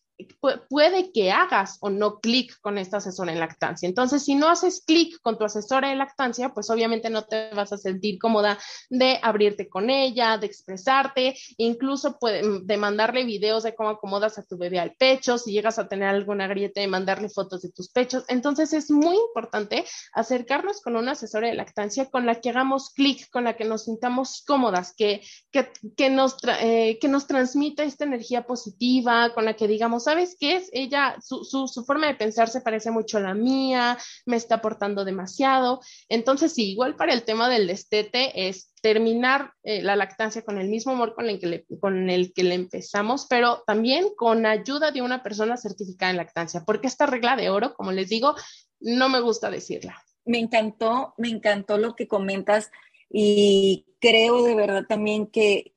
puede 0.70 1.11
que 1.11 1.32
hagas 1.32 1.78
o 1.82 1.89
no 1.89 2.20
clic 2.20 2.59
con 2.61 2.78
esta 2.78 2.97
asesora 2.97 3.32
en 3.32 3.39
lactancia. 3.39 3.88
Entonces, 3.88 4.24
si 4.24 4.36
no 4.36 4.49
haces 4.49 4.84
clic 4.86 5.20
con 5.22 5.38
tu 5.38 5.45
asesora 5.45 5.91
en 5.91 5.97
lactancia, 5.97 6.49
pues 6.53 6.70
obviamente 6.70 7.09
no 7.09 7.24
te 7.24 7.49
vas 7.53 7.74
a 7.74 7.78
sentir 7.78 8.20
cómoda 8.20 8.57
de 8.89 9.20
abrirte 9.22 9.68
con 9.68 9.89
ella, 9.89 10.38
de 10.38 10.47
expresarte, 10.47 11.36
incluso 11.57 12.18
de 12.64 12.78
mandarle 12.78 13.26
videos 13.26 13.64
de 13.64 13.76
cómo 13.76 13.89
acomodas 13.89 14.38
a 14.38 14.43
tu 14.43 14.57
bebé 14.57 14.80
al 14.80 14.93
pecho, 14.93 15.38
si 15.38 15.51
llegas 15.51 15.80
a 15.80 15.88
tener 15.88 16.09
alguna 16.09 16.47
grieta, 16.47 16.82
de 16.82 16.88
mandarle 16.88 17.30
fotos 17.30 17.61
de 17.61 17.72
tus 17.72 17.89
pechos. 17.89 18.24
Entonces, 18.28 18.74
es 18.74 18.91
muy 18.91 19.16
importante 19.16 19.86
acercarnos 20.14 20.82
con 20.82 20.95
una 20.95 21.14
asesora 21.14 21.47
de 21.47 21.55
lactancia 21.55 22.09
con 22.09 22.26
la 22.26 22.39
que 22.39 22.49
hagamos 22.49 22.91
clic, 22.91 23.30
con 23.32 23.45
la 23.45 23.55
que 23.55 23.66
nos 23.66 23.86
sintamos 23.86 24.43
cómodas, 24.45 24.93
que, 24.95 25.22
que, 25.51 26.09
nos, 26.09 26.38
eh, 26.61 26.99
que 26.99 27.07
nos 27.07 27.28
transmita 27.28 27.84
esta 27.84 28.05
energía 28.05 28.45
positiva, 28.45 29.34
con 29.34 29.45
la 29.45 29.55
que 29.55 29.68
digamos, 29.68 30.03
¿sabes 30.04 30.36
qué 30.39 30.58
es? 30.58 30.70
Ella, 30.74 31.18
su, 31.22 31.43
su, 31.43 31.84
forma 31.86 32.08
de 32.08 32.16
pensar 32.16 32.49
se 32.49 32.62
parece 32.62 32.91
mucho 32.91 33.18
a 33.18 33.22
la 33.22 33.34
mía, 33.34 33.97
me 34.26 34.36
está 34.36 34.56
aportando 34.56 35.06
demasiado. 35.06 35.82
Entonces, 36.10 36.54
sí, 36.54 36.72
igual 36.72 36.95
para 36.95 37.14
el 37.14 37.24
tema 37.24 37.49
del 37.49 37.68
destete 37.68 38.47
es 38.47 38.74
terminar 38.82 39.54
eh, 39.64 39.82
la 39.82 39.95
lactancia 39.95 40.43
con 40.43 40.58
el 40.58 40.68
mismo 40.68 40.91
amor 40.91 41.16
con 41.16 41.30
el, 41.30 41.39
que 41.39 41.47
le, 41.47 41.66
con 41.80 42.10
el 42.10 42.34
que 42.34 42.43
le 42.43 42.56
empezamos, 42.56 43.28
pero 43.30 43.64
también 43.66 44.10
con 44.16 44.45
ayuda 44.45 44.91
de 44.91 45.01
una 45.01 45.24
persona 45.24 45.58
certificada 45.58 46.12
en 46.12 46.18
lactancia, 46.18 46.64
porque 46.66 46.88
esta 46.88 47.06
regla 47.06 47.36
de 47.36 47.49
oro, 47.49 47.74
como 47.74 47.91
les 47.91 48.10
digo, 48.10 48.36
no 48.80 49.10
me 49.10 49.22
gusta 49.22 49.49
decirla. 49.49 50.04
Me 50.26 50.39
encantó, 50.39 51.14
me 51.18 51.30
encantó 51.30 51.78
lo 51.78 51.95
que 51.95 52.08
comentas 52.08 52.72
y 53.10 53.86
creo 53.99 54.43
de 54.43 54.56
verdad 54.56 54.86
también 54.88 55.28
que, 55.28 55.73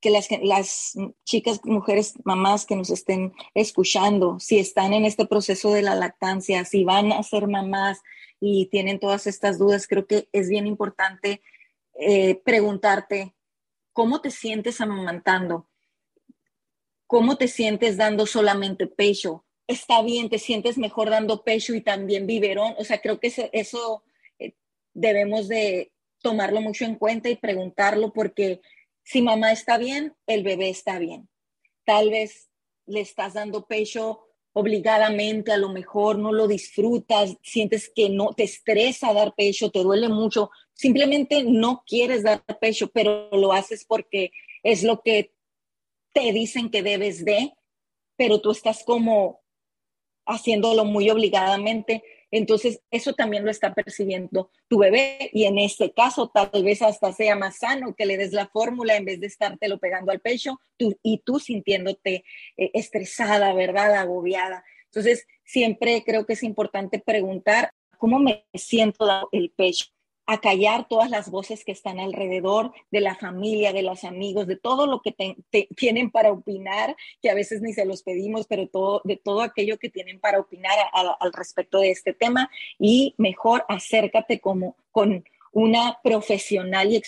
que 0.00 0.10
las, 0.10 0.94
chicas, 1.24 1.60
mujeres, 1.64 2.14
mamás 2.24 2.66
que 2.66 2.76
nos 2.76 2.90
estén 2.90 3.32
escuchando, 3.54 4.40
si 4.40 4.58
están 4.58 4.92
en 4.92 5.04
este 5.04 5.26
proceso 5.26 5.72
de 5.72 5.82
la 5.82 5.94
lactancia, 5.94 6.64
si 6.64 6.84
van 6.84 7.12
a 7.12 7.22
ser 7.22 7.46
mamás 7.46 8.00
y 8.40 8.66
tienen 8.66 8.98
todas 8.98 9.26
estas 9.26 9.58
dudas, 9.58 9.86
creo 9.86 10.06
que 10.06 10.28
es 10.32 10.48
bien 10.48 10.66
importante 10.66 11.42
eh, 11.94 12.36
preguntarte 12.44 13.34
cómo 13.92 14.20
te 14.20 14.30
sientes 14.30 14.80
amamantando, 14.80 15.68
cómo 17.06 17.36
te 17.36 17.48
sientes 17.48 17.96
dando 17.96 18.24
solamente 18.24 18.86
pecho. 18.86 19.44
Está 19.66 20.02
bien, 20.02 20.30
te 20.30 20.38
sientes 20.38 20.78
mejor 20.78 21.10
dando 21.10 21.44
pecho 21.44 21.74
y 21.74 21.82
también 21.82 22.26
biberón. 22.26 22.74
O 22.78 22.84
sea, 22.84 23.00
creo 23.00 23.20
que 23.20 23.28
eso, 23.28 23.48
eso 23.52 24.02
eh, 24.38 24.54
debemos 24.94 25.48
de 25.48 25.92
tomarlo 26.22 26.60
mucho 26.60 26.84
en 26.84 26.96
cuenta 26.96 27.28
y 27.28 27.36
preguntarlo 27.36 28.12
porque 28.12 28.60
si 29.10 29.22
mamá 29.22 29.50
está 29.50 29.76
bien, 29.76 30.14
el 30.28 30.44
bebé 30.44 30.68
está 30.68 31.00
bien. 31.00 31.28
Tal 31.84 32.10
vez 32.10 32.48
le 32.86 33.00
estás 33.00 33.34
dando 33.34 33.66
pecho 33.66 34.20
obligadamente, 34.52 35.50
a 35.50 35.56
lo 35.56 35.70
mejor 35.70 36.16
no 36.16 36.32
lo 36.32 36.46
disfrutas, 36.46 37.36
sientes 37.42 37.90
que 37.92 38.08
no 38.08 38.34
te 38.34 38.44
estresa 38.44 39.12
dar 39.12 39.34
pecho, 39.34 39.72
te 39.72 39.82
duele 39.82 40.08
mucho, 40.08 40.50
simplemente 40.74 41.42
no 41.42 41.82
quieres 41.84 42.22
dar 42.22 42.44
pecho, 42.60 42.88
pero 42.92 43.28
lo 43.32 43.52
haces 43.52 43.84
porque 43.84 44.30
es 44.62 44.84
lo 44.84 45.02
que 45.02 45.32
te 46.12 46.32
dicen 46.32 46.70
que 46.70 46.84
debes 46.84 47.24
de, 47.24 47.52
pero 48.16 48.40
tú 48.40 48.52
estás 48.52 48.84
como 48.84 49.40
haciéndolo 50.24 50.84
muy 50.84 51.10
obligadamente. 51.10 52.04
Entonces, 52.30 52.80
eso 52.90 53.14
también 53.14 53.44
lo 53.44 53.50
está 53.50 53.74
percibiendo 53.74 54.50
tu 54.68 54.78
bebé 54.78 55.30
y 55.32 55.44
en 55.44 55.58
este 55.58 55.92
caso 55.92 56.28
tal 56.28 56.62
vez 56.62 56.82
hasta 56.82 57.12
sea 57.12 57.36
más 57.36 57.58
sano 57.58 57.94
que 57.94 58.06
le 58.06 58.16
des 58.16 58.32
la 58.32 58.48
fórmula 58.48 58.96
en 58.96 59.04
vez 59.04 59.20
de 59.20 59.26
estártelo 59.26 59.78
pegando 59.78 60.12
al 60.12 60.20
pecho 60.20 60.60
tú, 60.76 60.96
y 61.02 61.18
tú 61.18 61.38
sintiéndote 61.38 62.24
eh, 62.56 62.70
estresada, 62.74 63.52
¿verdad? 63.52 63.94
Agobiada. 63.94 64.64
Entonces, 64.86 65.26
siempre 65.44 66.02
creo 66.04 66.26
que 66.26 66.34
es 66.34 66.42
importante 66.42 66.98
preguntar 66.98 67.72
cómo 67.98 68.18
me 68.18 68.46
siento 68.54 69.28
el 69.32 69.50
pecho 69.50 69.86
callar 70.38 70.86
todas 70.88 71.10
las 71.10 71.30
voces 71.30 71.64
que 71.64 71.72
están 71.72 71.98
alrededor 71.98 72.72
de 72.90 73.00
la 73.00 73.14
familia, 73.14 73.72
de 73.72 73.82
los 73.82 74.04
amigos, 74.04 74.46
de 74.46 74.56
todo 74.56 74.86
lo 74.86 75.02
que 75.02 75.14
tienen 75.76 76.10
para 76.10 76.30
opinar, 76.30 76.96
que 77.20 77.30
a 77.30 77.34
veces 77.34 77.62
ni 77.62 77.72
se 77.72 77.84
los 77.84 78.02
pedimos, 78.02 78.46
pero 78.46 78.68
de 79.04 79.16
todo 79.16 79.42
aquello 79.42 79.78
que 79.78 79.90
tienen 79.90 80.20
para 80.20 80.40
opinar 80.40 80.76
al 80.92 81.32
respecto 81.32 81.78
de 81.78 81.90
este 81.90 82.12
tema 82.12 82.50
y 82.78 83.14
mejor 83.18 83.64
acércate 83.68 84.40
como 84.40 84.76
con 84.92 85.24
una 85.52 85.98
profesional 86.02 86.92
y 86.92 87.02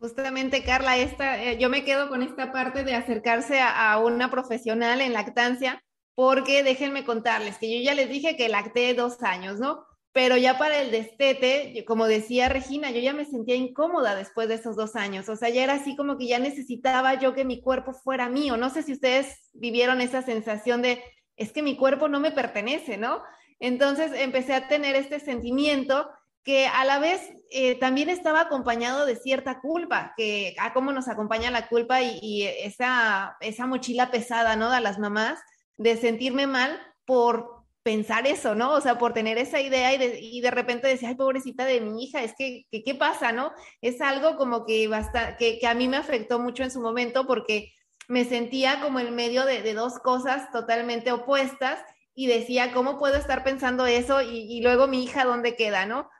Justamente, 0.00 0.62
Carla, 0.62 0.96
esta, 0.96 1.42
eh, 1.42 1.58
yo 1.58 1.68
me 1.68 1.84
quedo 1.84 2.08
con 2.08 2.22
esta 2.22 2.52
parte 2.52 2.84
de 2.84 2.94
acercarse 2.94 3.60
a, 3.60 3.98
una 3.98 4.30
profesional 4.30 5.00
en 5.00 5.12
lactancia, 5.12 5.82
porque 6.14 6.62
déjenme 6.62 7.04
contarles 7.04 7.58
que 7.58 7.68
yo 7.68 7.84
ya 7.84 7.94
les 7.94 8.08
dije 8.08 8.36
que 8.36 8.48
lacté 8.48 8.94
dos 8.94 9.20
años, 9.24 9.58
¿no? 9.58 9.84
Pero 10.18 10.36
ya 10.36 10.58
para 10.58 10.80
el 10.80 10.90
destete, 10.90 11.84
como 11.86 12.08
decía 12.08 12.48
Regina, 12.48 12.90
yo 12.90 12.98
ya 12.98 13.12
me 13.12 13.24
sentía 13.24 13.54
incómoda 13.54 14.16
después 14.16 14.48
de 14.48 14.56
esos 14.56 14.74
dos 14.74 14.96
años, 14.96 15.28
o 15.28 15.36
sea, 15.36 15.48
ya 15.48 15.62
era 15.62 15.74
así 15.74 15.94
como 15.94 16.18
que 16.18 16.26
ya 16.26 16.40
necesitaba 16.40 17.14
yo 17.20 17.34
que 17.34 17.44
mi 17.44 17.60
cuerpo 17.60 17.92
fuera 17.92 18.28
mío, 18.28 18.56
no 18.56 18.68
sé 18.68 18.82
si 18.82 18.94
ustedes 18.94 19.48
vivieron 19.52 20.00
esa 20.00 20.22
sensación 20.22 20.82
de, 20.82 21.00
es 21.36 21.52
que 21.52 21.62
mi 21.62 21.76
cuerpo 21.76 22.08
no 22.08 22.18
me 22.18 22.32
pertenece, 22.32 22.96
¿no? 22.96 23.22
Entonces 23.60 24.10
empecé 24.12 24.54
a 24.54 24.66
tener 24.66 24.96
este 24.96 25.20
sentimiento 25.20 26.10
que 26.42 26.66
a 26.66 26.84
la 26.84 26.98
vez 26.98 27.22
eh, 27.52 27.76
también 27.76 28.08
estaba 28.08 28.40
acompañado 28.40 29.06
de 29.06 29.14
cierta 29.14 29.60
culpa, 29.60 30.14
que 30.16 30.56
a 30.58 30.64
ah, 30.64 30.72
cómo 30.72 30.90
nos 30.90 31.06
acompaña 31.06 31.52
la 31.52 31.68
culpa 31.68 32.02
y, 32.02 32.18
y, 32.20 32.42
esa, 32.42 33.36
esa 33.40 33.68
mochila 33.68 34.10
pesada, 34.10 34.56
¿no? 34.56 34.68
De 34.68 34.80
las 34.80 34.98
mamás, 34.98 35.38
de 35.76 35.96
sentirme 35.96 36.48
mal 36.48 36.76
por 37.04 37.57
pensar 37.88 38.26
eso, 38.26 38.54
¿no? 38.54 38.74
O 38.74 38.82
sea, 38.82 38.98
por 38.98 39.14
tener 39.14 39.38
esa 39.38 39.62
idea 39.62 39.94
y 39.94 40.42
de, 40.42 40.50
repente 40.50 40.88
decir, 40.88 41.08
ay, 41.08 41.14
pobrecita 41.14 41.64
de 41.64 41.80
mi 41.80 42.04
hija, 42.04 42.22
es 42.22 42.34
que, 42.36 42.66
¿qué 42.70 42.94
pasa, 42.94 43.32
no? 43.32 43.50
Es 43.80 44.02
algo 44.02 44.36
como 44.36 44.66
que, 44.66 44.86
basta, 44.88 45.38
que, 45.38 45.58
que, 45.58 45.66
a 45.66 45.72
mí 45.72 45.88
me 45.88 45.96
afectó 45.96 46.38
mucho 46.38 46.62
en 46.62 46.70
su 46.70 46.82
momento 46.82 47.26
porque 47.26 47.72
me 48.06 48.26
sentía 48.26 48.82
como 48.82 49.00
en 49.00 49.14
medio 49.14 49.46
de, 49.46 49.72
dos 49.72 50.00
cosas 50.00 50.52
totalmente 50.52 51.12
opuestas 51.12 51.80
y 52.14 52.26
decía, 52.26 52.74
¿cómo 52.74 52.98
puedo 52.98 53.16
estar 53.16 53.42
pensando 53.42 53.86
eso? 53.86 54.20
Y, 54.20 54.60
luego 54.60 54.86
mi 54.86 55.02
hija, 55.02 55.24
¿dónde 55.24 55.56
queda, 55.56 55.86
no? 55.86 56.10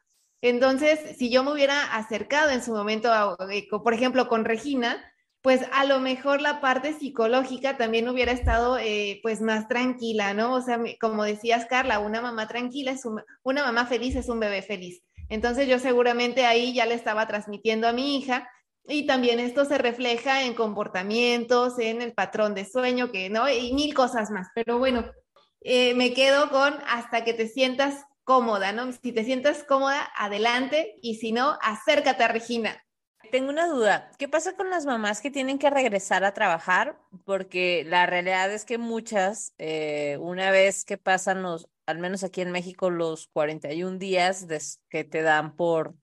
Entonces, 0.40 1.18
si 1.18 1.28
yo 1.30 1.44
me 1.44 1.52
hubiera 1.52 1.82
acercado 1.94 2.48
en 2.48 2.64
su 2.64 2.72
momento, 2.72 3.10
eh, 3.50 3.68
por 3.68 3.92
ejemplo, 3.92 4.26
con 4.26 4.46
Regina, 4.46 5.04
pues 5.42 5.62
a 5.72 5.84
lo 5.84 6.00
mejor 6.00 6.42
la 6.42 6.60
parte 6.60 6.92
psicológica 6.92 7.76
también 7.76 8.08
hubiera 8.08 8.32
estado 8.32 8.76
eh, 8.78 9.20
pues 9.22 9.40
más 9.40 9.68
tranquila, 9.68 10.34
¿no? 10.34 10.54
O 10.54 10.60
sea, 10.60 10.80
como 11.00 11.24
decías, 11.24 11.66
Carla, 11.66 12.00
una 12.00 12.20
mamá 12.20 12.48
tranquila 12.48 12.90
es 12.90 13.02
una 13.42 13.62
mamá 13.62 13.86
feliz 13.86 14.16
es 14.16 14.28
un 14.28 14.40
bebé 14.40 14.62
feliz. 14.62 15.02
Entonces 15.28 15.68
yo 15.68 15.78
seguramente 15.78 16.46
ahí 16.46 16.74
ya 16.74 16.86
le 16.86 16.94
estaba 16.94 17.26
transmitiendo 17.28 17.86
a 17.86 17.92
mi 17.92 18.16
hija 18.16 18.48
y 18.84 19.06
también 19.06 19.38
esto 19.38 19.64
se 19.64 19.78
refleja 19.78 20.42
en 20.44 20.54
comportamientos, 20.54 21.78
en 21.78 22.00
el 22.00 22.14
patrón 22.14 22.54
de 22.54 22.64
sueño, 22.64 23.12
que 23.12 23.28
no, 23.28 23.48
y 23.48 23.72
mil 23.74 23.94
cosas 23.94 24.30
más. 24.30 24.48
Pero 24.54 24.78
bueno, 24.78 25.04
eh, 25.60 25.94
me 25.94 26.14
quedo 26.14 26.48
con 26.50 26.74
hasta 26.88 27.22
que 27.24 27.34
te 27.34 27.48
sientas 27.48 28.04
cómoda, 28.24 28.72
¿no? 28.72 28.90
Si 28.92 29.12
te 29.12 29.24
sientas 29.24 29.62
cómoda, 29.64 30.10
adelante, 30.16 30.96
y 31.02 31.16
si 31.16 31.32
no, 31.32 31.58
acércate 31.62 32.24
a 32.24 32.28
Regina. 32.28 32.82
Tengo 33.30 33.50
una 33.50 33.66
duda. 33.66 34.10
¿Qué 34.18 34.28
pasa 34.28 34.54
con 34.56 34.70
las 34.70 34.86
mamás 34.86 35.20
que 35.20 35.30
tienen 35.30 35.58
que 35.58 35.70
regresar 35.70 36.24
a 36.24 36.32
trabajar? 36.34 36.98
Porque 37.24 37.84
la 37.86 38.06
realidad 38.06 38.52
es 38.52 38.64
que 38.64 38.78
muchas, 38.78 39.54
eh, 39.58 40.16
una 40.20 40.50
vez 40.50 40.84
que 40.84 40.98
pasan 40.98 41.42
los, 41.42 41.68
al 41.86 41.98
menos 41.98 42.24
aquí 42.24 42.40
en 42.40 42.52
México, 42.52 42.90
los 42.90 43.28
41 43.28 43.98
días 43.98 44.46
que 44.88 45.04
te 45.04 45.22
dan 45.22 45.56
por, 45.56 45.94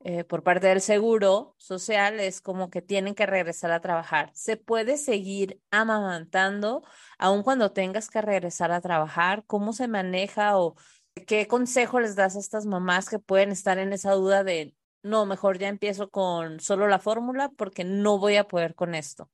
eh, 0.00 0.24
por 0.24 0.42
parte 0.42 0.66
del 0.66 0.80
seguro 0.80 1.54
social, 1.58 2.20
es 2.20 2.40
como 2.40 2.70
que 2.70 2.82
tienen 2.82 3.14
que 3.14 3.26
regresar 3.26 3.72
a 3.72 3.80
trabajar. 3.80 4.30
¿Se 4.34 4.56
puede 4.56 4.98
seguir 4.98 5.60
amamantando 5.70 6.82
aun 7.18 7.42
cuando 7.42 7.72
tengas 7.72 8.10
que 8.10 8.20
regresar 8.20 8.72
a 8.72 8.80
trabajar? 8.80 9.44
¿Cómo 9.46 9.72
se 9.72 9.88
maneja 9.88 10.58
o 10.58 10.76
qué 11.26 11.46
consejo 11.46 12.00
les 12.00 12.16
das 12.16 12.36
a 12.36 12.40
estas 12.40 12.66
mamás 12.66 13.08
que 13.08 13.18
pueden 13.18 13.52
estar 13.52 13.78
en 13.78 13.92
esa 13.92 14.12
duda 14.12 14.44
de 14.44 14.74
no, 15.02 15.26
mejor 15.26 15.58
ya 15.58 15.68
empiezo 15.68 16.10
con 16.10 16.60
solo 16.60 16.88
la 16.88 16.98
fórmula 16.98 17.50
porque 17.56 17.84
no 17.84 18.18
voy 18.18 18.36
a 18.36 18.48
poder 18.48 18.74
con 18.74 18.94
esto? 18.94 19.30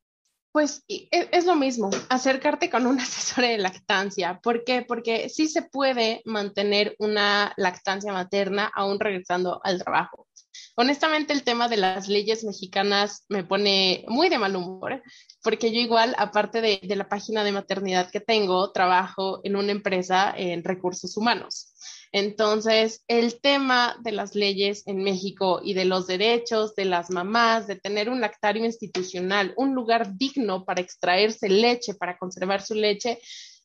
Pues 0.51 0.83
e, 0.89 1.09
es, 1.11 1.45
lo 1.45 1.55
mismo, 1.55 1.91
acercarte 2.09 2.71
con 2.71 2.87
un 2.87 2.99
asesor 3.01 3.45
de 3.45 3.59
lactancia. 3.59 4.41
¿Por 4.43 4.65
qué? 4.65 4.83
Porque 4.83 5.29
sí 5.29 5.47
se 5.47 5.63
puede 5.63 6.23
mantener 6.25 6.97
una 6.99 7.53
lactancia 7.57 8.13
materna 8.13 8.71
aún 8.75 8.99
regresando 8.99 9.61
al 9.63 9.83
trabajo. 9.83 10.27
Honestamente, 10.77 11.33
el 11.33 11.45
tema 11.45 11.69
de 11.69 11.77
las 11.77 12.09
leyes 12.09 12.45
mexicanas 12.45 13.25
me 13.29 13.45
pone 13.45 14.05
muy 14.09 14.29
de 14.29 14.39
mal 14.39 14.57
humor, 14.57 15.03
porque 15.43 15.73
yo 15.73 15.81
igual, 15.81 16.15
aparte 16.19 16.61
de, 16.61 16.81
de 16.83 16.97
la 16.97 17.09
página 17.09 17.45
de 17.45 17.53
maternidad 17.53 18.11
que 18.11 18.21
tengo, 18.21 18.73
trabajo 18.73 19.41
en 19.45 19.57
una 19.57 19.73
empresa 19.73 20.33
en 20.37 20.65
recursos 20.65 21.17
humanos. 21.17 21.68
Entonces, 22.13 23.05
el 23.07 23.41
tema 23.41 23.97
de 24.03 24.13
las 24.13 24.35
leyes 24.35 24.83
en 24.87 25.03
México 25.03 25.61
y 25.63 25.75
de 25.75 25.85
los 25.85 26.07
derechos 26.07 26.75
de 26.75 26.87
las 26.87 27.11
mamás, 27.11 27.67
de 27.67 27.77
tener 27.77 28.09
un 28.09 28.21
lactario 28.21 28.65
institucional, 28.65 29.53
un 29.57 29.75
lugar 29.75 30.17
digno 30.17 30.65
para 30.65 30.81
extraerse 30.81 31.49
leche, 31.49 31.95
para 31.95 32.17
conservar 32.17 32.63
su 32.63 32.75
leche, 32.75 33.19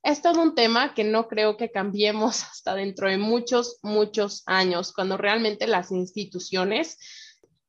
es 0.03 0.21
todo 0.21 0.41
un 0.41 0.53
tema 0.53 0.93
que 0.93 1.05
no 1.05 1.29
creo 1.29 1.55
que 1.55 1.71
cambiemos 1.71 2.43
hasta 2.51 2.75
dentro 2.75 3.09
de 3.09 3.17
muchos, 3.17 3.79
muchos 3.81 4.43
años, 4.45 4.91
cuando 4.93 5.17
realmente 5.17 5.65
las 5.67 5.91
instituciones 5.91 6.97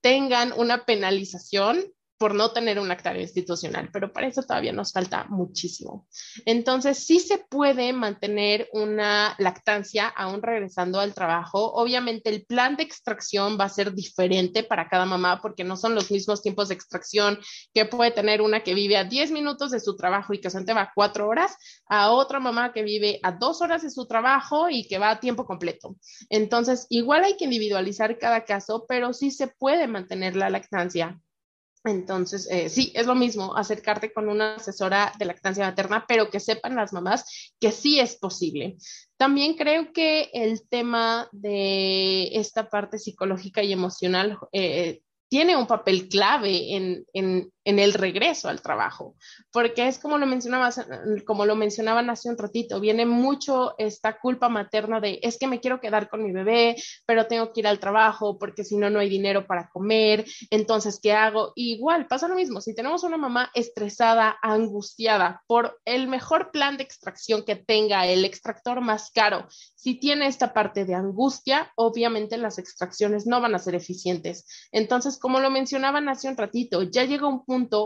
tengan 0.00 0.52
una 0.56 0.84
penalización 0.84 1.82
por 2.18 2.34
no 2.34 2.52
tener 2.52 2.78
un 2.78 2.90
acta 2.90 3.16
institucional, 3.18 3.90
pero 3.92 4.12
para 4.12 4.28
eso 4.28 4.42
todavía 4.42 4.72
nos 4.72 4.92
falta 4.92 5.24
muchísimo. 5.28 6.06
Entonces, 6.46 6.98
sí 6.98 7.18
se 7.18 7.38
puede 7.38 7.92
mantener 7.92 8.68
una 8.72 9.34
lactancia 9.38 10.08
aún 10.08 10.42
regresando 10.42 11.00
al 11.00 11.14
trabajo. 11.14 11.72
Obviamente, 11.74 12.30
el 12.30 12.44
plan 12.46 12.76
de 12.76 12.84
extracción 12.84 13.58
va 13.58 13.64
a 13.64 13.68
ser 13.68 13.94
diferente 13.94 14.62
para 14.62 14.88
cada 14.88 15.04
mamá 15.06 15.40
porque 15.42 15.64
no 15.64 15.76
son 15.76 15.94
los 15.94 16.10
mismos 16.10 16.42
tiempos 16.42 16.68
de 16.68 16.74
extracción 16.74 17.38
que 17.72 17.84
puede 17.84 18.12
tener 18.12 18.40
una 18.40 18.62
que 18.62 18.74
vive 18.74 18.96
a 18.96 19.04
10 19.04 19.30
minutos 19.32 19.70
de 19.70 19.80
su 19.80 19.96
trabajo 19.96 20.32
y 20.32 20.40
que 20.40 20.50
se 20.50 20.64
va 20.72 20.92
cuatro 20.94 21.28
horas, 21.28 21.56
a 21.86 22.10
otra 22.10 22.40
mamá 22.40 22.72
que 22.72 22.82
vive 22.82 23.20
a 23.22 23.32
dos 23.32 23.60
horas 23.60 23.82
de 23.82 23.90
su 23.90 24.06
trabajo 24.06 24.70
y 24.70 24.86
que 24.86 24.98
va 24.98 25.10
a 25.10 25.20
tiempo 25.20 25.44
completo. 25.44 25.96
Entonces, 26.30 26.86
igual 26.88 27.24
hay 27.24 27.36
que 27.36 27.44
individualizar 27.44 28.18
cada 28.18 28.44
caso, 28.44 28.86
pero 28.88 29.12
sí 29.12 29.30
se 29.30 29.48
puede 29.48 29.86
mantener 29.86 30.36
la 30.36 30.48
lactancia 30.48 31.20
entonces, 31.84 32.48
eh, 32.50 32.70
sí, 32.70 32.92
es 32.94 33.06
lo 33.06 33.14
mismo 33.14 33.56
acercarte 33.56 34.12
con 34.12 34.28
una 34.28 34.54
asesora 34.54 35.12
de 35.18 35.26
lactancia 35.26 35.66
materna, 35.66 36.06
pero 36.08 36.30
que 36.30 36.40
sepan 36.40 36.76
las 36.76 36.94
mamás 36.94 37.52
que 37.60 37.72
sí 37.72 38.00
es 38.00 38.16
posible. 38.16 38.76
También 39.18 39.54
creo 39.54 39.92
que 39.92 40.30
el 40.32 40.66
tema 40.68 41.28
de 41.32 42.30
esta 42.38 42.70
parte 42.70 42.98
psicológica 42.98 43.62
y 43.62 43.72
emocional 43.72 44.38
eh, 44.52 45.02
tiene 45.28 45.56
un 45.56 45.66
papel 45.66 46.08
clave 46.08 46.74
en, 46.74 47.04
en, 47.12 47.52
en, 47.64 47.78
el 47.78 47.92
regreso 47.92 48.48
al 48.48 48.62
trabajo, 48.62 49.16
porque 49.52 49.88
es 49.88 49.98
como 49.98 50.18
lo 50.18 50.26
mencionabas, 50.26 50.86
como 51.26 51.46
lo 51.46 51.56
mencionaban 51.56 52.10
hace 52.10 52.28
un 52.28 52.38
ratito, 52.38 52.80
viene 52.80 53.06
mucho 53.06 53.74
esta 53.78 54.18
culpa 54.18 54.48
materna 54.48 55.00
de 55.00 55.18
es 55.22 55.38
que 55.38 55.46
me 55.46 55.60
quiero 55.60 55.80
quedar 55.80 56.08
con 56.08 56.22
mi 56.22 56.32
bebé, 56.32 56.76
pero 57.06 57.26
tengo 57.26 57.52
que 57.52 57.60
ir 57.60 57.66
al 57.66 57.78
trabajo 57.78 58.38
porque 58.38 58.64
si 58.64 58.76
no, 58.76 58.90
no 58.90 59.00
hay 59.00 59.08
dinero 59.08 59.46
para 59.46 59.68
comer, 59.68 60.24
entonces, 60.50 61.00
¿qué 61.02 61.12
hago? 61.12 61.52
igual, 61.56 62.06
pasa 62.06 62.28
lo 62.28 62.34
mismo, 62.34 62.60
si 62.60 62.74
tenemos 62.74 63.04
una 63.04 63.16
mamá 63.16 63.50
estresada, 63.54 64.36
angustiada 64.42 65.42
por 65.46 65.80
el 65.84 66.08
mejor 66.08 66.50
plan 66.50 66.76
de 66.76 66.84
extracción 66.84 67.44
que 67.44 67.56
tenga, 67.56 68.06
el 68.06 68.24
extractor 68.24 68.80
más 68.80 69.10
caro, 69.10 69.46
si 69.74 69.98
tiene 69.98 70.26
esta 70.26 70.52
parte 70.52 70.84
de 70.84 70.94
angustia, 70.94 71.72
obviamente 71.76 72.38
las 72.38 72.58
extracciones 72.58 73.26
no 73.26 73.40
van 73.40 73.54
a 73.54 73.58
ser 73.58 73.74
eficientes. 73.74 74.46
Entonces, 74.72 75.18
como 75.18 75.40
lo 75.40 75.50
mencionaban 75.50 76.08
hace 76.08 76.28
un 76.28 76.36
ratito, 76.36 76.82
ya 76.82 77.04
llega 77.04 77.28
un 77.28 77.44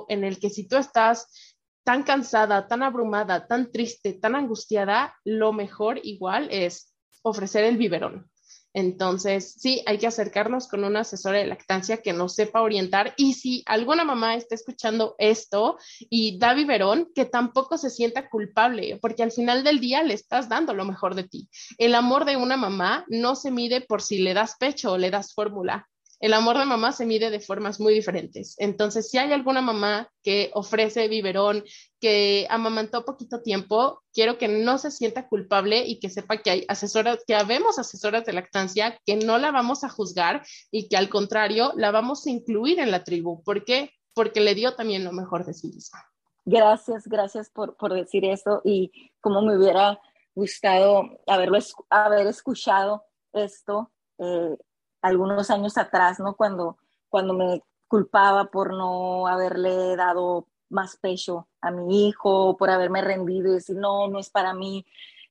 en 0.09 0.25
el 0.25 0.39
que 0.39 0.51
si 0.51 0.66
tú 0.66 0.77
estás 0.77 1.55
tan 1.85 2.03
cansada, 2.03 2.69
tan 2.69 2.83
abrumada, 2.83 3.47
tan 3.47 3.71
triste, 3.73 4.12
tan 4.12 4.35
angustiada, 4.35 5.14
lo 5.25 5.53
mejor 5.53 6.01
igual 6.03 6.49
es 6.51 6.95
ofrecer 7.23 7.64
el 7.64 7.79
biberón. 7.79 8.31
Entonces, 8.75 9.55
sí, 9.59 9.83
hay 9.87 9.99
que 9.99 10.07
acercarnos 10.07 10.69
con 10.69 10.85
una 10.85 11.01
asesora 11.01 11.39
de 11.39 11.47
lactancia 11.47 11.97
que 12.03 12.12
nos 12.12 12.35
sepa 12.35 12.61
orientar 12.61 13.14
y 13.16 13.33
si 13.33 13.62
alguna 13.66 14.05
mamá 14.05 14.35
está 14.35 14.55
escuchando 14.55 15.14
esto 15.19 15.79
y 15.99 16.39
da 16.39 16.55
biberón, 16.55 17.11
que 17.14 17.25
tampoco 17.25 17.79
se 17.79 17.91
sienta 17.91 18.29
culpable, 18.29 18.99
porque 19.01 19.23
al 19.23 19.33
final 19.33 19.64
del 19.64 19.81
día 19.81 20.03
le 20.03 20.14
estás 20.14 20.49
dando 20.49 20.75
lo 20.75 20.85
mejor 20.85 21.14
de 21.14 21.25
ti. 21.25 21.49
El 21.79 21.95
amor 21.95 22.25
de 22.25 22.37
una 22.37 22.57
mamá 22.57 23.05
no 23.09 23.35
se 23.35 23.51
mide 23.51 23.81
por 23.81 24.03
si 24.03 24.19
le 24.19 24.35
das 24.35 24.57
pecho 24.59 24.93
o 24.93 24.99
le 24.99 25.11
das 25.11 25.33
fórmula 25.33 25.89
el 26.21 26.35
amor 26.35 26.59
de 26.59 26.64
mamá 26.64 26.93
se 26.93 27.07
mide 27.07 27.31
de 27.31 27.41
formas 27.41 27.79
muy 27.79 27.95
diferentes. 27.95 28.57
Entonces, 28.59 29.09
si 29.11 29.19
hay 29.19 29.33
alguna 29.33 29.62
mamá 29.62 30.11
que 30.23 30.51
ofrece 30.55 31.09
biberón, 31.09 31.64
que 32.01 32.47
amamantó 32.51 33.05
poquito 33.05 33.43
tiempo, 33.43 34.03
quiero 34.12 34.37
que 34.37 34.49
no 34.49 34.79
se 34.79 34.91
sienta 34.91 35.29
culpable 35.29 35.87
y 35.87 36.01
que 36.01 36.11
sepa 36.11 36.39
que 36.39 36.51
hay 36.51 36.64
asesoras, 36.69 37.25
que 37.27 37.35
habemos 37.35 37.79
asesoras 37.79 38.25
de 38.25 38.33
lactancia, 38.33 38.99
que 39.07 39.16
no 39.16 39.39
la 39.39 39.53
vamos 39.53 39.85
a 39.85 39.89
juzgar 39.89 40.45
y 40.71 40.89
que 40.89 40.97
al 40.97 41.09
contrario 41.09 41.73
la 41.77 41.91
vamos 41.91 42.27
a 42.27 42.31
incluir 42.31 42.81
en 42.81 42.91
la 42.91 43.05
tribu. 43.05 43.43
¿Por 43.45 43.64
qué? 43.64 43.93
Porque 44.14 44.41
le 44.41 44.55
dio 44.55 44.75
también 44.75 45.05
lo 45.05 45.12
mejor 45.12 45.45
de 45.45 45.55
sí 45.55 45.69
misma. 45.69 46.05
Gracias, 46.45 47.07
gracias 47.07 47.51
por, 47.51 47.77
por 47.77 47.93
decir 47.93 48.25
eso 48.25 48.62
y 48.64 48.91
como 49.21 49.43
me 49.43 49.57
hubiera 49.57 50.01
gustado 50.35 51.03
haberlo, 51.27 51.59
haber 51.91 52.27
escuchado 52.27 53.05
esto 53.33 53.93
eh, 54.19 54.57
algunos 55.03 55.51
años 55.51 55.78
atrás, 55.78 56.18
¿no? 56.20 56.34
Cuando, 56.34 56.78
cuando 57.09 57.34
me 57.34 57.62
culpaba 57.86 58.46
por 58.46 58.74
no 58.74 59.26
haberle 59.26 59.96
dado 59.96 60.46
más 60.68 60.96
pecho 60.96 61.49
a 61.61 61.70
mi 61.70 62.09
hijo, 62.09 62.57
por 62.57 62.70
haberme 62.70 63.01
rendido 63.03 63.49
y 63.49 63.55
decir, 63.55 63.76
no, 63.76 64.09
no 64.09 64.18
es 64.18 64.30
para 64.30 64.55
mí. 64.55 64.84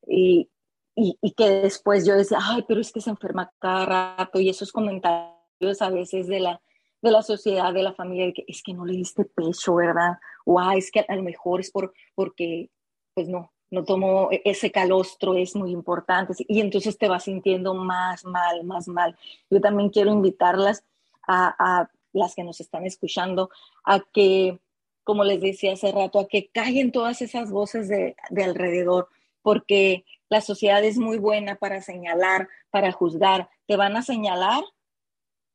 Y, 0.07 0.49
y, 0.95 1.31
que 1.33 1.49
después 1.49 2.05
yo 2.05 2.15
decía, 2.15 2.39
ay, 2.41 2.65
pero 2.67 2.81
es 2.81 2.91
que 2.91 3.01
se 3.01 3.11
enferma 3.11 3.51
cada 3.59 3.85
rato 4.17 4.39
y 4.39 4.49
esos 4.49 4.71
comentarios 4.71 5.81
a 5.81 5.89
veces 5.89 6.27
de 6.27 6.39
la, 6.39 6.61
de 7.01 7.11
la 7.11 7.21
sociedad, 7.21 7.73
de 7.73 7.83
la 7.83 7.93
familia, 7.93 8.33
que 8.33 8.45
es 8.47 8.63
que 8.63 8.73
no 8.73 8.85
le 8.85 8.93
diste 8.93 9.25
pecho, 9.25 9.75
¿verdad? 9.75 10.17
O 10.45 10.59
ah, 10.59 10.75
es 10.75 10.89
que 10.91 11.05
a 11.07 11.15
lo 11.15 11.23
mejor 11.23 11.59
es 11.59 11.71
por, 11.71 11.93
porque, 12.15 12.71
pues 13.13 13.29
no, 13.29 13.51
no 13.69 13.83
tomo 13.83 14.29
e-, 14.31 14.41
ese 14.45 14.71
calostro, 14.71 15.35
es 15.35 15.55
muy 15.55 15.71
importante. 15.71 16.33
Y 16.47 16.61
entonces 16.61 16.97
te 16.97 17.07
vas 17.07 17.23
sintiendo 17.25 17.73
más 17.73 18.25
mal, 18.25 18.63
más 18.63 18.87
mal. 18.87 19.17
Yo 19.49 19.61
también 19.61 19.89
quiero 19.89 20.11
invitarlas 20.11 20.83
a, 21.27 21.89
las 22.13 22.33
que 22.33 22.43
nos 22.43 22.59
están 22.61 22.85
escuchando 22.85 23.49
a 23.83 23.99
que, 23.99 24.59
como 25.03 25.23
les 25.23 25.41
decía 25.41 25.73
hace 25.73 25.91
rato, 25.91 26.19
a 26.19 26.27
que 26.27 26.47
callen 26.47 26.91
todas 26.91 27.21
esas 27.21 27.51
voces 27.51 27.89
de, 27.89 28.15
de 28.29 28.43
alrededor, 28.43 29.09
porque 29.41 30.05
la 30.29 30.41
sociedad 30.41 30.83
es 30.83 30.97
muy 30.97 31.19
buena 31.19 31.55
para 31.55 31.81
señalar, 31.81 32.47
para 32.71 32.91
juzgar. 32.91 33.49
Te 33.67 33.75
van 33.75 33.95
a 33.97 34.01
señalar 34.01 34.63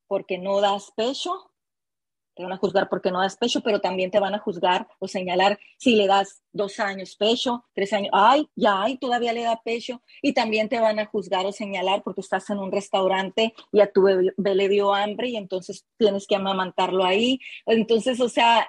porque 0.07 0.37
no 0.37 0.61
das 0.61 0.91
pecho, 0.95 1.51
te 2.35 2.43
van 2.43 2.51
a 2.51 2.57
juzgar 2.57 2.89
porque 2.89 3.11
no 3.11 3.21
das 3.21 3.37
pecho, 3.37 3.61
pero 3.61 3.79
también 3.79 4.11
te 4.11 4.19
van 4.19 4.35
a 4.35 4.39
juzgar 4.39 4.87
o 4.99 5.07
señalar 5.07 5.59
si 5.77 5.95
le 5.95 6.07
das 6.07 6.41
dos 6.51 6.79
años 6.79 7.15
pecho, 7.15 7.65
tres 7.73 7.93
años, 7.93 8.09
ay, 8.13 8.49
ya, 8.55 8.81
ay, 8.81 8.97
todavía 8.97 9.33
le 9.33 9.43
da 9.43 9.61
pecho, 9.63 10.01
y 10.21 10.33
también 10.33 10.69
te 10.69 10.79
van 10.79 10.99
a 10.99 11.05
juzgar 11.05 11.45
o 11.45 11.51
señalar 11.51 12.03
porque 12.03 12.21
estás 12.21 12.49
en 12.49 12.59
un 12.59 12.71
restaurante 12.71 13.53
y 13.71 13.81
a 13.81 13.91
tu 13.91 14.03
bebé, 14.03 14.33
le 14.37 14.69
dio 14.69 14.93
hambre 14.93 15.29
y 15.29 15.37
entonces 15.37 15.85
tienes 15.97 16.27
que 16.27 16.35
amamantarlo 16.35 17.03
ahí. 17.03 17.39
Entonces, 17.65 18.19
o 18.19 18.29
sea, 18.29 18.67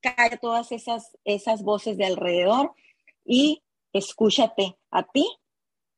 cae 0.00 0.38
todas 0.38 0.72
esas, 0.72 1.16
esas 1.24 1.62
voces 1.62 1.96
de 1.96 2.06
alrededor 2.06 2.72
y 3.24 3.62
escúchate 3.92 4.78
a 4.90 5.02
ti, 5.04 5.26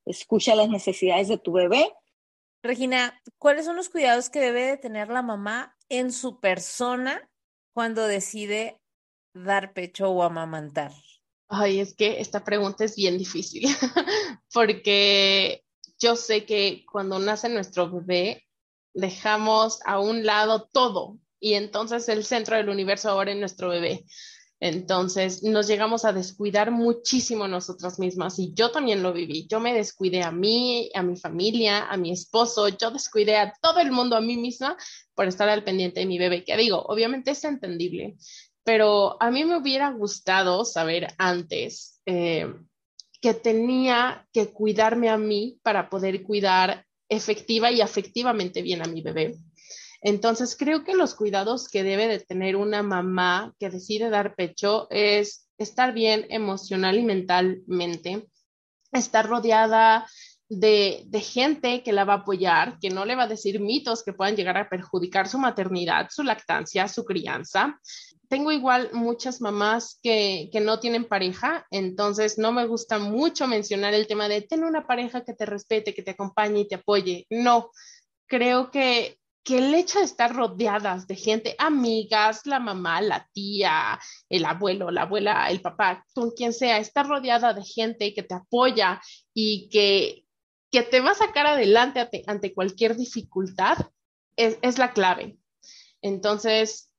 escucha 0.05 0.55
las 0.55 0.69
necesidades 0.69 1.29
de 1.29 1.39
tu 1.39 1.53
bebé 1.53 1.93
Regina, 2.63 3.21
¿cuáles 3.39 3.65
son 3.65 3.75
los 3.75 3.89
cuidados 3.89 4.31
que 4.31 4.39
debe 4.39 4.63
de 4.63 4.77
tener 4.77 5.09
la 5.09 5.23
mamá 5.23 5.77
en 5.93 6.11
su 6.11 6.41
persona 6.41 7.29
cuando 7.75 8.07
decide 8.07 8.81
dar 9.35 9.75
pecho 9.75 10.09
o 10.09 10.23
amamantar? 10.23 10.91
Ay, 11.49 11.81
es 11.81 11.95
que 11.95 12.21
esta 12.21 12.45
pregunta 12.45 12.85
es 12.85 12.97
bien 12.97 13.19
difícil, 13.19 13.69
porque 14.55 15.63
yo 15.99 16.17
sé 16.17 16.47
que 16.47 16.85
cuando 16.91 17.19
nace 17.19 17.51
nuestro 17.51 17.91
bebé, 17.91 18.43
dejamos 18.95 19.81
a 19.85 20.01
un 20.01 20.25
lado 20.25 20.69
todo 20.73 21.19
y 21.39 21.55
entonces 21.55 22.09
el 22.09 22.25
centro 22.25 22.57
del 22.57 22.71
universo 22.71 23.11
ahora 23.11 23.33
es 23.33 23.39
nuestro 23.39 23.69
bebé. 23.69 24.07
Entonces 24.65 25.43
nos 25.43 25.67
llegamos 25.67 26.05
a 26.05 26.13
descuidar 26.13 26.71
muchísimo 26.71 27.49
nosotras 27.49 27.99
mismas 27.99 28.39
y 28.39 28.55
yo 28.55 28.71
también 28.71 29.03
lo 29.03 29.13
viví. 29.13 29.49
Yo 29.49 29.59
me 29.59 29.75
descuidé 29.75 30.23
a 30.23 30.31
mí, 30.31 30.89
a 30.95 31.03
mi 31.03 31.17
familia, 31.17 31.87
a 31.87 31.97
mi 31.97 32.13
esposo, 32.13 32.69
yo 32.69 32.93
descuidé 32.93 33.39
a 33.39 33.53
todo 33.61 33.81
el 33.81 33.91
mundo, 33.91 34.15
a 34.15 34.21
mí 34.21 34.37
misma, 34.37 34.77
por 35.17 35.27
estar 35.27 35.49
al 35.49 35.65
pendiente 35.65 35.99
de 35.99 36.07
mi 36.07 36.17
bebé, 36.17 36.45
que 36.45 36.57
digo, 36.57 36.81
obviamente 36.81 37.33
es 37.33 37.43
entendible, 37.43 38.15
pero 38.63 39.21
a 39.21 39.33
mí 39.33 39.45
me 39.45 39.57
hubiera 39.57 39.91
gustado 39.91 40.65
saber 40.65 41.09
antes 41.19 42.01
eh, 42.07 42.47
que 43.21 43.35
tenía 43.35 44.29
que 44.33 44.53
cuidarme 44.53 45.09
a 45.09 45.19
mí 45.19 45.59
para 45.65 45.91
poder 45.91 46.23
cuidar 46.23 46.87
efectiva 47.09 47.73
y 47.73 47.81
afectivamente 47.81 48.63
bien 48.63 48.81
a 48.81 48.87
mi 48.87 49.03
bebé. 49.03 49.35
Entonces, 50.03 50.57
creo 50.57 50.83
que 50.83 50.95
los 50.95 51.15
cuidados 51.15 51.69
que 51.69 51.85
debe 51.85 52.09
de 52.09 52.19
tener 52.19 52.57
una 52.57 52.83
mamá 52.83 53.55
que 53.59 53.71
decide 53.71 54.11
dar 54.11 54.35
pecho 54.35 54.89
es 54.91 55.49
estar 55.59 55.95
bien 55.95 56.27
emocional 56.29 56.99
y 56.99 57.05
mentalmente, 57.05 58.29
estar 58.91 59.29
rodeada 59.29 60.07
de, 60.49 61.07
gente 61.21 61.85
que 61.85 61.93
la 61.93 62.05
va 62.05 62.15
a 62.15 62.17
apoyar, 62.19 62.79
que 62.81 62.91
no 62.91 63.05
le 63.05 63.15
va 63.15 63.23
a 63.23 63.29
decir 63.29 63.61
mitos 63.61 64.03
que 64.03 64.13
puedan 64.13 64.35
llegar 64.35 64.59
a 64.59 64.69
perjudicar 64.69 65.29
su 65.29 65.39
maternidad, 65.39 66.09
su 66.11 66.25
lactancia, 66.25 66.89
su 66.89 67.05
crianza. 67.05 67.79
Tengo 68.29 68.51
igual 68.51 68.91
muchas 68.93 69.41
mamás 69.41 70.01
que, 70.03 70.51
que 70.53 70.61
no 70.61 70.81
tienen 70.81 71.05
pareja, 71.05 71.65
entonces 71.71 72.39
no 72.39 72.51
me 72.51 72.67
gusta 72.67 72.99
mucho 72.99 73.47
mencionar 73.47 73.95
el 73.95 74.09
tema 74.09 74.29
de 74.29 74.43
tener 74.43 74.67
una 74.67 74.87
pareja 74.87 75.25
que 75.25 75.35
te 75.35 75.47
respete, 75.47 75.95
que 75.95 76.03
te 76.03 76.11
acompañe 76.11 76.61
y 76.61 76.69
te 76.69 76.75
apoye. 76.75 77.27
No, 77.31 77.71
creo 78.27 78.71
que 78.71 79.19
que 79.45 79.59
el 79.59 79.75
hecho 79.75 79.99
de 79.99 80.05
estar 80.05 80.35
rodeadas 80.35 81.07
de 81.07 81.17
gente, 81.17 81.55
amigas, 81.59 82.47
la 82.47 82.61
mamá, 82.61 83.01
la 83.01 83.29
tía, 83.33 83.99
el 84.29 84.45
abuelo, 84.45 84.91
la 84.91 85.03
abuela, 85.03 85.49
el 85.51 85.61
papá, 85.61 86.05
con 86.15 86.31
quien 86.31 86.53
sea, 86.53 86.79
estar 86.79 87.07
rodeada 87.07 87.53
de 87.53 87.65
gente 87.65 88.15
que 88.15 88.23
te 88.23 88.35
apoya 88.35 89.01
y 89.35 89.69
que, 89.69 90.25
que 90.71 90.83
te 90.83 91.01
va 91.01 91.11
a 91.11 91.17
sacar 91.17 91.47
adelante 91.47 92.09
ante, 92.27 92.55
cualquier 92.55 92.97
dificultad, 92.97 93.79
es, 94.37 94.59
es 94.63 94.79
la 94.79 94.93
clave. 94.93 95.39
Entonces, 96.03 96.93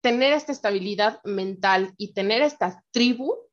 tener 0.00 0.32
esta 0.32 0.52
estabilidad 0.52 1.20
mental 1.24 1.94
y 1.96 2.12
tener 2.12 2.42
esta 2.42 2.84
tribu 2.90 3.47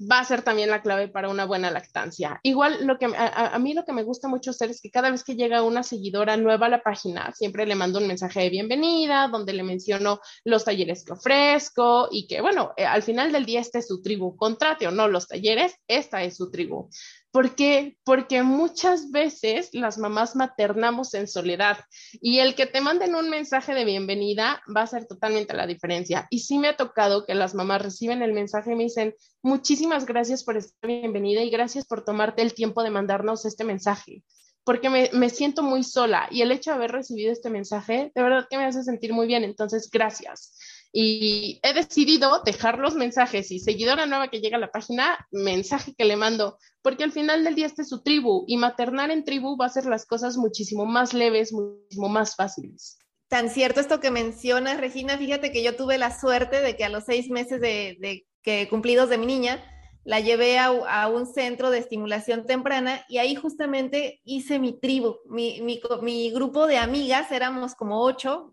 va 0.00 0.18
a 0.18 0.24
ser 0.24 0.42
también 0.42 0.70
la 0.70 0.82
clave 0.82 1.08
para 1.08 1.28
una 1.28 1.44
buena 1.44 1.70
lactancia. 1.70 2.40
Igual 2.42 2.86
lo 2.86 2.98
que 2.98 3.06
a, 3.06 3.58
mí 3.58 3.74
lo 3.74 3.84
que 3.84 3.92
me 3.92 4.02
gusta 4.02 4.28
mucho 4.28 4.50
hacer 4.50 4.70
es 4.70 4.80
que 4.80 4.90
cada 4.90 5.10
vez 5.10 5.24
que 5.24 5.36
llega 5.36 5.62
una 5.62 5.82
seguidora 5.82 6.36
nueva 6.36 6.66
a 6.66 6.70
la 6.70 6.82
página, 6.82 7.32
siempre 7.32 7.66
le 7.66 7.74
mando 7.74 8.00
un 8.00 8.06
mensaje 8.06 8.40
de 8.40 8.50
bienvenida 8.50 9.28
donde 9.28 9.52
le 9.52 9.62
menciono 9.62 10.20
los 10.44 10.64
talleres 10.64 11.04
que 11.04 11.12
ofrezco 11.12 12.08
y 12.10 12.26
que 12.26 12.40
bueno, 12.40 12.72
eh, 12.76 12.84
al 12.84 13.02
final 13.02 13.32
del 13.32 13.46
día 13.46 13.60
esta 13.60 13.78
es 13.78 13.88
su 13.88 14.02
tribu, 14.02 14.36
contrate 14.36 14.86
o 14.86 14.90
no 14.90 15.08
los 15.08 15.28
talleres, 15.28 15.74
esta 15.86 16.22
es 16.22 16.36
su 16.36 16.50
tribu. 16.50 16.88
¿Por 17.34 17.56
qué? 17.56 17.96
Porque 18.04 18.44
muchas 18.44 19.10
veces 19.10 19.70
las 19.72 19.98
mamás 19.98 20.36
maternamos 20.36 21.14
en 21.14 21.26
soledad 21.26 21.78
y 22.12 22.38
el 22.38 22.54
que 22.54 22.66
te 22.66 22.80
manden 22.80 23.16
un 23.16 23.28
mensaje 23.28 23.74
de 23.74 23.84
bienvenida 23.84 24.62
va 24.74 24.82
a 24.82 24.86
ser 24.86 25.06
totalmente 25.06 25.52
la 25.52 25.66
diferencia. 25.66 26.28
Y 26.30 26.38
sí 26.38 26.60
me 26.60 26.68
ha 26.68 26.76
tocado 26.76 27.26
que 27.26 27.34
las 27.34 27.56
mamás 27.56 27.82
reciben 27.82 28.22
el 28.22 28.34
mensaje 28.34 28.70
y 28.70 28.76
me 28.76 28.84
dicen, 28.84 29.16
muchísimas 29.42 30.06
gracias 30.06 30.44
por 30.44 30.56
esta 30.56 30.86
bienvenida 30.86 31.42
y 31.42 31.50
gracias 31.50 31.86
por 31.86 32.04
tomarte 32.04 32.40
el 32.40 32.54
tiempo 32.54 32.84
de 32.84 32.90
mandarnos 32.90 33.44
este 33.46 33.64
mensaje 33.64 34.22
porque 34.62 34.88
me, 34.88 35.10
me, 35.12 35.28
siento 35.28 35.62
muy 35.62 35.82
sola 35.82 36.28
y 36.30 36.40
el 36.40 36.52
hecho 36.52 36.70
de 36.70 36.76
haber 36.76 36.92
recibido 36.92 37.32
este 37.32 37.50
mensaje, 37.50 38.12
de 38.14 38.22
verdad 38.22 38.46
que 38.48 38.56
me 38.56 38.64
hace 38.64 38.82
sentir 38.82 39.12
muy 39.12 39.26
bien. 39.26 39.44
Entonces, 39.44 39.90
gracias. 39.92 40.56
Y 40.96 41.58
he 41.64 41.74
decidido 41.74 42.42
dejar 42.44 42.78
los 42.78 42.94
mensajes 42.94 43.50
y 43.50 43.58
seguidora 43.58 44.06
nueva 44.06 44.28
que 44.28 44.40
llega 44.40 44.58
a 44.58 44.60
la 44.60 44.70
página, 44.70 45.26
mensaje 45.32 45.92
que 45.92 46.04
le 46.04 46.14
mando, 46.14 46.56
porque 46.82 47.02
al 47.02 47.10
final 47.10 47.42
del 47.42 47.56
día 47.56 47.66
este 47.66 47.82
es 47.82 47.88
su 47.88 48.04
tribu 48.04 48.44
y 48.46 48.58
maternar 48.58 49.10
en 49.10 49.24
tribu 49.24 49.56
va 49.56 49.64
a 49.64 49.68
hacer 49.68 49.86
las 49.86 50.06
cosas 50.06 50.36
muchísimo 50.36 50.86
más 50.86 51.12
leves, 51.12 51.52
muchísimo 51.52 52.08
más 52.08 52.36
fáciles. 52.36 52.96
Tan 53.26 53.50
cierto 53.50 53.80
esto 53.80 53.98
que 53.98 54.12
mencionas, 54.12 54.80
Regina, 54.80 55.18
fíjate 55.18 55.50
que 55.50 55.64
yo 55.64 55.74
tuve 55.74 55.98
la 55.98 56.16
suerte 56.16 56.60
de 56.60 56.76
que 56.76 56.84
a 56.84 56.90
los 56.90 57.02
seis 57.02 57.28
meses 57.28 57.60
de, 57.60 58.24
que 58.44 58.68
cumplidos 58.68 59.08
de 59.08 59.18
mi 59.18 59.26
niña, 59.26 59.64
la 60.04 60.20
llevé 60.20 60.60
a, 60.60 61.08
un 61.08 61.26
centro 61.26 61.70
de 61.70 61.78
estimulación 61.78 62.46
temprana 62.46 63.04
y 63.08 63.18
ahí 63.18 63.34
justamente 63.34 64.20
hice 64.22 64.60
mi 64.60 64.78
tribu, 64.78 65.16
mi, 65.28 65.60
mi, 65.60 65.80
mi 66.02 66.30
grupo 66.30 66.68
de 66.68 66.76
amigas, 66.76 67.32
éramos 67.32 67.74
como 67.74 68.00
ocho 68.00 68.52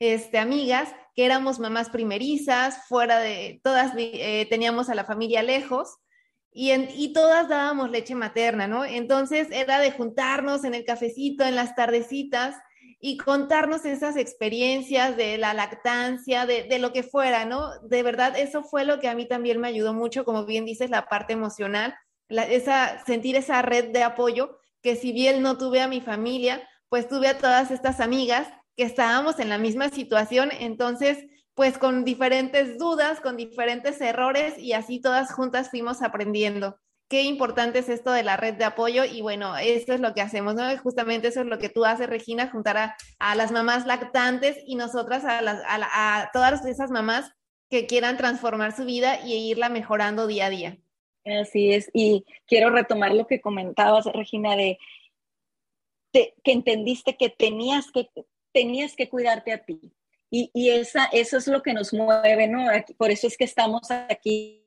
este, 0.00 0.38
amigas 0.38 0.92
que 1.14 1.24
éramos 1.24 1.60
mamás 1.60 1.90
primerizas, 1.90 2.86
fuera 2.88 3.20
de, 3.20 3.60
todas 3.62 3.92
eh, 3.96 4.46
teníamos 4.50 4.88
a 4.88 4.94
la 4.94 5.04
familia 5.04 5.42
lejos 5.42 5.98
y, 6.50 6.72
y 6.72 7.12
todas 7.12 7.48
dábamos 7.48 7.90
leche 7.90 8.14
materna, 8.14 8.66
¿no? 8.66 8.84
Entonces 8.84 9.48
era 9.52 9.78
de 9.78 9.92
juntarnos 9.92 10.64
en 10.64 10.74
el 10.74 10.84
cafecito, 10.84 11.44
en 11.44 11.54
las 11.54 11.76
tardecitas 11.76 12.56
y 12.98 13.18
contarnos 13.18 13.84
esas 13.84 14.16
experiencias 14.16 15.16
de 15.16 15.38
la 15.38 15.54
lactancia, 15.54 16.46
de, 16.46 16.64
de, 16.64 16.78
lo 16.78 16.92
que 16.92 17.02
fuera, 17.02 17.44
¿no? 17.44 17.78
De 17.80 18.02
verdad, 18.02 18.36
eso 18.38 18.62
fue 18.62 18.84
lo 18.84 19.00
que 19.00 19.08
a 19.08 19.14
mí 19.14 19.26
también 19.26 19.60
me 19.60 19.68
ayudó 19.68 19.94
mucho, 19.94 20.24
como 20.24 20.44
bien 20.44 20.64
dices, 20.64 20.90
la 20.90 21.06
parte 21.06 21.32
emocional, 21.32 21.94
esa, 22.28 23.02
sentir 23.04 23.36
esa 23.36 23.62
red 23.62 23.90
de 23.92 24.02
apoyo, 24.02 24.58
que 24.82 24.96
si 24.96 25.12
bien 25.12 25.42
no 25.42 25.58
tuve 25.58 25.80
a 25.80 25.88
mi 25.88 26.00
familia, 26.00 26.66
pues 26.88 27.08
tuve 27.08 27.28
a 27.28 27.38
todas 27.38 27.70
estas 27.70 28.00
amigas 28.00 28.48
estábamos 28.82 29.38
en 29.38 29.48
la 29.48 29.58
misma 29.58 29.88
situación, 29.88 30.50
entonces, 30.58 31.26
pues 31.54 31.78
con 31.78 32.04
diferentes 32.04 32.78
dudas, 32.78 33.20
con 33.20 33.36
diferentes 33.36 34.00
errores 34.00 34.58
y 34.58 34.72
así 34.72 35.00
todas 35.00 35.32
juntas 35.32 35.70
fuimos 35.70 36.02
aprendiendo. 36.02 36.76
Qué 37.08 37.22
importante 37.22 37.80
es 37.80 37.88
esto 37.88 38.12
de 38.12 38.22
la 38.22 38.36
red 38.36 38.54
de 38.54 38.64
apoyo 38.64 39.04
y 39.04 39.20
bueno, 39.20 39.56
eso 39.56 39.92
es 39.92 40.00
lo 40.00 40.14
que 40.14 40.20
hacemos, 40.20 40.54
¿no? 40.54 40.64
Justamente 40.78 41.28
eso 41.28 41.40
es 41.40 41.46
lo 41.46 41.58
que 41.58 41.68
tú 41.68 41.84
haces, 41.84 42.08
Regina, 42.08 42.48
juntar 42.50 42.96
a, 43.18 43.34
las 43.34 43.50
mamás 43.50 43.84
lactantes 43.84 44.58
y 44.64 44.76
nosotras 44.76 45.24
a, 45.24 45.40
a 45.66 46.30
todas 46.32 46.64
esas 46.64 46.90
mamás 46.92 47.32
que 47.68 47.86
quieran 47.86 48.16
transformar 48.16 48.76
su 48.76 48.84
vida 48.84 49.20
y 49.26 49.50
irla 49.50 49.68
mejorando 49.68 50.26
día 50.28 50.46
a 50.46 50.50
día. 50.50 50.78
Así 51.24 51.72
es, 51.72 51.90
y 51.92 52.24
quiero 52.46 52.70
retomar 52.70 53.12
lo 53.12 53.26
que 53.26 53.40
comentabas, 53.40 54.06
Regina, 54.06 54.56
de 54.56 54.78
que 56.12 56.34
entendiste 56.44 57.16
que 57.16 57.28
tenías 57.28 57.90
que 57.90 58.08
tenías 58.52 58.94
que 58.94 59.08
cuidarte 59.08 59.52
a 59.52 59.64
ti. 59.64 59.92
Y, 60.30 60.50
y 60.54 60.70
esa, 60.70 61.06
eso 61.06 61.38
es 61.38 61.46
lo 61.48 61.62
que 61.62 61.72
nos 61.72 61.92
mueve, 61.92 62.46
¿no? 62.46 62.66
por 62.96 63.10
eso 63.10 63.26
es 63.26 63.36
que 63.36 63.44
estamos 63.44 63.90
aquí, 63.90 64.64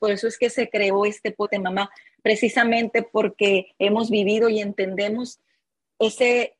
por 0.00 0.10
eso 0.10 0.26
es 0.26 0.38
que 0.38 0.50
se 0.50 0.68
creó 0.68 1.04
este 1.04 1.30
pote 1.30 1.58
mamá, 1.58 1.90
precisamente 2.22 3.02
porque 3.02 3.74
hemos 3.78 4.10
vivido 4.10 4.48
y 4.48 4.60
entendemos 4.60 5.38
ese, 6.00 6.56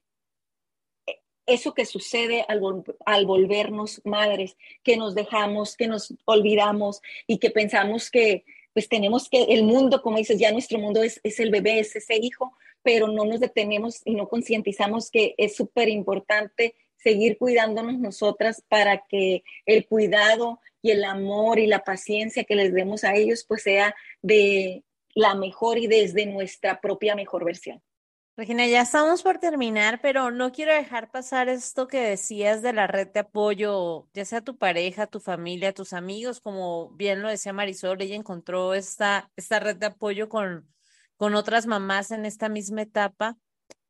eso 1.47 1.75
que 1.75 1.85
sucede 1.85 2.45
al, 2.47 2.61
al, 3.05 3.27
volvernos 3.27 4.01
madres, 4.05 4.57
que 4.85 4.97
nos 4.97 5.15
dejamos, 5.15 5.77
que 5.77 5.89
nos 5.89 6.15
olvidamos 6.25 7.01
y 7.27 7.39
que 7.39 7.51
pensamos 7.51 8.11
que 8.11 8.45
pues 8.73 8.89
tenemos 8.91 9.31
que, 9.31 9.43
el 9.45 9.63
mundo, 9.63 10.03
como 10.03 10.19
dices, 10.19 10.39
ya 10.39 10.53
nuestro 10.53 10.79
mundo 10.79 11.03
es, 11.03 11.19
es 11.23 11.41
el 11.41 11.51
bebé, 11.51 11.81
es 11.81 11.97
ese 11.97 12.17
hijo, 12.17 12.55
pero 12.87 13.09
no 13.09 13.25
nos 13.25 13.41
detenemos 13.41 14.01
y 14.05 14.15
no 14.15 14.29
concientizamos 14.29 15.11
que 15.11 15.35
es 15.39 15.57
súper 15.57 15.89
importante 15.89 16.77
seguir 16.95 17.37
cuidándonos 17.37 17.99
nosotras 17.99 18.63
para 18.69 19.03
que 19.09 19.43
el 19.65 19.89
cuidado 19.89 20.61
y 20.83 20.93
el 20.93 21.03
amor 21.03 21.59
y 21.59 21.67
la 21.67 21.83
paciencia 21.83 22.45
que 22.45 22.55
les 22.55 22.73
demos 22.73 23.03
a 23.03 23.17
ellos 23.17 23.45
pues 23.49 23.65
sea 23.65 23.93
de 24.23 24.85
la 25.17 25.35
mejor 25.35 25.79
y 25.79 25.89
desde 25.89 26.27
nuestra 26.27 26.81
propia 26.81 27.17
mejor 27.17 27.45
versión. 27.45 27.83
Regina, 28.37 28.65
ya 28.69 28.83
estamos 28.83 29.25
por 29.25 29.39
terminar, 29.39 29.99
pero 30.01 30.31
no 30.31 30.53
quiero 30.53 30.73
dejar 30.73 31.11
pasar 31.11 31.49
esto 31.49 31.89
que 31.89 31.99
decías 31.99 32.63
de 32.63 32.73
la 32.73 32.87
red 32.87 33.09
de 33.09 33.21
apoyo, 33.21 34.07
ya 34.15 34.25
sea 34.25 34.43
tu 34.43 34.59
pareja, 34.59 35.09
tu 35.09 35.19
familia, 35.19 35.75
tus 35.75 35.93
amigos, 35.93 36.41
como 36.41 36.91
bien 36.91 37.21
lo 37.21 37.31
decía 37.31 37.53
Marisol, 37.53 38.01
ella 38.01 38.15
encontró 38.15 38.75
esta, 38.75 39.29
esta 39.35 39.59
red 39.59 39.75
de 39.75 39.87
apoyo 39.87 40.29
con, 40.29 40.69
con 41.17 41.35
otras 41.35 41.67
mamás 41.67 42.11
en 42.11 42.27
esta 42.27 42.49
misma 42.49 42.83
etapa, 42.83 43.37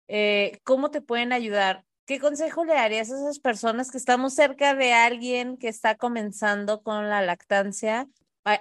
eh, 0.09 0.61
¿cómo 0.65 0.91
te 0.91 1.01
pueden 1.01 1.33
ayudar? 1.33 1.85
¿Qué 2.07 2.21
consejo 2.21 2.65
le 2.65 2.75
darías 2.75 3.11
a 3.11 3.17
esas 3.17 3.41
personas 3.41 3.91
que 3.91 3.99
estamos 3.99 4.35
cerca 4.35 4.75
de 4.75 4.93
alguien 4.93 5.57
que 5.57 5.69
está 5.69 5.97
comenzando 5.97 6.83
con 6.83 7.09
la 7.09 7.21
lactancia? 7.23 8.09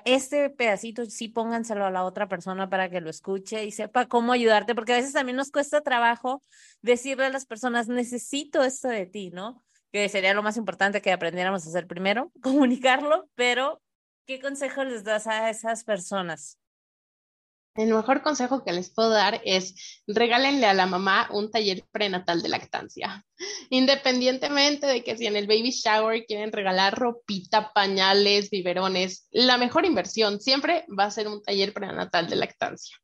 Este 0.03 0.49
pedacito 0.49 1.05
sí 1.05 1.27
pónganselo 1.27 1.85
a 1.85 1.91
la 1.91 2.05
otra 2.05 2.27
persona 2.27 2.69
para 2.71 2.89
que 2.89 3.01
lo 3.01 3.11
escuche 3.11 3.65
y 3.65 3.71
sepa 3.71 4.07
cómo 4.07 4.31
ayudarte, 4.31 4.73
porque 4.73 4.93
a 4.93 4.95
veces 4.95 5.13
también 5.13 5.35
nos 5.35 5.51
cuesta 5.51 5.81
trabajo 5.81 6.41
decirle 6.81 7.25
a 7.25 7.29
las 7.29 7.45
personas, 7.45 7.87
necesito 7.87 8.63
esto 8.63 8.87
de 8.87 9.05
ti, 9.05 9.29
¿no? 9.29 9.63
Que 9.91 10.09
sería 10.09 10.33
lo 10.33 10.41
más 10.41 10.57
importante 10.57 11.03
que 11.03 11.11
aprendiéramos 11.11 11.65
a 11.65 11.69
hacer 11.69 11.85
primero, 11.85 12.31
comunicarlo, 12.41 13.29
pero 13.35 13.79
¿qué 14.25 14.39
consejo 14.41 14.83
les 14.83 15.03
das 15.03 15.27
a 15.27 15.51
esas 15.51 15.83
personas? 15.83 16.57
El 17.75 17.93
mejor 17.93 18.21
consejo 18.21 18.63
que 18.63 18.71
les 18.71 18.89
puedo 18.89 19.09
dar 19.09 19.41
es 19.43 20.01
regálenle 20.07 20.65
a 20.65 20.73
la 20.73 20.85
mamá 20.85 21.27
un 21.31 21.51
taller 21.51 21.83
prenatal 21.91 22.41
de 22.41 22.47
lactancia. 22.47 23.25
Independientemente 23.69 24.87
de 24.87 25.03
que 25.03 25.17
si 25.17 25.27
en 25.27 25.35
el 25.35 25.45
baby 25.45 25.71
shower 25.71 26.25
quieren 26.25 26.53
regalar 26.53 26.97
ropita, 26.97 27.73
pañales, 27.73 28.49
biberones, 28.49 29.27
la 29.31 29.57
mejor 29.57 29.85
inversión 29.85 30.39
siempre 30.39 30.85
va 30.97 31.05
a 31.05 31.11
ser 31.11 31.27
un 31.27 31.43
taller 31.43 31.73
prenatal 31.73 32.29
de 32.29 32.37
lactancia. 32.37 32.95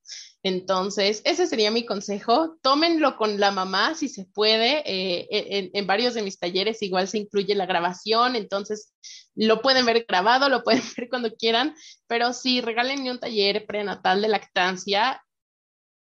Entonces, 0.43 1.21
ese 1.23 1.45
sería 1.45 1.69
mi 1.69 1.85
consejo. 1.85 2.57
Tómenlo 2.61 3.15
con 3.15 3.39
la 3.39 3.51
mamá 3.51 3.93
si 3.93 4.09
se 4.09 4.25
puede. 4.25 4.81
Eh, 4.85 5.69
en, 5.73 5.87
varios 5.87 6.15
de 6.15 6.23
mis 6.23 6.39
talleres 6.39 6.81
igual 6.81 7.07
se 7.07 7.19
incluye 7.19 7.53
la 7.53 7.67
grabación, 7.67 8.35
entonces 8.35 8.93
lo 9.35 9.61
pueden 9.61 9.85
ver 9.85 10.05
grabado, 10.07 10.49
lo 10.49 10.63
pueden 10.63 10.81
ver 10.97 11.09
cuando 11.09 11.35
quieran, 11.35 11.75
pero 12.07 12.33
sí, 12.33 12.61
regálenme 12.61 13.11
un 13.11 13.19
taller 13.19 13.65
prenatal 13.65 14.21
de 14.21 14.29
lactancia 14.29 15.21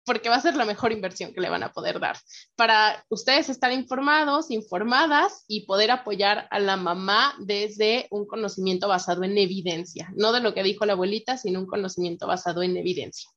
porque 0.05 0.29
va 0.29 0.35
a 0.35 0.41
ser 0.41 0.55
la 0.55 0.65
mejor 0.65 0.91
inversión 0.91 1.33
que 1.33 1.39
le 1.39 1.49
van 1.49 1.63
a 1.63 1.71
poder 1.71 1.99
dar 1.99 2.17
para 2.55 3.05
ustedes 3.09 3.47
estar 3.49 3.71
informados, 3.71 4.51
informadas 4.51 5.45
y 5.47 5.65
poder 5.65 5.91
apoyar 5.91 6.47
a 6.51 6.59
la 6.59 6.75
mamá 6.75 7.35
desde 7.39 8.07
un 8.11 8.25
conocimiento 8.25 8.87
basado 8.87 9.23
en 9.23 9.37
evidencia, 9.37 10.11
no 10.15 10.33
de 10.33 10.41
lo 10.41 10.53
que 10.53 10.63
dijo 10.63 10.85
la 10.85 10.93
abuelita, 10.93 11.37
sino 11.37 11.61
un 11.61 11.67
conocimiento 11.67 12.27
basado 12.27 12.63
en 12.63 12.75
evidencia. 12.75 13.29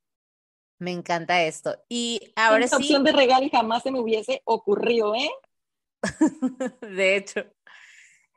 Me 0.78 0.92
encanta 0.92 1.42
esto. 1.42 1.76
Y 1.88 2.32
ahora 2.36 2.64
Esta 2.64 2.76
sí. 2.76 2.84
opción 2.84 3.04
de 3.04 3.12
regalo 3.12 3.48
jamás 3.50 3.82
se 3.82 3.90
me 3.90 4.00
hubiese 4.00 4.42
ocurrido, 4.44 5.14
¿eh? 5.14 5.30
de 6.80 7.16
hecho. 7.16 7.44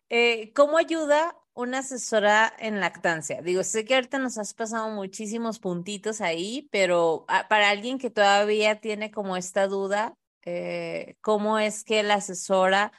Eh, 0.09 0.51
¿Cómo 0.53 0.77
ayuda 0.77 1.37
una 1.53 1.79
asesora 1.79 2.51
en 2.57 2.79
lactancia? 2.79 3.41
Digo, 3.41 3.63
sé 3.63 3.85
que 3.85 3.95
ahorita 3.95 4.17
nos 4.17 4.37
has 4.37 4.53
pasado 4.53 4.89
muchísimos 4.89 5.59
puntitos 5.59 6.21
ahí, 6.21 6.67
pero 6.71 7.25
ah, 7.27 7.47
para 7.47 7.69
alguien 7.69 7.99
que 7.99 8.09
todavía 8.09 8.79
tiene 8.79 9.11
como 9.11 9.37
esta 9.37 9.67
duda, 9.67 10.15
eh, 10.45 11.17
cómo 11.21 11.59
es 11.59 11.83
que 11.83 12.01
la 12.01 12.15
asesora 12.15 12.91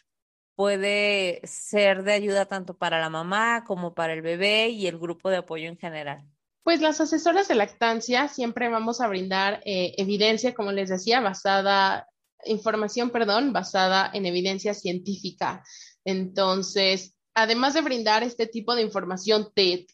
puede 0.55 1.41
ser 1.45 2.05
de 2.05 2.13
ayuda 2.13 2.47
tanto 2.47 2.77
para 2.77 3.01
la 3.01 3.09
mamá 3.09 3.65
como 3.65 3.95
para 3.95 4.13
el 4.13 4.23
bebé 4.23 4.69
y 4.69 4.87
el 4.87 4.99
grupo 4.99 5.31
de 5.31 5.39
apoyo 5.39 5.69
en 5.69 5.79
general. 5.79 6.29
Pues 6.63 6.81
las 6.81 7.01
asesoras 7.01 7.49
de 7.49 7.55
lactancia 7.55 8.29
siempre 8.29 8.69
vamos 8.69 9.01
a 9.01 9.09
brindar 9.09 9.63
eh, 9.65 9.95
evidencia, 9.97 10.55
como 10.55 10.73
les 10.73 10.91
decía, 10.91 11.21
basada, 11.21 12.07
información, 12.45 13.11
perdón, 13.11 13.53
basada 13.53 14.11
en 14.13 14.27
evidencia 14.27 14.75
científica. 14.75 15.63
Entonces, 16.05 17.15
además 17.35 17.75
de 17.75 17.81
brindar 17.81 18.23
este 18.23 18.47
tipo 18.47 18.75
de 18.75 18.83
información 18.83 19.51
TED, 19.55 19.87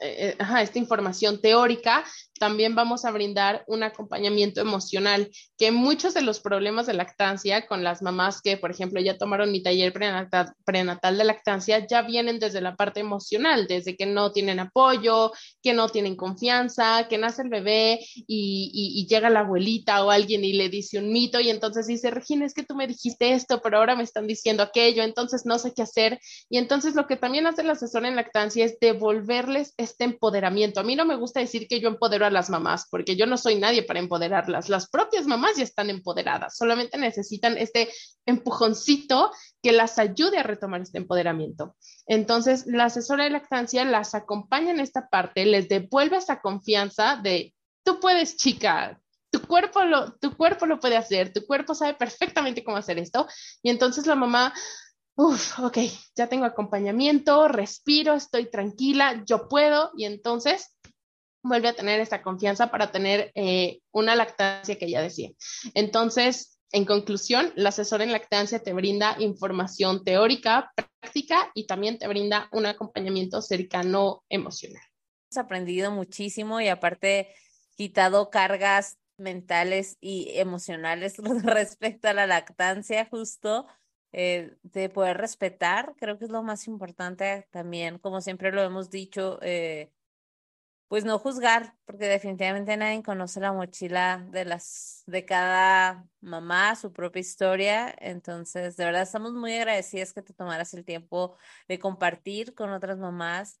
eh, 0.00 0.36
esta 0.60 0.78
información 0.78 1.40
teórica, 1.40 2.04
también 2.42 2.74
vamos 2.74 3.04
a 3.04 3.12
brindar 3.12 3.62
un 3.68 3.84
acompañamiento 3.84 4.60
emocional, 4.60 5.30
que 5.56 5.70
muchos 5.70 6.12
de 6.12 6.22
los 6.22 6.40
problemas 6.40 6.86
de 6.86 6.92
lactancia 6.92 7.68
con 7.68 7.84
las 7.84 8.02
mamás 8.02 8.42
que, 8.42 8.56
por 8.56 8.72
ejemplo, 8.72 9.00
ya 9.00 9.16
tomaron 9.16 9.52
mi 9.52 9.62
taller 9.62 9.92
prenatal, 9.92 11.18
de 11.18 11.22
lactancia, 11.22 11.86
ya 11.86 12.02
vienen 12.02 12.40
desde 12.40 12.60
la 12.60 12.74
parte 12.74 12.98
emocional, 12.98 13.68
desde 13.68 13.96
que 13.96 14.06
no 14.06 14.32
tienen 14.32 14.58
apoyo, 14.58 15.30
que 15.62 15.72
no 15.72 15.88
tienen 15.88 16.16
confianza, 16.16 17.06
que 17.08 17.16
nace 17.16 17.42
el 17.42 17.48
bebé 17.48 18.00
y, 18.26 19.06
llega 19.08 19.30
la 19.30 19.40
abuelita 19.40 20.04
o 20.04 20.10
alguien 20.10 20.44
y 20.44 20.52
le 20.54 20.68
dice 20.68 20.98
un 20.98 21.12
mito 21.12 21.38
y 21.38 21.48
entonces 21.48 21.86
dice, 21.86 22.10
Regina, 22.10 22.44
es 22.44 22.54
que 22.54 22.64
tú 22.64 22.74
me 22.74 22.88
dijiste 22.88 23.34
esto, 23.34 23.60
pero 23.62 23.78
ahora 23.78 23.94
me 23.94 24.02
están 24.02 24.26
diciendo 24.26 24.64
aquello, 24.64 25.04
entonces 25.04 25.42
no 25.44 25.60
sé 25.60 25.74
qué 25.74 25.82
hacer. 25.82 26.18
Y 26.50 26.58
entonces 26.58 26.96
lo 26.96 27.06
que 27.06 27.16
también 27.16 27.46
hace 27.46 27.62
el 27.62 27.70
asesor 27.70 28.04
en 28.04 28.16
lactancia 28.16 28.64
es 28.64 28.80
devolverles 28.80 29.74
este 29.76 30.02
empoderamiento. 30.02 30.80
A 30.80 30.82
mí 30.82 30.96
no 30.96 31.04
me 31.04 31.14
gusta 31.14 31.38
decir 31.38 31.68
que 31.68 31.78
yo 31.78 31.88
empodero 31.88 32.26
a 32.26 32.31
las 32.32 32.50
mamás, 32.50 32.86
porque 32.90 33.16
yo 33.16 33.26
no 33.26 33.36
soy 33.36 33.56
nadie 33.56 33.82
para 33.82 34.00
empoderarlas. 34.00 34.68
Las 34.68 34.88
propias 34.88 35.26
mamás 35.26 35.56
ya 35.56 35.64
están 35.64 35.90
empoderadas, 35.90 36.56
solamente 36.56 36.98
necesitan 36.98 37.56
este 37.58 37.88
empujoncito 38.26 39.30
que 39.62 39.72
las 39.72 39.98
ayude 39.98 40.38
a 40.38 40.42
retomar 40.42 40.80
este 40.80 40.98
empoderamiento. 40.98 41.76
Entonces, 42.06 42.64
la 42.66 42.86
asesora 42.86 43.24
de 43.24 43.30
lactancia 43.30 43.84
las 43.84 44.14
acompaña 44.14 44.70
en 44.70 44.80
esta 44.80 45.08
parte, 45.08 45.46
les 45.46 45.68
devuelve 45.68 46.16
esa 46.16 46.40
confianza 46.40 47.16
de, 47.22 47.54
tú 47.84 48.00
puedes, 48.00 48.36
chica, 48.36 48.98
tu 49.32 49.40
cuerpo 49.40 49.82
lo, 49.82 50.12
tu 50.12 50.36
cuerpo 50.36 50.66
lo 50.66 50.78
puede 50.78 50.96
hacer, 50.96 51.32
tu 51.32 51.46
cuerpo 51.46 51.74
sabe 51.74 51.94
perfectamente 51.94 52.62
cómo 52.62 52.76
hacer 52.76 52.98
esto. 52.98 53.26
Y 53.62 53.70
entonces 53.70 54.06
la 54.06 54.14
mamá, 54.14 54.52
uff, 55.16 55.58
ok, 55.60 55.78
ya 56.14 56.28
tengo 56.28 56.44
acompañamiento, 56.44 57.48
respiro, 57.48 58.14
estoy 58.14 58.50
tranquila, 58.50 59.24
yo 59.26 59.48
puedo. 59.48 59.90
Y 59.96 60.04
entonces 60.04 60.76
vuelve 61.42 61.68
a 61.68 61.74
tener 61.74 62.00
esta 62.00 62.22
confianza 62.22 62.70
para 62.70 62.90
tener 62.90 63.32
eh, 63.34 63.80
una 63.90 64.14
lactancia 64.14 64.76
que 64.76 64.90
ya 64.90 65.02
decía. 65.02 65.30
Entonces, 65.74 66.58
en 66.70 66.84
conclusión, 66.86 67.52
la 67.54 67.68
asesora 67.68 68.04
en 68.04 68.12
lactancia 68.12 68.62
te 68.62 68.72
brinda 68.72 69.16
información 69.18 70.04
teórica, 70.04 70.72
práctica 70.74 71.50
y 71.54 71.66
también 71.66 71.98
te 71.98 72.08
brinda 72.08 72.48
un 72.52 72.66
acompañamiento 72.66 73.42
cercano 73.42 74.24
emocional. 74.28 74.82
Hemos 75.30 75.44
aprendido 75.44 75.90
muchísimo 75.90 76.60
y 76.60 76.68
aparte 76.68 77.28
quitado 77.76 78.30
cargas 78.30 78.98
mentales 79.18 79.98
y 80.00 80.30
emocionales 80.34 81.16
respecto 81.44 82.08
a 82.08 82.14
la 82.14 82.26
lactancia 82.26 83.06
justo. 83.10 83.66
Eh, 84.14 84.58
de 84.62 84.90
poder 84.90 85.16
respetar, 85.16 85.94
creo 85.98 86.18
que 86.18 86.26
es 86.26 86.30
lo 86.30 86.42
más 86.42 86.66
importante 86.66 87.48
también, 87.50 87.98
como 87.98 88.20
siempre 88.20 88.52
lo 88.52 88.62
hemos 88.62 88.90
dicho, 88.90 89.38
eh, 89.40 89.90
pues 90.92 91.06
no 91.06 91.18
juzgar, 91.18 91.74
porque 91.86 92.04
definitivamente 92.04 92.76
nadie 92.76 93.02
conoce 93.02 93.40
la 93.40 93.54
mochila 93.54 94.26
de 94.30 94.44
las 94.44 95.04
de 95.06 95.24
cada 95.24 96.06
mamá, 96.20 96.76
su 96.76 96.92
propia 96.92 97.20
historia. 97.20 97.94
Entonces, 97.98 98.76
de 98.76 98.84
verdad 98.84 99.00
estamos 99.00 99.32
muy 99.32 99.54
agradecidas 99.54 100.12
que 100.12 100.20
te 100.20 100.34
tomaras 100.34 100.74
el 100.74 100.84
tiempo 100.84 101.38
de 101.66 101.78
compartir 101.78 102.52
con 102.54 102.70
otras 102.74 102.98
mamás, 102.98 103.58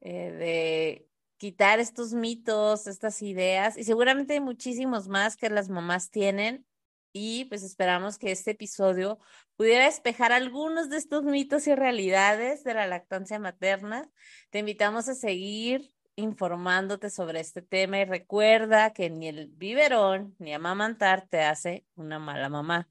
eh, 0.00 0.32
de 0.32 1.08
quitar 1.36 1.78
estos 1.78 2.14
mitos, 2.14 2.88
estas 2.88 3.22
ideas, 3.22 3.78
y 3.78 3.84
seguramente 3.84 4.32
hay 4.32 4.40
muchísimos 4.40 5.06
más 5.06 5.36
que 5.36 5.50
las 5.50 5.68
mamás 5.68 6.10
tienen. 6.10 6.66
Y 7.12 7.44
pues 7.44 7.62
esperamos 7.62 8.18
que 8.18 8.32
este 8.32 8.52
episodio 8.52 9.20
pudiera 9.54 9.84
despejar 9.84 10.32
algunos 10.32 10.90
de 10.90 10.96
estos 10.96 11.22
mitos 11.22 11.68
y 11.68 11.76
realidades 11.76 12.64
de 12.64 12.74
la 12.74 12.88
lactancia 12.88 13.38
materna. 13.38 14.10
Te 14.50 14.58
invitamos 14.58 15.08
a 15.08 15.14
seguir 15.14 15.92
informándote 16.16 17.10
sobre 17.10 17.40
este 17.40 17.62
tema 17.62 17.98
y 17.98 18.04
recuerda 18.04 18.92
que 18.92 19.10
ni 19.10 19.28
el 19.28 19.48
biberón 19.48 20.34
ni 20.38 20.52
amamantar 20.52 21.26
te 21.28 21.42
hace 21.42 21.86
una 21.94 22.18
mala 22.18 22.48
mamá. 22.48 22.88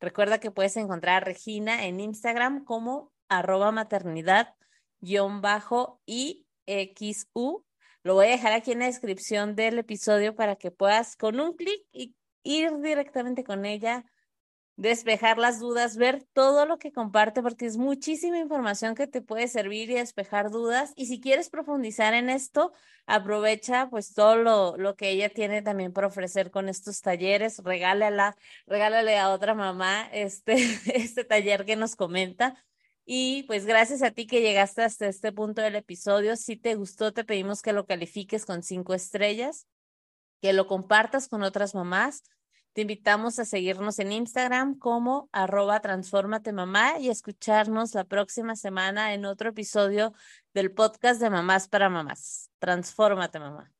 Recuerda 0.00 0.38
que 0.38 0.50
puedes 0.50 0.76
encontrar 0.76 1.22
a 1.22 1.24
Regina 1.24 1.86
en 1.86 2.00
Instagram 2.00 2.64
como 2.64 3.12
arroba 3.28 3.72
maternidad 3.72 4.54
bajo 5.40 6.00
IXU. 6.06 7.64
Lo 8.02 8.14
voy 8.14 8.26
a 8.26 8.30
dejar 8.30 8.52
aquí 8.52 8.72
en 8.72 8.80
la 8.80 8.86
descripción 8.86 9.54
del 9.54 9.78
episodio 9.78 10.34
para 10.34 10.56
que 10.56 10.70
puedas 10.70 11.16
con 11.16 11.40
un 11.40 11.54
clic 11.54 11.82
ir 12.42 12.80
directamente 12.80 13.44
con 13.44 13.64
ella 13.64 14.04
despejar 14.78 15.38
las 15.38 15.58
dudas, 15.58 15.96
ver 15.96 16.24
todo 16.32 16.64
lo 16.64 16.78
que 16.78 16.92
comparte, 16.92 17.42
porque 17.42 17.66
es 17.66 17.76
muchísima 17.76 18.38
información 18.38 18.94
que 18.94 19.08
te 19.08 19.20
puede 19.20 19.48
servir 19.48 19.90
y 19.90 19.94
despejar 19.94 20.50
dudas. 20.50 20.92
Y 20.94 21.06
si 21.06 21.20
quieres 21.20 21.50
profundizar 21.50 22.14
en 22.14 22.30
esto, 22.30 22.72
aprovecha 23.04 23.90
pues 23.90 24.14
todo 24.14 24.36
lo, 24.36 24.76
lo 24.76 24.94
que 24.94 25.10
ella 25.10 25.30
tiene 25.30 25.62
también 25.62 25.92
para 25.92 26.06
ofrecer 26.06 26.52
con 26.52 26.68
estos 26.68 27.00
talleres, 27.02 27.58
regálala, 27.64 28.36
regálale 28.66 29.18
a 29.18 29.30
otra 29.30 29.52
mamá 29.54 30.08
este, 30.12 30.54
este 30.94 31.24
taller 31.24 31.64
que 31.64 31.74
nos 31.74 31.96
comenta. 31.96 32.64
Y 33.04 33.42
pues 33.44 33.66
gracias 33.66 34.02
a 34.02 34.12
ti 34.12 34.28
que 34.28 34.42
llegaste 34.42 34.82
hasta 34.82 35.08
este 35.08 35.32
punto 35.32 35.60
del 35.60 35.74
episodio. 35.74 36.36
Si 36.36 36.56
te 36.56 36.76
gustó, 36.76 37.12
te 37.12 37.24
pedimos 37.24 37.62
que 37.62 37.72
lo 37.72 37.84
califiques 37.84 38.46
con 38.46 38.62
cinco 38.62 38.94
estrellas, 38.94 39.66
que 40.40 40.52
lo 40.52 40.68
compartas 40.68 41.26
con 41.26 41.42
otras 41.42 41.74
mamás 41.74 42.22
te 42.72 42.82
invitamos 42.82 43.38
a 43.38 43.44
seguirnos 43.44 43.98
en 43.98 44.12
Instagram 44.12 44.78
como 44.78 45.28
arroba 45.32 45.80
transformate 45.80 46.52
mamá 46.52 46.98
y 46.98 47.08
escucharnos 47.08 47.94
la 47.94 48.04
próxima 48.04 48.56
semana 48.56 49.14
en 49.14 49.24
otro 49.24 49.50
episodio 49.50 50.12
del 50.54 50.70
podcast 50.70 51.20
de 51.20 51.30
Mamás 51.30 51.68
para 51.68 51.88
Mamás. 51.88 52.50
Transfórmate 52.58 53.38
mamá. 53.38 53.72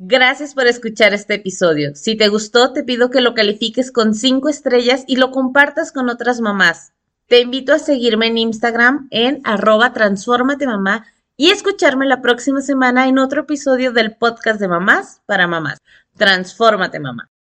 Gracias 0.00 0.54
por 0.54 0.66
escuchar 0.66 1.12
este 1.12 1.34
episodio. 1.34 1.94
Si 1.94 2.16
te 2.16 2.28
gustó, 2.28 2.72
te 2.72 2.84
pido 2.84 3.10
que 3.10 3.20
lo 3.20 3.34
califiques 3.34 3.90
con 3.90 4.14
cinco 4.14 4.48
estrellas 4.48 5.04
y 5.08 5.16
lo 5.16 5.32
compartas 5.32 5.90
con 5.90 6.08
otras 6.08 6.40
mamás. 6.40 6.92
Te 7.26 7.40
invito 7.40 7.72
a 7.72 7.78
seguirme 7.78 8.28
en 8.28 8.38
Instagram 8.38 9.08
en 9.10 9.40
arroba 9.44 9.92
transformate 9.92 10.66
mamá 10.66 11.06
y 11.36 11.50
escucharme 11.50 12.06
la 12.06 12.22
próxima 12.22 12.62
semana 12.62 13.08
en 13.08 13.18
otro 13.18 13.42
episodio 13.42 13.92
del 13.92 14.16
podcast 14.16 14.60
de 14.60 14.68
Mamás 14.68 15.20
para 15.26 15.46
Mamás. 15.46 15.78
Transfórmate 16.16 17.00
mamá. 17.00 17.30